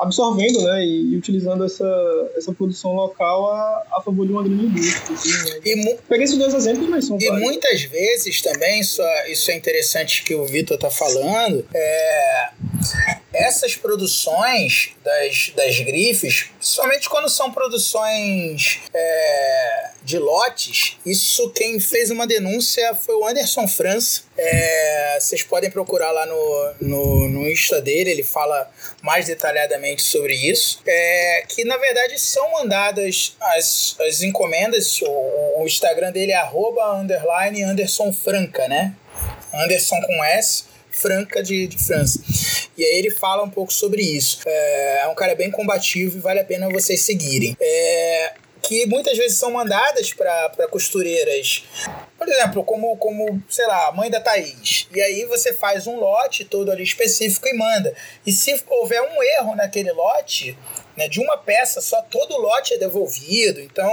absorvendo 0.01 0.63
né, 0.63 0.85
e, 0.85 1.13
e, 1.13 1.17
utilizando 1.17 1.65
essa, 1.65 2.31
essa 2.37 2.53
produção 2.53 2.95
local 2.95 3.53
a, 3.53 3.83
a 3.97 4.01
favor 4.01 4.27
de 4.27 4.33
uma 4.33 4.43
grande 4.43 4.65
indústria. 4.65 5.15
Assim, 5.17 5.51
né? 5.51 5.61
e 5.65 5.99
Peguei 6.09 6.25
esses 6.25 6.39
dois 6.39 6.55
exemplos, 6.55 6.89
mas 6.89 7.07
são 7.07 7.19
E 7.21 7.27
vários. 7.27 7.43
muitas 7.43 7.83
vezes 7.83 8.41
também, 8.41 8.81
isso, 8.81 9.03
é, 9.03 9.31
isso 9.33 9.51
é 9.51 9.57
interessante 9.57 10.25
que 10.25 10.35
o 10.35 10.45
Vitor 10.47 10.77
está 10.77 10.91
falando, 10.91 11.65
é, 11.75 12.51
essas 13.39 13.77
produções 13.77 14.91
das, 15.05 15.53
das 15.55 15.79
grifes, 15.81 16.51
somente 16.61 17.09
quando 17.09 17.29
são 17.29 17.53
produções 17.53 18.81
é, 18.93 19.91
de 20.03 20.19
lotes, 20.19 20.99
isso 21.07 21.51
quem 21.51 21.79
fez 21.79 22.11
uma 22.11 22.27
denúncia 22.27 22.95
foi 22.95 23.15
o 23.15 23.27
Anderson 23.27 23.69
França. 23.69 24.23
É, 24.37 25.19
vocês 25.21 25.43
podem 25.43 25.71
procurar 25.71 26.11
lá 26.11 26.27
no, 26.27 26.75
no, 26.81 27.29
no 27.29 27.51
Insta 27.51 27.81
dele, 27.81 28.11
ele 28.11 28.23
fala 28.23 28.71
mais 29.03 29.27
detalhadamente 29.27 30.03
sobre 30.03 30.35
isso. 30.35 30.81
É, 30.87 31.45
que 31.49 31.65
na 31.65 31.77
verdade 31.77 32.19
são 32.19 32.53
mandadas 32.53 33.37
as, 33.41 33.97
as 34.01 34.23
encomendas, 34.23 35.01
o, 35.03 35.61
o 35.61 35.67
Instagram 35.67 36.13
dele 36.13 36.33
é 36.33 36.37
arroba 36.37 36.95
underline 36.95 37.63
Anderson 37.63 38.13
Franca, 38.13 38.67
né? 38.69 38.95
Anderson 39.53 40.01
com 40.03 40.25
S 40.25 40.65
Franca 40.99 41.43
de, 41.43 41.67
de 41.67 41.79
França. 41.79 42.21
E 42.77 42.85
aí 42.85 42.99
ele 42.99 43.11
fala 43.11 43.43
um 43.43 43.51
pouco 43.51 43.73
sobre 43.73 44.03
isso. 44.03 44.41
É, 44.47 45.03
é 45.05 45.09
um 45.09 45.15
cara 45.15 45.35
bem 45.35 45.51
combativo 45.51 46.17
e 46.17 46.21
vale 46.21 46.41
a 46.41 46.45
pena 46.45 46.69
vocês 46.69 47.03
seguirem. 47.03 47.57
É, 47.61 48.35
que 48.63 48.87
muitas 48.87 49.17
vezes 49.17 49.39
são 49.39 49.51
mandadas 49.51 50.13
para 50.13 50.69
costureiras, 50.71 51.65
por 52.19 52.29
exemplo, 52.29 52.65
como, 52.65 52.97
como, 52.97 53.43
sei 53.49 53.67
lá, 53.67 53.93
mãe 53.93 54.11
da 54.11 54.21
Thaís. 54.21 54.89
E 54.95 55.01
aí 55.01 55.25
você 55.25 55.55
faz 55.55 55.87
um 55.87 55.97
lote 55.97 56.45
todo 56.45 56.71
ali 56.71 56.83
específico 56.83 57.49
e 57.49 57.55
manda. 57.55 57.95
E 58.27 58.33
se 58.33 58.63
houver 58.69 59.01
um 59.01 59.23
erro 59.23 59.55
naquele 59.55 59.93
lote, 59.93 60.59
né, 60.99 61.09
de 61.09 61.21
uma 61.21 61.39
peça 61.39 61.81
só, 61.81 62.03
todo 62.03 62.35
o 62.35 62.41
lote 62.41 62.75
é 62.75 62.77
devolvido. 62.79 63.61
Então, 63.61 63.89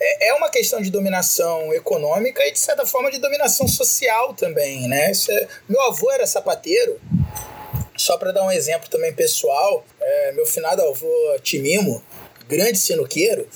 é, 0.00 0.28
é 0.28 0.34
uma 0.34 0.50
questão 0.50 0.82
de 0.82 0.90
dominação 0.90 1.72
econômica 1.72 2.44
e, 2.44 2.50
de 2.50 2.58
certa 2.58 2.84
forma, 2.84 3.10
de 3.12 3.18
dominação 3.18 3.68
social 3.68 4.34
também. 4.34 4.88
Né? 4.88 5.12
É, 5.30 5.48
meu 5.68 5.80
avô 5.82 6.10
era 6.10 6.26
sapateiro. 6.26 7.00
Só 7.96 8.18
para 8.18 8.32
dar 8.32 8.44
um 8.44 8.50
exemplo 8.50 8.88
também 8.88 9.12
pessoal, 9.12 9.86
é, 10.00 10.32
meu 10.32 10.44
finado 10.44 10.82
avô 10.82 11.38
Timimo, 11.42 12.02
grande 12.48 12.78
sinuqueiro, 12.78 13.46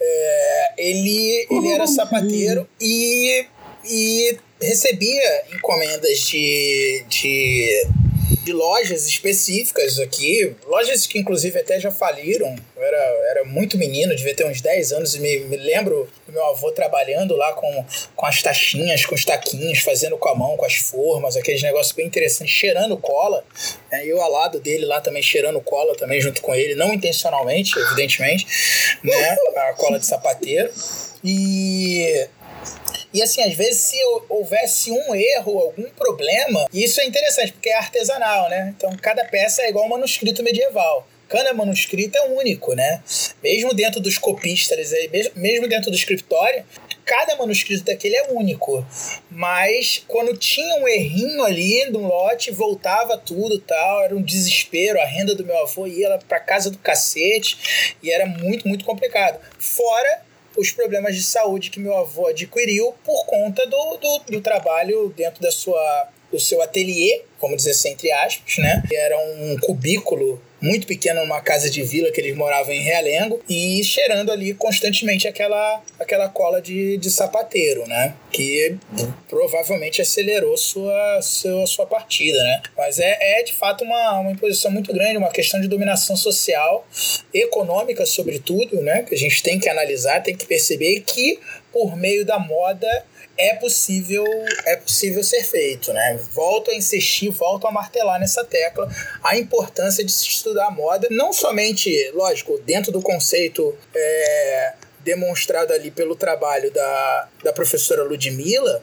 é, 0.00 0.74
ele, 0.78 1.46
ele 1.50 1.72
era 1.72 1.86
sapateiro 1.86 2.68
e, 2.80 3.46
e 3.84 4.38
recebia 4.60 5.44
encomendas 5.52 6.20
de, 6.20 7.04
de 7.08 7.86
de 8.28 8.52
lojas 8.52 9.06
específicas 9.06 9.98
aqui, 9.98 10.54
lojas 10.66 11.06
que 11.06 11.18
inclusive 11.18 11.58
até 11.58 11.78
já 11.78 11.90
faliram. 11.90 12.54
era, 12.76 12.96
era 13.30 13.44
muito 13.44 13.78
menino, 13.78 14.14
devia 14.14 14.34
ter 14.34 14.46
uns 14.46 14.60
10 14.60 14.92
anos, 14.92 15.14
e 15.14 15.20
me, 15.20 15.38
me 15.40 15.56
lembro 15.56 16.08
do 16.26 16.32
meu 16.32 16.44
avô 16.46 16.70
trabalhando 16.72 17.36
lá 17.36 17.52
com, 17.52 17.84
com 18.14 18.26
as 18.26 18.42
taxinhas, 18.42 19.04
com 19.04 19.14
os 19.14 19.24
taquinhos, 19.24 19.78
fazendo 19.80 20.16
com 20.18 20.28
a 20.28 20.34
mão, 20.34 20.56
com 20.56 20.64
as 20.64 20.74
formas, 20.74 21.36
aqueles 21.36 21.62
negócios 21.62 21.94
bem 21.94 22.06
interessantes, 22.06 22.54
cheirando 22.54 22.96
cola. 22.96 23.44
Né? 23.90 24.06
Eu 24.06 24.20
ao 24.20 24.30
lado 24.30 24.60
dele 24.60 24.84
lá 24.84 25.00
também 25.00 25.22
cheirando 25.22 25.60
cola 25.60 25.96
também 25.96 26.20
junto 26.20 26.40
com 26.42 26.54
ele, 26.54 26.74
não 26.74 26.92
intencionalmente, 26.92 27.78
evidentemente, 27.78 28.46
né? 29.02 29.36
A 29.56 29.72
cola 29.74 29.98
de 29.98 30.06
sapateiro. 30.06 30.70
E 31.24 32.28
e 33.16 33.22
assim, 33.22 33.42
às 33.42 33.54
vezes, 33.54 33.80
se 33.80 33.96
houvesse 34.28 34.92
um 34.92 35.14
erro, 35.14 35.58
algum 35.58 35.88
problema, 35.88 36.66
isso 36.70 37.00
é 37.00 37.06
interessante, 37.06 37.50
porque 37.50 37.70
é 37.70 37.78
artesanal, 37.78 38.50
né? 38.50 38.74
Então, 38.76 38.94
cada 39.00 39.24
peça 39.24 39.62
é 39.62 39.70
igual 39.70 39.86
um 39.86 39.88
manuscrito 39.88 40.42
medieval. 40.42 41.08
Cada 41.26 41.54
manuscrito 41.54 42.18
é 42.18 42.28
único, 42.28 42.74
né? 42.74 43.02
Mesmo 43.42 43.72
dentro 43.72 44.00
dos 44.00 44.18
copistas, 44.18 44.92
mesmo 45.34 45.66
dentro 45.66 45.90
do 45.90 45.96
escritório, 45.96 46.62
cada 47.06 47.34
manuscrito 47.36 47.84
daquele 47.84 48.16
é 48.16 48.32
único. 48.32 48.86
Mas 49.30 50.04
quando 50.06 50.36
tinha 50.36 50.76
um 50.76 50.86
errinho 50.86 51.42
ali 51.42 51.86
no 51.86 52.06
lote, 52.06 52.50
voltava 52.50 53.16
tudo 53.16 53.58
tal, 53.58 54.04
era 54.04 54.14
um 54.14 54.22
desespero. 54.22 55.00
A 55.00 55.06
renda 55.06 55.34
do 55.34 55.42
meu 55.42 55.56
avô 55.62 55.86
ia 55.86 56.18
para 56.28 56.38
casa 56.38 56.70
do 56.70 56.76
cacete 56.76 57.96
e 58.02 58.12
era 58.12 58.26
muito, 58.26 58.68
muito 58.68 58.84
complicado. 58.84 59.40
Fora 59.58 60.25
os 60.56 60.70
problemas 60.70 61.14
de 61.14 61.22
saúde 61.22 61.70
que 61.70 61.80
meu 61.80 61.96
avô 61.96 62.26
adquiriu 62.26 62.94
por 63.04 63.26
conta 63.26 63.66
do, 63.66 63.96
do, 63.96 64.18
do 64.32 64.40
trabalho 64.40 65.12
dentro 65.16 65.42
da 65.42 65.50
sua, 65.50 66.08
do 66.30 66.40
seu 66.40 66.62
ateliê, 66.62 67.22
vamos 67.40 67.58
dizer 67.58 67.70
assim, 67.70 67.90
entre 67.90 68.10
aspas, 68.10 68.58
né? 68.58 68.82
Era 68.92 69.18
um 69.18 69.56
cubículo 69.60 70.40
muito 70.60 70.86
pequeno 70.86 71.20
numa 71.20 71.40
casa 71.40 71.70
de 71.70 71.82
vila 71.82 72.10
que 72.10 72.20
eles 72.20 72.36
moravam 72.36 72.72
em 72.72 72.82
Realengo 72.82 73.40
e 73.48 73.82
cheirando 73.84 74.32
ali 74.32 74.54
constantemente 74.54 75.28
aquela, 75.28 75.82
aquela 75.98 76.28
cola 76.28 76.60
de, 76.60 76.96
de 76.96 77.10
sapateiro, 77.10 77.86
né? 77.86 78.14
Que 78.32 78.76
provavelmente 79.28 80.00
acelerou 80.00 80.56
sua, 80.56 81.20
sua, 81.22 81.66
sua 81.66 81.86
partida, 81.86 82.42
né? 82.42 82.62
Mas 82.76 82.98
é, 82.98 83.40
é 83.40 83.42
de 83.42 83.52
fato 83.52 83.84
uma, 83.84 84.20
uma 84.20 84.32
imposição 84.32 84.70
muito 84.70 84.92
grande, 84.92 85.18
uma 85.18 85.30
questão 85.30 85.60
de 85.60 85.68
dominação 85.68 86.16
social, 86.16 86.86
econômica 87.32 88.06
sobretudo, 88.06 88.80
né? 88.80 89.02
Que 89.02 89.14
a 89.14 89.18
gente 89.18 89.42
tem 89.42 89.58
que 89.58 89.68
analisar, 89.68 90.22
tem 90.22 90.36
que 90.36 90.46
perceber 90.46 91.00
que 91.00 91.38
por 91.72 91.96
meio 91.96 92.24
da 92.24 92.38
moda 92.38 93.04
é 93.38 93.54
possível 93.54 94.24
é 94.64 94.76
possível 94.76 95.22
ser 95.22 95.44
feito, 95.44 95.92
né? 95.92 96.20
Volto 96.32 96.70
a 96.70 96.74
insistir, 96.74 97.30
volto 97.30 97.66
a 97.66 97.72
martelar 97.72 98.18
nessa 98.18 98.44
tecla 98.44 98.88
a 99.22 99.36
importância 99.36 100.04
de 100.04 100.12
se 100.12 100.28
estudar 100.28 100.70
moda, 100.70 101.08
não 101.10 101.32
somente, 101.32 102.10
lógico, 102.14 102.58
dentro 102.64 102.90
do 102.92 103.02
conceito 103.02 103.76
é, 103.94 104.74
demonstrado 105.00 105.72
ali 105.72 105.90
pelo 105.90 106.16
trabalho 106.16 106.70
da, 106.72 107.28
da 107.44 107.52
professora 107.52 108.02
Ludmilla, 108.02 108.82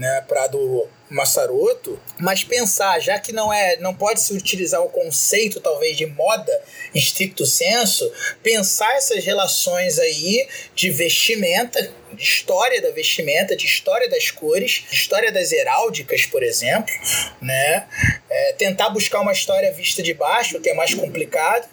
né, 0.00 0.24
Prado 0.26 0.88
Massaroto, 1.10 2.00
mas 2.18 2.42
pensar, 2.42 2.98
já 3.00 3.18
que 3.18 3.32
não 3.32 3.52
é, 3.52 3.76
não 3.80 3.92
pode 3.92 4.22
se 4.22 4.32
utilizar 4.32 4.80
o 4.80 4.88
conceito 4.88 5.60
talvez 5.60 5.94
de 5.94 6.06
moda 6.06 6.50
estricto 6.94 7.44
senso, 7.44 8.10
pensar 8.42 8.96
essas 8.96 9.22
relações 9.22 9.98
aí 9.98 10.48
de 10.74 10.88
vestimenta, 10.88 11.92
de 12.14 12.22
história 12.22 12.80
da 12.80 12.90
vestimenta, 12.92 13.54
de 13.54 13.66
história 13.66 14.08
das 14.08 14.30
cores, 14.30 14.84
história 14.90 15.30
das 15.30 15.52
heráldicas, 15.52 16.24
por 16.24 16.42
exemplo, 16.42 16.94
né? 17.42 17.86
É, 18.30 18.52
tentar 18.54 18.88
buscar 18.88 19.20
uma 19.20 19.32
história 19.32 19.70
vista 19.70 20.02
de 20.02 20.14
baixo, 20.14 20.60
que 20.62 20.70
é 20.70 20.74
mais 20.74 20.94
complicado, 20.94 21.68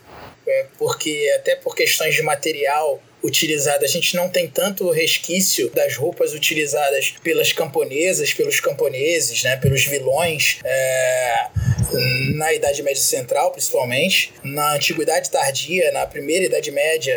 é, 0.46 0.66
porque 0.78 1.34
até 1.38 1.56
por 1.56 1.74
questões 1.74 2.14
de 2.14 2.24
material 2.24 3.02
utilizada. 3.24 3.86
A 3.86 3.88
gente 3.88 4.16
não 4.16 4.30
tem 4.30 4.48
tanto 4.48 4.90
resquício 4.92 5.70
das 5.72 5.96
roupas 5.96 6.34
utilizadas 6.34 7.14
pelas 7.24 7.52
camponesas, 7.52 8.34
pelos 8.34 8.60
camponeses, 8.60 9.44
né, 9.44 9.58
pelos 9.58 9.86
vilões 9.86 10.60
é, 10.64 11.48
na 12.36 12.54
Idade 12.54 12.84
Média 12.84 13.02
Central, 13.02 13.52
principalmente. 13.52 14.34
Na 14.44 14.74
Antiguidade 14.76 15.30
Tardia, 15.30 15.92
na 15.92 16.06
Primeira 16.06 16.46
Idade 16.46 16.72
Média, 16.72 17.16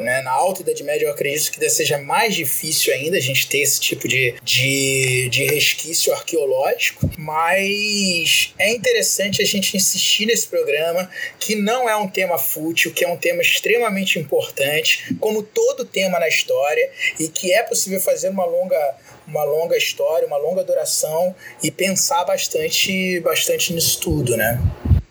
né? 0.00 0.22
Na 0.22 0.32
Alta 0.32 0.62
Idade 0.62 0.82
Média, 0.82 1.06
eu 1.06 1.10
acredito 1.10 1.50
que 1.50 1.68
seja 1.68 1.98
mais 1.98 2.34
difícil 2.34 2.92
ainda 2.92 3.16
a 3.16 3.20
gente 3.20 3.48
ter 3.48 3.58
esse 3.58 3.80
tipo 3.80 4.08
de, 4.08 4.34
de, 4.42 5.28
de 5.30 5.44
resquício 5.44 6.12
arqueológico, 6.12 7.10
mas 7.16 8.54
é 8.58 8.70
interessante 8.70 9.42
a 9.42 9.44
gente 9.44 9.76
insistir 9.76 10.26
nesse 10.26 10.46
programa, 10.46 11.10
que 11.38 11.54
não 11.54 11.88
é 11.88 11.96
um 11.96 12.08
tema 12.08 12.38
fútil, 12.38 12.92
que 12.92 13.04
é 13.04 13.08
um 13.08 13.16
tema 13.16 13.42
extremamente 13.42 14.18
importante, 14.18 15.14
como 15.20 15.42
todo 15.42 15.84
tema 15.84 16.18
na 16.18 16.28
história, 16.28 16.90
e 17.18 17.28
que 17.28 17.52
é 17.52 17.62
possível 17.62 18.00
fazer 18.00 18.28
uma 18.28 18.44
longa 18.44 18.96
uma 19.26 19.44
longa 19.44 19.76
história, 19.76 20.26
uma 20.26 20.38
longa 20.38 20.64
duração 20.64 21.34
e 21.62 21.70
pensar 21.70 22.24
bastante, 22.24 23.20
bastante 23.20 23.74
nisso 23.74 24.00
tudo, 24.00 24.34
né? 24.38 24.58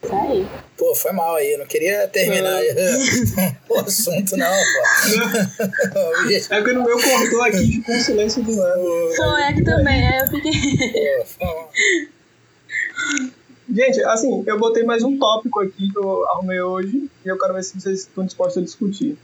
Isso 0.04 0.16
aí. 0.16 0.67
Pô, 0.78 0.94
foi 0.94 1.12
mal 1.12 1.36
aí, 1.36 1.54
eu 1.54 1.60
não 1.60 1.66
queria 1.66 2.08
terminar 2.08 2.62
o 3.68 3.80
assunto, 3.80 4.38
não, 4.38 4.46
pô. 4.46 4.84
é 6.54 6.62
que 6.62 6.74
no 6.74 6.84
meu 6.84 7.02
cortou 7.02 7.42
aqui 7.42 7.72
ficou 7.72 7.96
um 7.96 8.00
silêncio 8.00 8.44
do 8.44 8.56
lado. 8.56 8.82
Foi, 9.16 9.42
é 9.42 9.54
que 9.54 9.64
também, 9.64 10.08
é, 10.08 10.22
eu 10.22 10.28
fiquei. 10.28 10.52
Gente, 13.70 14.02
assim, 14.04 14.44
eu 14.46 14.60
botei 14.60 14.84
mais 14.84 15.04
um 15.04 15.18
tópico 15.18 15.62
aqui 15.62 15.92
que 15.92 15.98
eu 15.98 16.26
arrumei 16.30 16.62
hoje 16.62 17.10
e 17.26 17.28
eu 17.28 17.38
quero 17.40 17.56
ver 17.56 17.64
se 17.64 17.80
vocês 17.80 18.02
estão 18.02 18.24
dispostos 18.24 18.62
a 18.62 18.66
discutir. 18.66 19.18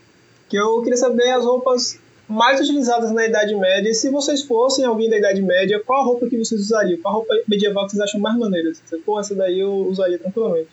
Que 0.50 0.58
eu 0.58 0.82
queria 0.82 0.98
saber 0.98 1.30
as 1.30 1.46
roupas 1.46 2.00
mais 2.28 2.60
utilizadas 2.60 3.12
na 3.12 3.26
Idade 3.26 3.56
Média 3.56 3.90
e 3.90 3.94
se 3.94 4.10
vocês 4.10 4.42
fossem 4.42 4.86
alguém 4.86 5.10
da 5.10 5.18
Idade 5.18 5.42
Média, 5.42 5.82
qual 5.86 6.04
roupa 6.04 6.28
que 6.28 6.38
vocês 6.38 6.60
usariam? 6.62 7.00
Qual 7.02 7.14
roupa 7.14 7.34
medieval 7.48 7.86
que 7.86 7.92
vocês 7.92 8.02
acham 8.02 8.20
mais 8.20 8.38
maneira? 8.38 8.72
For 9.06 9.20
essa 9.20 9.36
daí, 9.36 9.60
eu 9.60 9.72
usaria 9.88 10.18
tranquilamente. 10.18 10.68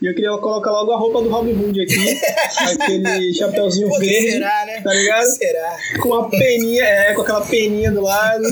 E 0.00 0.06
eu 0.06 0.14
queria 0.14 0.30
colocar 0.36 0.70
logo 0.70 0.92
a 0.92 0.98
roupa 0.98 1.22
do 1.22 1.30
Robin 1.30 1.52
Hood 1.52 1.80
aqui. 1.80 2.20
aquele 2.82 3.32
chapeuzinho 3.32 3.88
Pô, 3.88 3.98
verde. 3.98 4.32
Será, 4.32 4.66
né? 4.66 4.80
Tá 4.82 4.92
ligado? 4.92 5.24
Será? 5.24 5.76
Com 6.02 6.14
a 6.14 6.28
peninha, 6.28 6.84
é, 6.84 7.14
com 7.14 7.22
aquela 7.22 7.40
peninha 7.40 7.90
do 7.90 8.02
lado. 8.02 8.44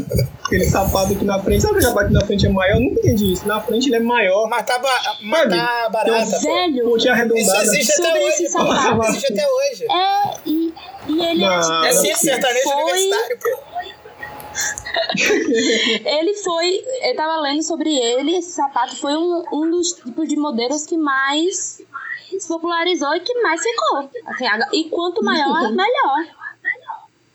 Aquele 0.42 0.64
sapato 0.64 1.12
aqui 1.12 1.24
na 1.24 1.38
frente. 1.42 1.60
Sabe 1.60 1.74
que 1.74 1.80
o 1.80 1.82
sapato 1.82 2.06
aqui 2.06 2.14
na 2.14 2.24
frente 2.24 2.46
é 2.46 2.48
maior? 2.48 2.76
Eu 2.76 2.80
nunca 2.80 3.00
entendi 3.00 3.32
isso. 3.34 3.46
Na 3.46 3.60
frente 3.60 3.88
ele 3.88 3.96
é 3.96 4.00
maior. 4.00 4.48
Mas 4.48 4.64
tá, 4.64 4.78
ba 4.78 5.16
mas 5.22 5.50
tá 5.50 5.88
barata. 5.90 6.38
Velho. 6.38 6.84
Pontinha 6.84 7.12
arredondada. 7.12 7.62
Isso 7.62 7.74
existe 7.74 7.92
até 7.92 8.24
hoje, 8.24 8.50
pô. 8.50 9.04
Existe 9.04 9.32
até 9.32 9.46
hoje. 9.46 9.84
É, 9.84 10.34
e, 10.46 10.74
e 11.08 11.24
ele 11.26 11.40
não, 11.40 11.84
é. 11.84 11.88
É 11.88 11.92
sim, 11.92 12.14
sertanejo 12.14 12.64
foi... 12.64 12.82
universitário, 12.82 13.38
pô. 13.38 13.73
ele 16.04 16.34
foi. 16.34 16.84
Eu 17.02 17.16
tava 17.16 17.40
lendo 17.40 17.62
sobre 17.62 17.94
ele, 17.96 18.36
esse 18.36 18.52
sapato 18.52 18.96
foi 18.96 19.16
um, 19.16 19.44
um 19.52 19.70
dos 19.70 19.92
tipos 19.92 20.28
de 20.28 20.36
modelos 20.36 20.86
que 20.86 20.96
mais 20.96 21.80
se 22.38 22.48
popularizou 22.48 23.14
e 23.14 23.20
que 23.20 23.34
mais 23.42 23.62
ficou. 23.62 24.10
Assim, 24.26 24.44
e 24.72 24.84
quanto 24.90 25.22
maior, 25.24 25.70
melhor. 25.72 26.26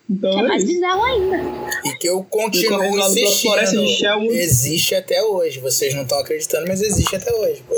Então 0.10 0.32
que 0.32 0.38
é, 0.38 0.40
é 0.40 0.48
mais 0.48 0.64
bizarro 0.64 1.04
ainda. 1.04 1.38
E 1.86 1.98
que 1.98 2.10
eu 2.10 2.24
continuo 2.24 3.12
de 3.12 3.22
insistindo. 3.22 4.32
Existe 4.32 4.96
até 4.96 5.22
hoje. 5.24 5.60
Vocês 5.60 5.94
não 5.94 6.02
estão 6.02 6.20
acreditando, 6.20 6.68
mas 6.68 6.82
existe 6.82 7.16
até 7.16 7.32
hoje, 7.32 7.64
pô. 7.68 7.76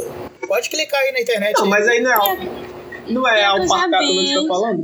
Pode 0.48 0.70
clicar 0.70 1.02
aí 1.02 1.12
na 1.12 1.20
internet. 1.20 1.58
Não, 1.58 1.66
aí. 1.66 1.70
mas 1.70 1.88
aí 1.88 2.02
não 2.02 2.12
é, 2.12 2.38
não 3.10 3.28
é 3.28 3.42
É, 3.42 3.46
eu 3.46 3.50
alparcata 3.50 4.00
vi. 4.00 4.08
que 4.08 4.28
você 4.28 4.42
tá 4.42 4.48
falando? 4.48 4.84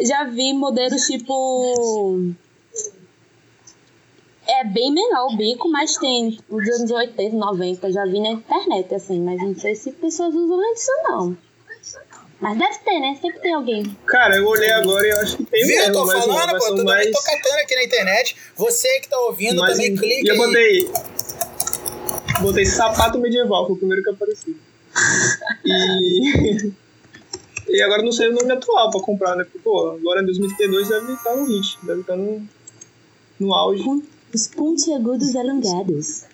Já 0.00 0.24
vi 0.24 0.52
modelos 0.52 1.02
tipo. 1.06 2.34
É 4.50 4.64
bem 4.64 4.90
menor 4.92 5.26
o 5.32 5.36
bico, 5.36 5.68
mas 5.68 5.96
tem 5.98 6.38
os 6.48 6.68
anos 6.68 6.90
80, 6.90 7.36
90, 7.36 7.92
já 7.92 8.04
vi 8.06 8.18
na 8.18 8.30
internet, 8.30 8.94
assim, 8.94 9.20
mas 9.20 9.38
não 9.42 9.54
sei 9.54 9.74
se 9.74 9.92
pessoas 9.92 10.34
usam 10.34 10.72
isso 10.72 10.90
não. 11.04 11.36
Mas 12.40 12.56
deve 12.56 12.78
ter, 12.78 13.00
né? 13.00 13.18
Sempre 13.20 13.40
tem 13.40 13.52
alguém. 13.52 13.82
Cara, 14.06 14.36
eu 14.36 14.46
olhei 14.46 14.70
agora 14.70 15.06
e 15.06 15.10
eu 15.10 15.20
acho 15.20 15.36
que 15.36 15.44
tem 15.44 15.66
Viu? 15.66 15.76
Eu 15.76 15.80
mesmo, 15.80 15.92
tô 15.92 16.06
mas 16.06 16.24
uma 16.24 16.34
falando, 16.34 16.58
pô. 16.58 16.64
Eu 16.64 16.76
também 16.76 16.84
mais... 16.84 17.10
tô 17.10 17.22
catando 17.22 17.56
aqui 17.56 17.74
na 17.74 17.84
internet. 17.84 18.36
Você 18.56 19.00
que 19.00 19.08
tá 19.08 19.18
ouvindo, 19.20 19.60
mais 19.60 19.72
também 19.72 19.92
em- 19.92 19.96
clica 19.96 20.24
E 20.24 20.28
eu 20.28 20.36
botei... 20.36 20.90
Botei 22.40 22.64
sapato 22.64 23.18
medieval, 23.18 23.66
foi 23.66 23.74
o 23.74 23.78
primeiro 23.78 24.02
que 24.02 24.10
apareceu. 24.10 24.54
E... 25.66 26.72
e 27.68 27.82
agora 27.82 28.02
não 28.02 28.12
sei 28.12 28.28
o 28.28 28.32
nome 28.32 28.52
atual 28.52 28.90
pra 28.90 29.00
comprar, 29.00 29.34
né? 29.34 29.42
Porque, 29.42 29.58
pô, 29.58 29.90
agora 29.90 30.22
em 30.22 30.26
2032 30.26 30.88
deve 30.88 31.12
estar 31.12 31.34
no 31.36 31.44
hit, 31.44 31.78
deve 31.82 32.00
estar 32.02 32.16
no, 32.16 32.48
no 33.40 33.52
auge. 33.52 33.82
Os 34.34 34.46
pontiagudos 34.48 35.34
alongados. 35.36 36.24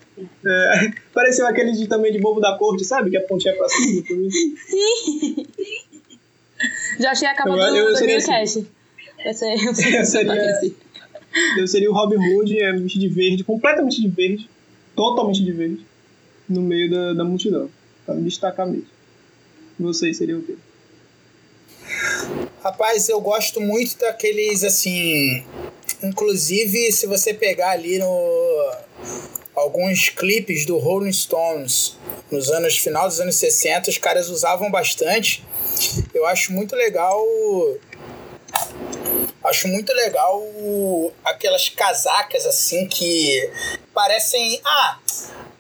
É, 0.46 0.90
pareceu 1.12 1.46
aquele 1.46 1.72
de, 1.72 1.88
também 1.88 2.12
de 2.12 2.20
bobo 2.20 2.40
da 2.40 2.56
corte, 2.56 2.84
sabe? 2.84 3.10
Que 3.10 3.16
a 3.16 3.20
pontinha 3.26 3.54
pra 3.56 3.68
cima. 3.68 4.02
Sim! 4.68 5.46
Já 7.00 7.10
achei 7.10 7.28
a 7.28 7.34
capa 7.34 7.50
Eu- 7.50 7.56
do, 7.56 7.76
eu 7.76 7.90
do 7.92 7.96
seria 7.98 8.18
Newcast. 8.18 8.66
Vai 9.24 9.34
ser 9.34 9.54
eu 9.54 9.70
Eu 9.98 10.04
seria- 10.04 10.72
Eu 11.58 11.66
seria 11.66 11.90
o 11.90 11.94
Robin 11.94 12.16
Hood, 12.16 12.56
é, 12.60 12.72
vestido 12.72 13.00
de 13.02 13.08
verde, 13.08 13.42
completamente 13.44 14.00
de 14.00 14.08
verde, 14.08 14.48
totalmente 14.94 15.42
de 15.44 15.50
verde, 15.52 15.84
no 16.48 16.62
meio 16.62 16.88
da, 16.90 17.12
da 17.14 17.24
multidão, 17.24 17.68
pra 18.06 18.14
me 18.14 18.22
destacar 18.22 18.66
mesmo. 18.68 18.86
Vocês 19.80 20.16
seriam 20.16 20.38
o 20.38 20.42
quê? 20.44 20.54
Rapaz, 22.62 23.08
eu 23.08 23.20
gosto 23.20 23.60
muito 23.60 23.98
daqueles 23.98 24.62
assim. 24.62 25.44
Inclusive, 26.04 26.92
se 26.92 27.06
você 27.06 27.32
pegar 27.34 27.70
ali 27.70 27.98
no 27.98 28.74
alguns 29.54 30.08
clipes 30.08 30.66
do 30.66 30.78
Rolling 30.78 31.12
Stones 31.12 31.96
nos 32.30 32.50
anos 32.50 32.76
final 32.76 33.06
dos 33.06 33.20
anos 33.20 33.36
60, 33.36 33.90
os 33.90 33.98
caras 33.98 34.28
usavam 34.28 34.70
bastante. 34.70 35.44
Eu 36.12 36.26
acho 36.26 36.52
muito 36.52 36.74
legal 36.74 37.24
Acho 39.44 39.68
muito 39.68 39.92
legal 39.92 40.42
aquelas 41.22 41.68
casacas 41.68 42.46
assim 42.46 42.86
que 42.88 43.50
parecem. 43.92 44.58
Ah, 44.64 44.98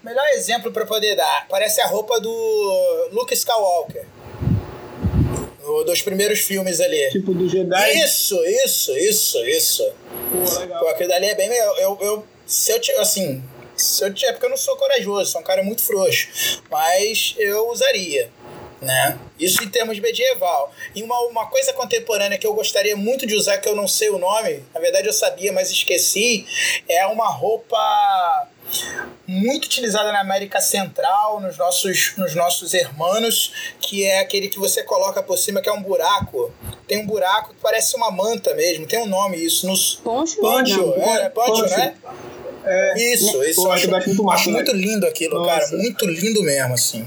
melhor 0.02 0.26
exemplo 0.30 0.72
para 0.72 0.86
poder 0.86 1.14
dar: 1.14 1.46
parece 1.50 1.82
a 1.82 1.86
roupa 1.86 2.18
do 2.18 3.08
Luke 3.12 3.34
Skywalker. 3.34 4.06
Dos 5.84 6.00
primeiros 6.00 6.40
filmes 6.40 6.80
ali. 6.80 7.10
Tipo 7.10 7.34
do 7.34 7.46
Jedi? 7.46 7.98
Isso, 7.98 8.42
isso, 8.44 8.96
isso, 8.96 9.44
isso. 9.46 9.92
Pô, 10.42 10.58
legal. 10.58 10.80
Pô, 10.80 10.88
aquilo 10.88 11.08
dali 11.08 11.26
é 11.26 11.34
bem 11.34 11.48
melhor. 11.48 11.78
Eu, 11.78 11.98
eu, 12.00 12.26
se 12.46 12.72
eu, 12.72 13.00
assim, 13.00 13.42
se 13.76 14.04
eu 14.04 14.12
tiver, 14.12 14.32
porque 14.32 14.46
eu 14.46 14.50
não 14.50 14.56
sou 14.56 14.76
corajoso, 14.76 15.32
sou 15.32 15.40
um 15.40 15.44
cara 15.44 15.62
muito 15.62 15.82
frouxo, 15.82 16.62
mas 16.70 17.34
eu 17.38 17.68
usaria 17.70 18.30
né? 18.84 19.18
Isso 19.38 19.64
em 19.64 19.68
termos 19.68 19.98
medieval. 19.98 20.72
E 20.94 21.02
uma, 21.02 21.18
uma 21.26 21.46
coisa 21.46 21.72
contemporânea 21.72 22.38
que 22.38 22.46
eu 22.46 22.54
gostaria 22.54 22.96
muito 22.96 23.26
de 23.26 23.34
usar, 23.34 23.58
que 23.58 23.68
eu 23.68 23.74
não 23.74 23.88
sei 23.88 24.10
o 24.10 24.18
nome, 24.18 24.62
na 24.72 24.80
verdade 24.80 25.08
eu 25.08 25.12
sabia, 25.12 25.52
mas 25.52 25.70
esqueci, 25.70 26.46
é 26.88 27.06
uma 27.06 27.28
roupa 27.28 28.48
muito 29.26 29.64
utilizada 29.64 30.12
na 30.12 30.20
América 30.20 30.60
Central, 30.60 31.40
nos 31.40 31.56
nossos, 31.56 32.14
nos 32.16 32.34
nossos 32.34 32.74
hermanos, 32.74 33.52
que 33.80 34.04
é 34.04 34.20
aquele 34.20 34.48
que 34.48 34.58
você 34.58 34.82
coloca 34.82 35.22
por 35.22 35.38
cima, 35.38 35.60
que 35.60 35.68
é 35.68 35.72
um 35.72 35.82
buraco. 35.82 36.52
Tem 36.86 36.98
um 36.98 37.06
buraco 37.06 37.54
que 37.54 37.60
parece 37.60 37.96
uma 37.96 38.10
manta 38.10 38.54
mesmo, 38.54 38.86
tem 38.86 38.98
um 38.98 39.06
nome 39.06 39.36
isso. 39.36 39.66
Nos... 39.66 39.96
Poncho? 39.96 40.40
Poncho, 40.40 40.94
é, 40.96 41.28
poncho, 41.30 41.62
poncho. 41.62 41.76
né? 41.76 41.94
É, 42.66 43.12
isso, 43.12 43.44
isso. 43.44 43.62
Pô, 43.62 43.72
acho, 43.72 43.94
acho, 43.94 44.08
muito, 44.08 44.30
acho 44.30 44.50
né? 44.50 44.56
muito 44.56 44.72
lindo 44.72 45.06
aquilo, 45.06 45.38
Nossa. 45.38 45.50
cara. 45.50 45.76
Muito 45.76 46.06
lindo 46.06 46.42
mesmo, 46.42 46.74
assim. 46.74 47.06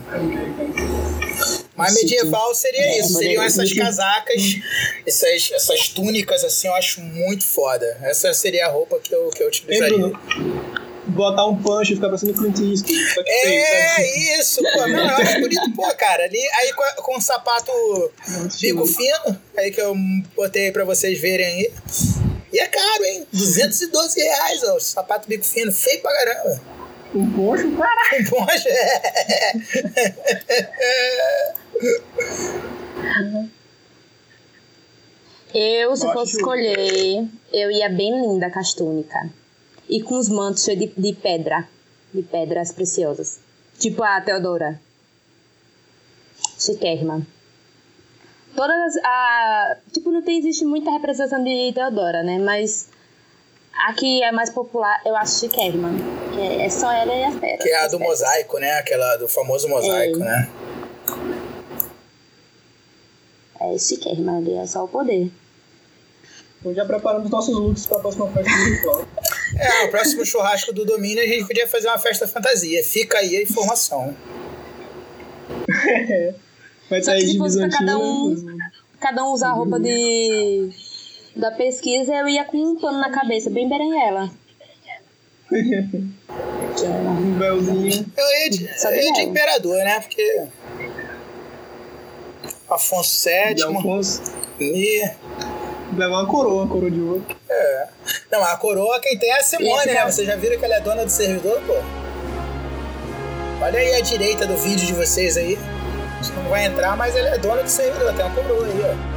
Mas 1.75 1.93
medieval 1.93 2.53
seria 2.55 2.81
é, 2.81 2.99
isso, 2.99 3.13
seriam 3.13 3.43
essas 3.43 3.71
casacas, 3.71 4.41
essas, 5.05 5.51
essas 5.51 5.87
túnicas 5.89 6.43
assim, 6.43 6.67
eu 6.67 6.73
acho 6.73 7.01
muito 7.01 7.43
foda. 7.43 7.97
Essa 8.01 8.33
seria 8.33 8.65
a 8.65 8.69
roupa 8.69 8.99
que 8.99 9.13
eu, 9.13 9.29
que 9.29 9.43
eu 9.43 9.47
utilizaria. 9.47 10.11
Botar 11.07 11.45
um 11.45 11.55
punch 11.61 11.91
e 11.91 11.95
ficar 11.95 12.07
parecendo 12.07 12.33
Clint 12.33 12.59
Eastwood. 12.59 12.99
É, 13.27 14.39
isso, 14.39 14.61
pô. 14.73 14.87
Não, 14.87 14.99
eu 14.99 15.15
acho 15.15 15.39
bonito, 15.39 15.75
pô, 15.75 15.87
cara. 15.95 16.23
Ali, 16.23 16.39
aí 16.59 16.73
com, 16.73 17.03
com 17.03 17.17
um 17.17 17.21
sapato 17.21 17.71
bico 18.59 18.85
fino, 18.85 19.39
aí 19.57 19.71
que 19.71 19.81
eu 19.81 19.95
botei 20.35 20.71
pra 20.71 20.83
vocês 20.83 21.19
verem 21.19 21.45
aí. 21.45 21.71
E 22.51 22.59
é 22.59 22.67
caro, 22.67 23.03
hein? 23.05 23.27
212 23.31 24.19
reais, 24.19 24.63
ó. 24.63 24.79
Sapato 24.79 25.27
bico 25.27 25.45
fino, 25.45 25.71
feio 25.71 26.01
pra 26.01 26.11
caramba. 26.13 26.61
Um 27.15 27.31
poncho, 27.31 27.71
cara. 27.77 28.19
Um 28.19 28.25
poncho, 28.25 28.67
é. 28.67 29.53
Eu, 35.53 35.95
se 35.95 36.11
fosse 36.11 36.37
escolher, 36.37 37.25
eu 37.51 37.71
ia 37.71 37.89
bem 37.89 38.21
linda 38.21 38.49
castúnica. 38.49 39.29
E 39.89 40.01
com 40.01 40.17
os 40.17 40.29
mantos 40.29 40.63
cheios 40.63 40.79
de, 40.79 40.93
de 40.97 41.13
pedra. 41.13 41.67
De 42.13 42.21
pedras 42.21 42.71
preciosas. 42.71 43.39
Tipo 43.79 44.03
a 44.03 44.19
Teodora. 44.21 44.79
Chiquérrima. 46.57 47.25
Todas 48.55 48.97
a. 49.03 49.77
Tipo, 49.93 50.11
não 50.11 50.21
tem, 50.21 50.39
existe 50.39 50.65
muita 50.65 50.91
representação 50.91 51.43
de 51.43 51.71
Teodora, 51.73 52.23
né? 52.23 52.39
Mas 52.39 52.89
a 53.85 53.93
que 53.93 54.23
é 54.23 54.31
mais 54.31 54.49
popular, 54.49 54.99
eu 55.05 55.15
acho 55.15 55.39
chiquérrima. 55.39 55.89
Que 56.33 56.41
é, 56.41 56.65
é 56.65 56.69
só 56.69 56.91
ela 56.91 57.13
e 57.13 57.23
as 57.23 57.35
pedras. 57.35 57.63
Que 57.63 57.69
é 57.69 57.83
a 57.83 57.87
do 57.87 57.99
mosaico, 57.99 58.57
né? 58.59 58.73
Aquela 58.79 59.17
do 59.17 59.27
famoso 59.27 59.69
mosaico, 59.69 60.17
é. 60.17 60.25
né? 60.25 60.49
É 63.59 63.77
chiquérrima 63.77 64.37
ali, 64.37 64.53
é 64.53 64.65
só 64.65 64.83
o 64.83 64.87
poder. 64.87 65.31
Então 66.59 66.73
já 66.73 66.85
preparando 66.85 67.25
os 67.25 67.31
nossos 67.31 67.55
looks 67.55 67.85
para 67.85 67.97
a 67.97 68.01
próxima 68.01 68.27
festa 68.29 68.51
virtual. 68.51 69.05
É, 69.55 69.85
o 69.85 69.89
próximo 69.89 70.25
churrasco 70.25 70.73
do 70.73 70.83
domínio 70.85 71.23
a 71.23 71.27
gente 71.27 71.45
podia 71.47 71.67
fazer 71.67 71.87
uma 71.87 71.97
festa 71.97 72.27
fantasia. 72.27 72.83
Fica 72.83 73.19
aí 73.19 73.37
a 73.37 73.41
informação. 73.41 74.15
Vai 76.89 77.01
sair 77.01 77.25
de 77.25 77.39
bizantina. 77.39 77.69
Cada 77.69 77.97
um, 77.97 78.57
cada 78.99 79.23
um 79.23 79.33
usar 79.33 79.49
a 79.49 79.53
roupa 79.53 79.79
de 79.79 80.69
da 81.35 81.51
pesquisa, 81.51 82.13
eu 82.15 82.27
ia 82.27 82.43
com 82.45 82.57
um 82.57 82.75
pano 82.75 82.99
na 82.99 83.11
cabeça, 83.11 83.49
bem 83.49 83.69
berenhela. 83.69 84.31
um 85.51 87.37
véuzinho. 87.37 88.05
Eu 88.17 88.43
ia 88.43 88.49
de, 88.49 88.65
eu 88.65 88.95
ia 88.95 89.13
de 89.13 89.21
imperador, 89.21 89.77
né? 89.77 89.99
Porque. 89.99 90.47
Afonso 92.69 93.29
VII. 93.29 93.63
Afonso. 93.63 94.21
E. 94.59 95.09
Levar 95.97 96.19
uma 96.19 96.27
coroa, 96.27 96.63
uma 96.63 96.67
coroa 96.67 96.91
de 96.91 97.01
ouro. 97.01 97.25
É. 97.49 97.87
Não, 98.31 98.43
a 98.43 98.55
coroa 98.55 98.99
quem 98.99 99.17
tem 99.17 99.31
é 99.31 99.39
a 99.39 99.43
Simone, 99.43 99.87
né? 99.87 100.05
Vocês 100.05 100.27
já 100.27 100.35
viram 100.35 100.59
que 100.59 100.63
ela 100.63 100.75
é 100.75 100.79
dona 100.79 101.03
do 101.03 101.09
servidor, 101.09 101.59
pô? 101.65 101.73
Olha 103.59 103.79
aí 103.79 103.95
a 103.95 104.01
direita 104.01 104.45
do 104.45 104.55
vídeo 104.55 104.85
de 104.85 104.93
vocês 104.93 105.35
aí. 105.35 105.57
Não 106.35 106.49
vai 106.49 106.65
entrar, 106.65 106.95
mas 106.95 107.15
ela 107.15 107.29
é 107.29 107.37
dona 107.39 107.63
do 107.63 107.69
servidor. 107.69 108.13
Tem 108.13 108.23
uma 108.23 108.35
coroa 108.35 108.65
aí, 108.65 108.81
ó. 108.83 109.16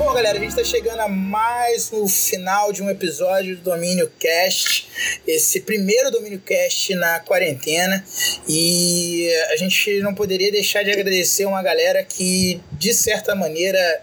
Bom, 0.00 0.14
galera, 0.14 0.38
a 0.38 0.40
gente 0.40 0.48
está 0.48 0.64
chegando 0.64 1.00
a 1.00 1.08
mais 1.08 1.90
no 1.90 2.08
final 2.08 2.72
de 2.72 2.82
um 2.82 2.88
episódio 2.88 3.54
do 3.56 3.64
Domínio 3.64 4.10
Cast, 4.18 4.88
esse 5.26 5.60
primeiro 5.60 6.10
Domínio 6.10 6.40
Cast 6.40 6.94
na 6.94 7.20
quarentena, 7.20 8.02
e 8.48 9.30
a 9.50 9.56
gente 9.56 10.00
não 10.00 10.14
poderia 10.14 10.50
deixar 10.50 10.82
de 10.82 10.90
agradecer 10.90 11.44
uma 11.44 11.62
galera 11.62 12.02
que, 12.02 12.62
de 12.72 12.94
certa 12.94 13.34
maneira, 13.34 14.02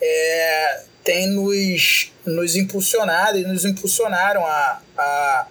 é, 0.00 0.82
tem 1.04 1.26
nos, 1.26 2.10
nos 2.24 2.56
impulsionado 2.56 3.36
e 3.36 3.42
nos 3.42 3.66
impulsionaram 3.66 4.46
a, 4.46 4.82
a, 4.96 5.46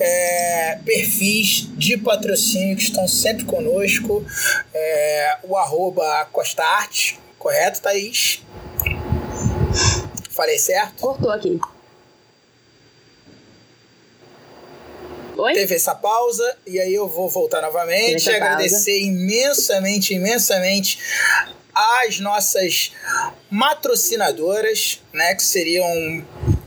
é, 0.00 0.78
perfis 0.84 1.68
de 1.76 1.96
patrocínio 1.96 2.76
que 2.76 2.82
estão 2.82 3.06
sempre 3.06 3.44
conosco. 3.44 4.24
É, 4.74 5.36
o 5.44 5.56
arroba 5.56 6.28
Costa 6.32 6.64
Arte, 6.64 7.18
correto, 7.38 7.80
Thaís? 7.80 8.42
Falei 10.36 10.58
certo? 10.58 11.00
Cortou 11.00 11.30
aqui. 11.30 11.58
Oi? 15.34 15.54
Teve 15.54 15.74
essa 15.74 15.94
pausa 15.94 16.58
e 16.66 16.78
aí 16.78 16.94
eu 16.94 17.08
vou 17.08 17.28
voltar 17.28 17.62
novamente 17.62 18.28
agradecer 18.28 19.00
imensamente, 19.00 20.12
imensamente 20.12 20.98
as 21.74 22.20
nossas 22.20 22.92
matrocinadoras, 23.50 25.02
né, 25.12 25.34
que 25.34 25.42
seriam 25.42 25.86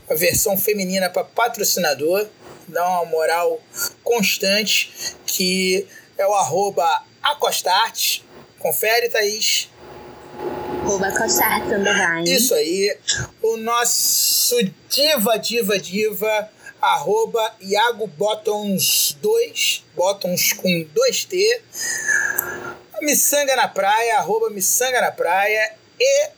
a 0.08 0.14
versão 0.14 0.56
feminina 0.56 1.08
para 1.08 1.22
patrocinador, 1.22 2.26
dá 2.66 2.88
uma 2.88 3.04
moral 3.04 3.60
constante, 4.02 4.92
que 5.26 5.86
é 6.18 6.26
o 6.26 6.34
arroba 6.34 7.04
Acostarte. 7.22 8.24
Confere, 8.58 9.08
Thaís. 9.08 9.68
Arroba 10.90 11.08
underline. 11.76 12.28
Isso 12.28 12.52
aí. 12.52 12.98
O 13.40 13.56
nosso 13.58 14.56
diva, 14.88 15.38
diva, 15.38 15.78
diva, 15.78 16.50
arroba 16.82 17.54
Iago 17.60 18.08
Bottoms 18.08 19.16
2, 19.22 19.84
Bottoms 19.94 20.52
com 20.54 20.68
2T. 20.68 21.60
Missanga 23.02 23.54
na 23.54 23.68
praia, 23.68 24.18
arroba 24.18 24.50
Missanga 24.50 25.00
na 25.00 25.12
praia. 25.12 25.74
E 25.98 26.30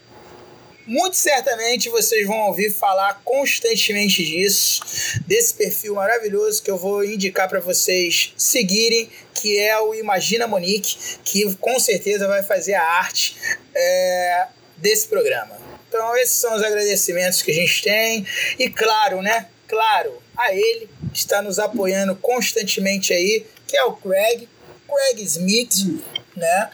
muito 0.86 1.16
certamente 1.16 1.88
vocês 1.88 2.26
vão 2.26 2.46
ouvir 2.46 2.72
falar 2.72 3.20
constantemente 3.24 4.24
disso, 4.24 4.82
desse 5.26 5.54
perfil 5.54 5.94
maravilhoso 5.94 6.62
que 6.62 6.70
eu 6.70 6.78
vou 6.78 7.04
indicar 7.04 7.48
para 7.48 7.60
vocês 7.60 8.32
seguirem, 8.36 9.08
que 9.34 9.58
é 9.58 9.78
o 9.78 9.94
Imagina 9.94 10.46
Monique, 10.46 10.96
que 11.24 11.54
com 11.56 11.78
certeza 11.78 12.26
vai 12.26 12.42
fazer 12.42 12.74
a 12.74 12.84
arte 12.84 13.36
é, 13.74 14.46
desse 14.76 15.06
programa. 15.06 15.60
Então, 15.88 16.16
esses 16.16 16.36
são 16.36 16.54
os 16.54 16.62
agradecimentos 16.62 17.42
que 17.42 17.50
a 17.50 17.54
gente 17.54 17.82
tem. 17.82 18.26
E 18.58 18.70
claro, 18.70 19.20
né? 19.20 19.46
Claro, 19.68 20.22
a 20.36 20.54
ele 20.54 20.88
que 21.12 21.18
está 21.18 21.42
nos 21.42 21.58
apoiando 21.58 22.16
constantemente 22.16 23.12
aí, 23.12 23.44
que 23.66 23.76
é 23.76 23.84
o 23.84 23.92
Craig, 23.92 24.48
Craig 24.88 25.22
Smith, 25.22 26.02
né? 26.36 26.70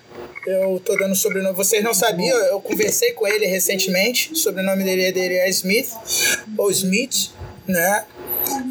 Eu 0.47 0.81
tô 0.85 0.97
dando 0.97 1.15
sobrenome. 1.15 1.55
Vocês 1.55 1.83
não 1.83 1.93
sabiam, 1.93 2.37
eu 2.47 2.61
conversei 2.61 3.13
com 3.13 3.27
ele 3.27 3.47
recentemente. 3.47 4.33
O 4.33 4.37
sobrenome 4.37 4.85
dele, 4.85 5.13
dele 5.13 5.35
é 5.35 5.49
Smith, 5.51 5.91
ou 6.57 6.71
Smith, 6.71 7.31
né? 7.67 8.05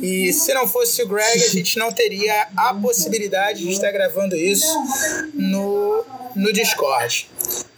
E 0.01 0.33
se 0.33 0.53
não 0.53 0.67
fosse 0.67 1.01
o 1.03 1.07
Greg, 1.07 1.43
a 1.43 1.49
gente 1.49 1.77
não 1.77 1.91
teria 1.91 2.47
a 2.55 2.73
possibilidade 2.73 3.63
de 3.63 3.71
estar 3.71 3.91
gravando 3.91 4.35
isso 4.35 4.67
no, 5.33 6.03
no 6.35 6.51
Discord. 6.51 7.29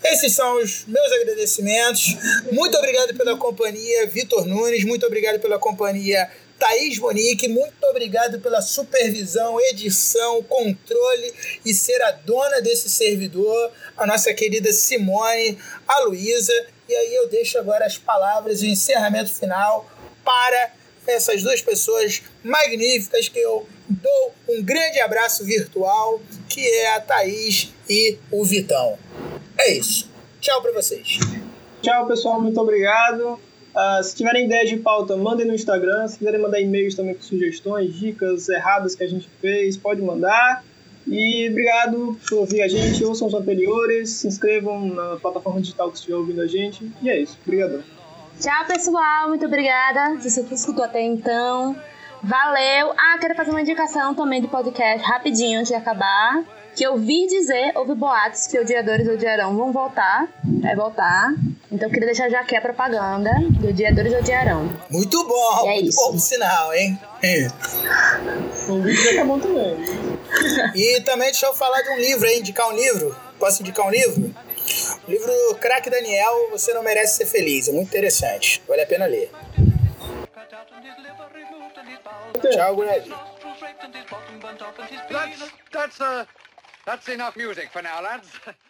Esses 0.03 0.34
são 0.34 0.62
os 0.62 0.86
meus 0.88 1.12
agradecimentos. 1.12 2.18
Muito 2.51 2.78
obrigado 2.78 3.14
pela 3.16 3.38
companhia, 3.38 4.07
Vitor 4.07 4.45
Nunes. 4.45 4.86
Muito 4.86 5.05
obrigado 5.05 5.39
pela 5.39 5.60
companhia, 5.60 6.30
Thaís 6.60 6.99
Monique, 6.99 7.47
muito 7.47 7.82
obrigado 7.89 8.39
pela 8.41 8.62
supervisão, 8.62 9.60
edição, 9.72 10.43
controle 10.43 11.34
e 11.66 11.74
ser 11.74 12.01
a 12.01 12.12
dona 12.12 12.62
desse 12.62 12.89
servidor, 12.89 13.72
a 13.95 14.05
nossa 14.05 14.34
querida 14.34 14.72
Simone, 14.74 15.57
a 15.88 16.01
Luísa. 16.01 16.53
E 16.88 16.93
aí 16.93 17.16
eu 17.16 17.30
deixo 17.30 17.57
agora 17.57 17.86
as 17.86 17.97
palavras 17.97 18.62
e 18.62 18.68
o 18.68 18.70
encerramento 18.70 19.34
final 19.34 19.89
para 20.24 20.74
essas 21.07 21.41
duas 21.41 21.62
pessoas 21.62 22.22
magníficas 22.43 23.30
que 23.30 23.39
eu 23.39 23.68
dou 23.88 24.36
um 24.49 24.62
grande 24.62 24.99
abraço 24.99 25.45
virtual, 25.45 26.22
que 26.47 26.62
é 26.62 26.95
a 26.95 26.99
Thaís 26.99 27.74
e 27.89 28.18
o 28.30 28.43
Vitão. 28.43 28.99
É 29.57 29.72
isso. 29.72 30.10
Tchau 30.41 30.62
para 30.62 30.74
vocês. 30.74 31.20
Tchau, 31.82 32.05
pessoal. 32.05 32.41
Muito 32.41 32.60
obrigado. 32.60 33.39
Uh, 33.80 34.03
se 34.03 34.13
tiverem 34.13 34.45
ideias 34.45 34.69
de 34.69 34.75
pauta, 34.75 35.15
mandem 35.15 35.47
no 35.47 35.53
Instagram. 35.53 36.05
Se 36.07 36.17
quiserem 36.17 36.41
mandar 36.41 36.59
e-mails 36.59 36.95
também 36.95 37.15
com 37.15 37.21
sugestões, 37.21 37.93
dicas 37.97 38.49
erradas 38.49 38.93
que 38.93 39.03
a 39.05 39.07
gente 39.07 39.30
fez, 39.39 39.77
pode 39.77 40.01
mandar. 40.01 40.63
E 41.07 41.47
obrigado 41.49 42.19
por 42.27 42.39
ouvir 42.39 42.61
a 42.61 42.67
gente. 42.67 43.03
Ouçam 43.05 43.27
os 43.27 43.34
anteriores, 43.34 44.09
se 44.09 44.27
inscrevam 44.27 44.86
na 44.88 45.15
plataforma 45.15 45.61
digital 45.61 45.89
que 45.89 45.97
estiver 45.97 46.15
ouvindo 46.15 46.41
a 46.41 46.47
gente. 46.47 46.91
E 47.01 47.09
é 47.09 47.21
isso. 47.21 47.38
Obrigadão. 47.41 47.82
Tchau, 48.38 48.65
pessoal. 48.67 49.30
Muito 49.30 49.45
obrigada. 49.45 50.19
Se 50.19 50.30
você 50.30 50.53
escutou 50.53 50.84
até 50.84 51.01
então. 51.01 51.73
Valeu. 52.21 52.93
Ah, 52.97 53.17
quero 53.17 53.34
fazer 53.34 53.51
uma 53.51 53.61
indicação 53.61 54.13
também 54.13 54.41
de 54.41 54.49
podcast 54.49 55.07
rapidinho 55.07 55.59
antes 55.59 55.69
de 55.69 55.75
acabar 55.75 56.43
que 56.80 56.86
eu 56.86 56.97
vi 56.97 57.27
dizer, 57.27 57.73
houve 57.75 57.93
boatos 57.93 58.47
que 58.47 58.57
odiadores 58.57 59.05
odiarão 59.05 59.53
vão 59.53 59.69
voltar, 59.69 60.30
vai 60.61 60.73
voltar. 60.77 61.34
Então 61.69 61.89
eu 61.89 61.91
queria 61.91 62.05
deixar 62.05 62.30
já 62.30 62.39
aqui 62.39 62.55
a 62.55 62.61
propaganda 62.61 63.32
de 63.59 63.67
odiadores 63.67 64.13
odiarão. 64.13 64.73
Muito 64.89 65.21
bom, 65.27 65.67
é 65.67 65.73
muito 65.73 65.89
isso. 65.89 65.99
bom 65.99 66.17
sinal, 66.17 66.73
hein? 66.73 66.97
o 68.69 68.82
vídeo 68.82 69.03
já 69.03 69.15
tá 69.19 69.25
bom 69.25 69.38
também. 69.41 69.75
E 70.73 71.01
também 71.01 71.27
deixa 71.27 71.47
eu 71.47 71.53
falar 71.53 71.82
de 71.82 71.89
um 71.89 71.97
livro, 71.97 72.25
hein? 72.25 72.39
Indicar 72.39 72.69
um 72.69 72.71
livro. 72.73 73.13
Posso 73.38 73.61
indicar 73.61 73.86
um 73.86 73.91
livro? 73.91 74.34
O 75.05 75.11
livro 75.11 75.34
Crack 75.59 75.89
Daniel, 75.89 76.49
Você 76.51 76.73
Não 76.73 76.82
Merece 76.82 77.17
Ser 77.17 77.25
Feliz. 77.25 77.67
É 77.67 77.73
muito 77.73 77.89
interessante. 77.89 78.63
Vale 78.65 78.84
a 78.84 78.88
pena 78.88 79.05
ler. 79.05 79.30
Tchau, 82.53 82.75
Greg. 82.77 83.13
That's, 85.09 85.51
that's 85.71 85.99
uh... 85.99 86.25
That's 86.86 87.07
enough 87.09 87.36
music 87.36 87.69
for 87.71 87.82
now, 87.82 88.01
lads. 88.01 88.27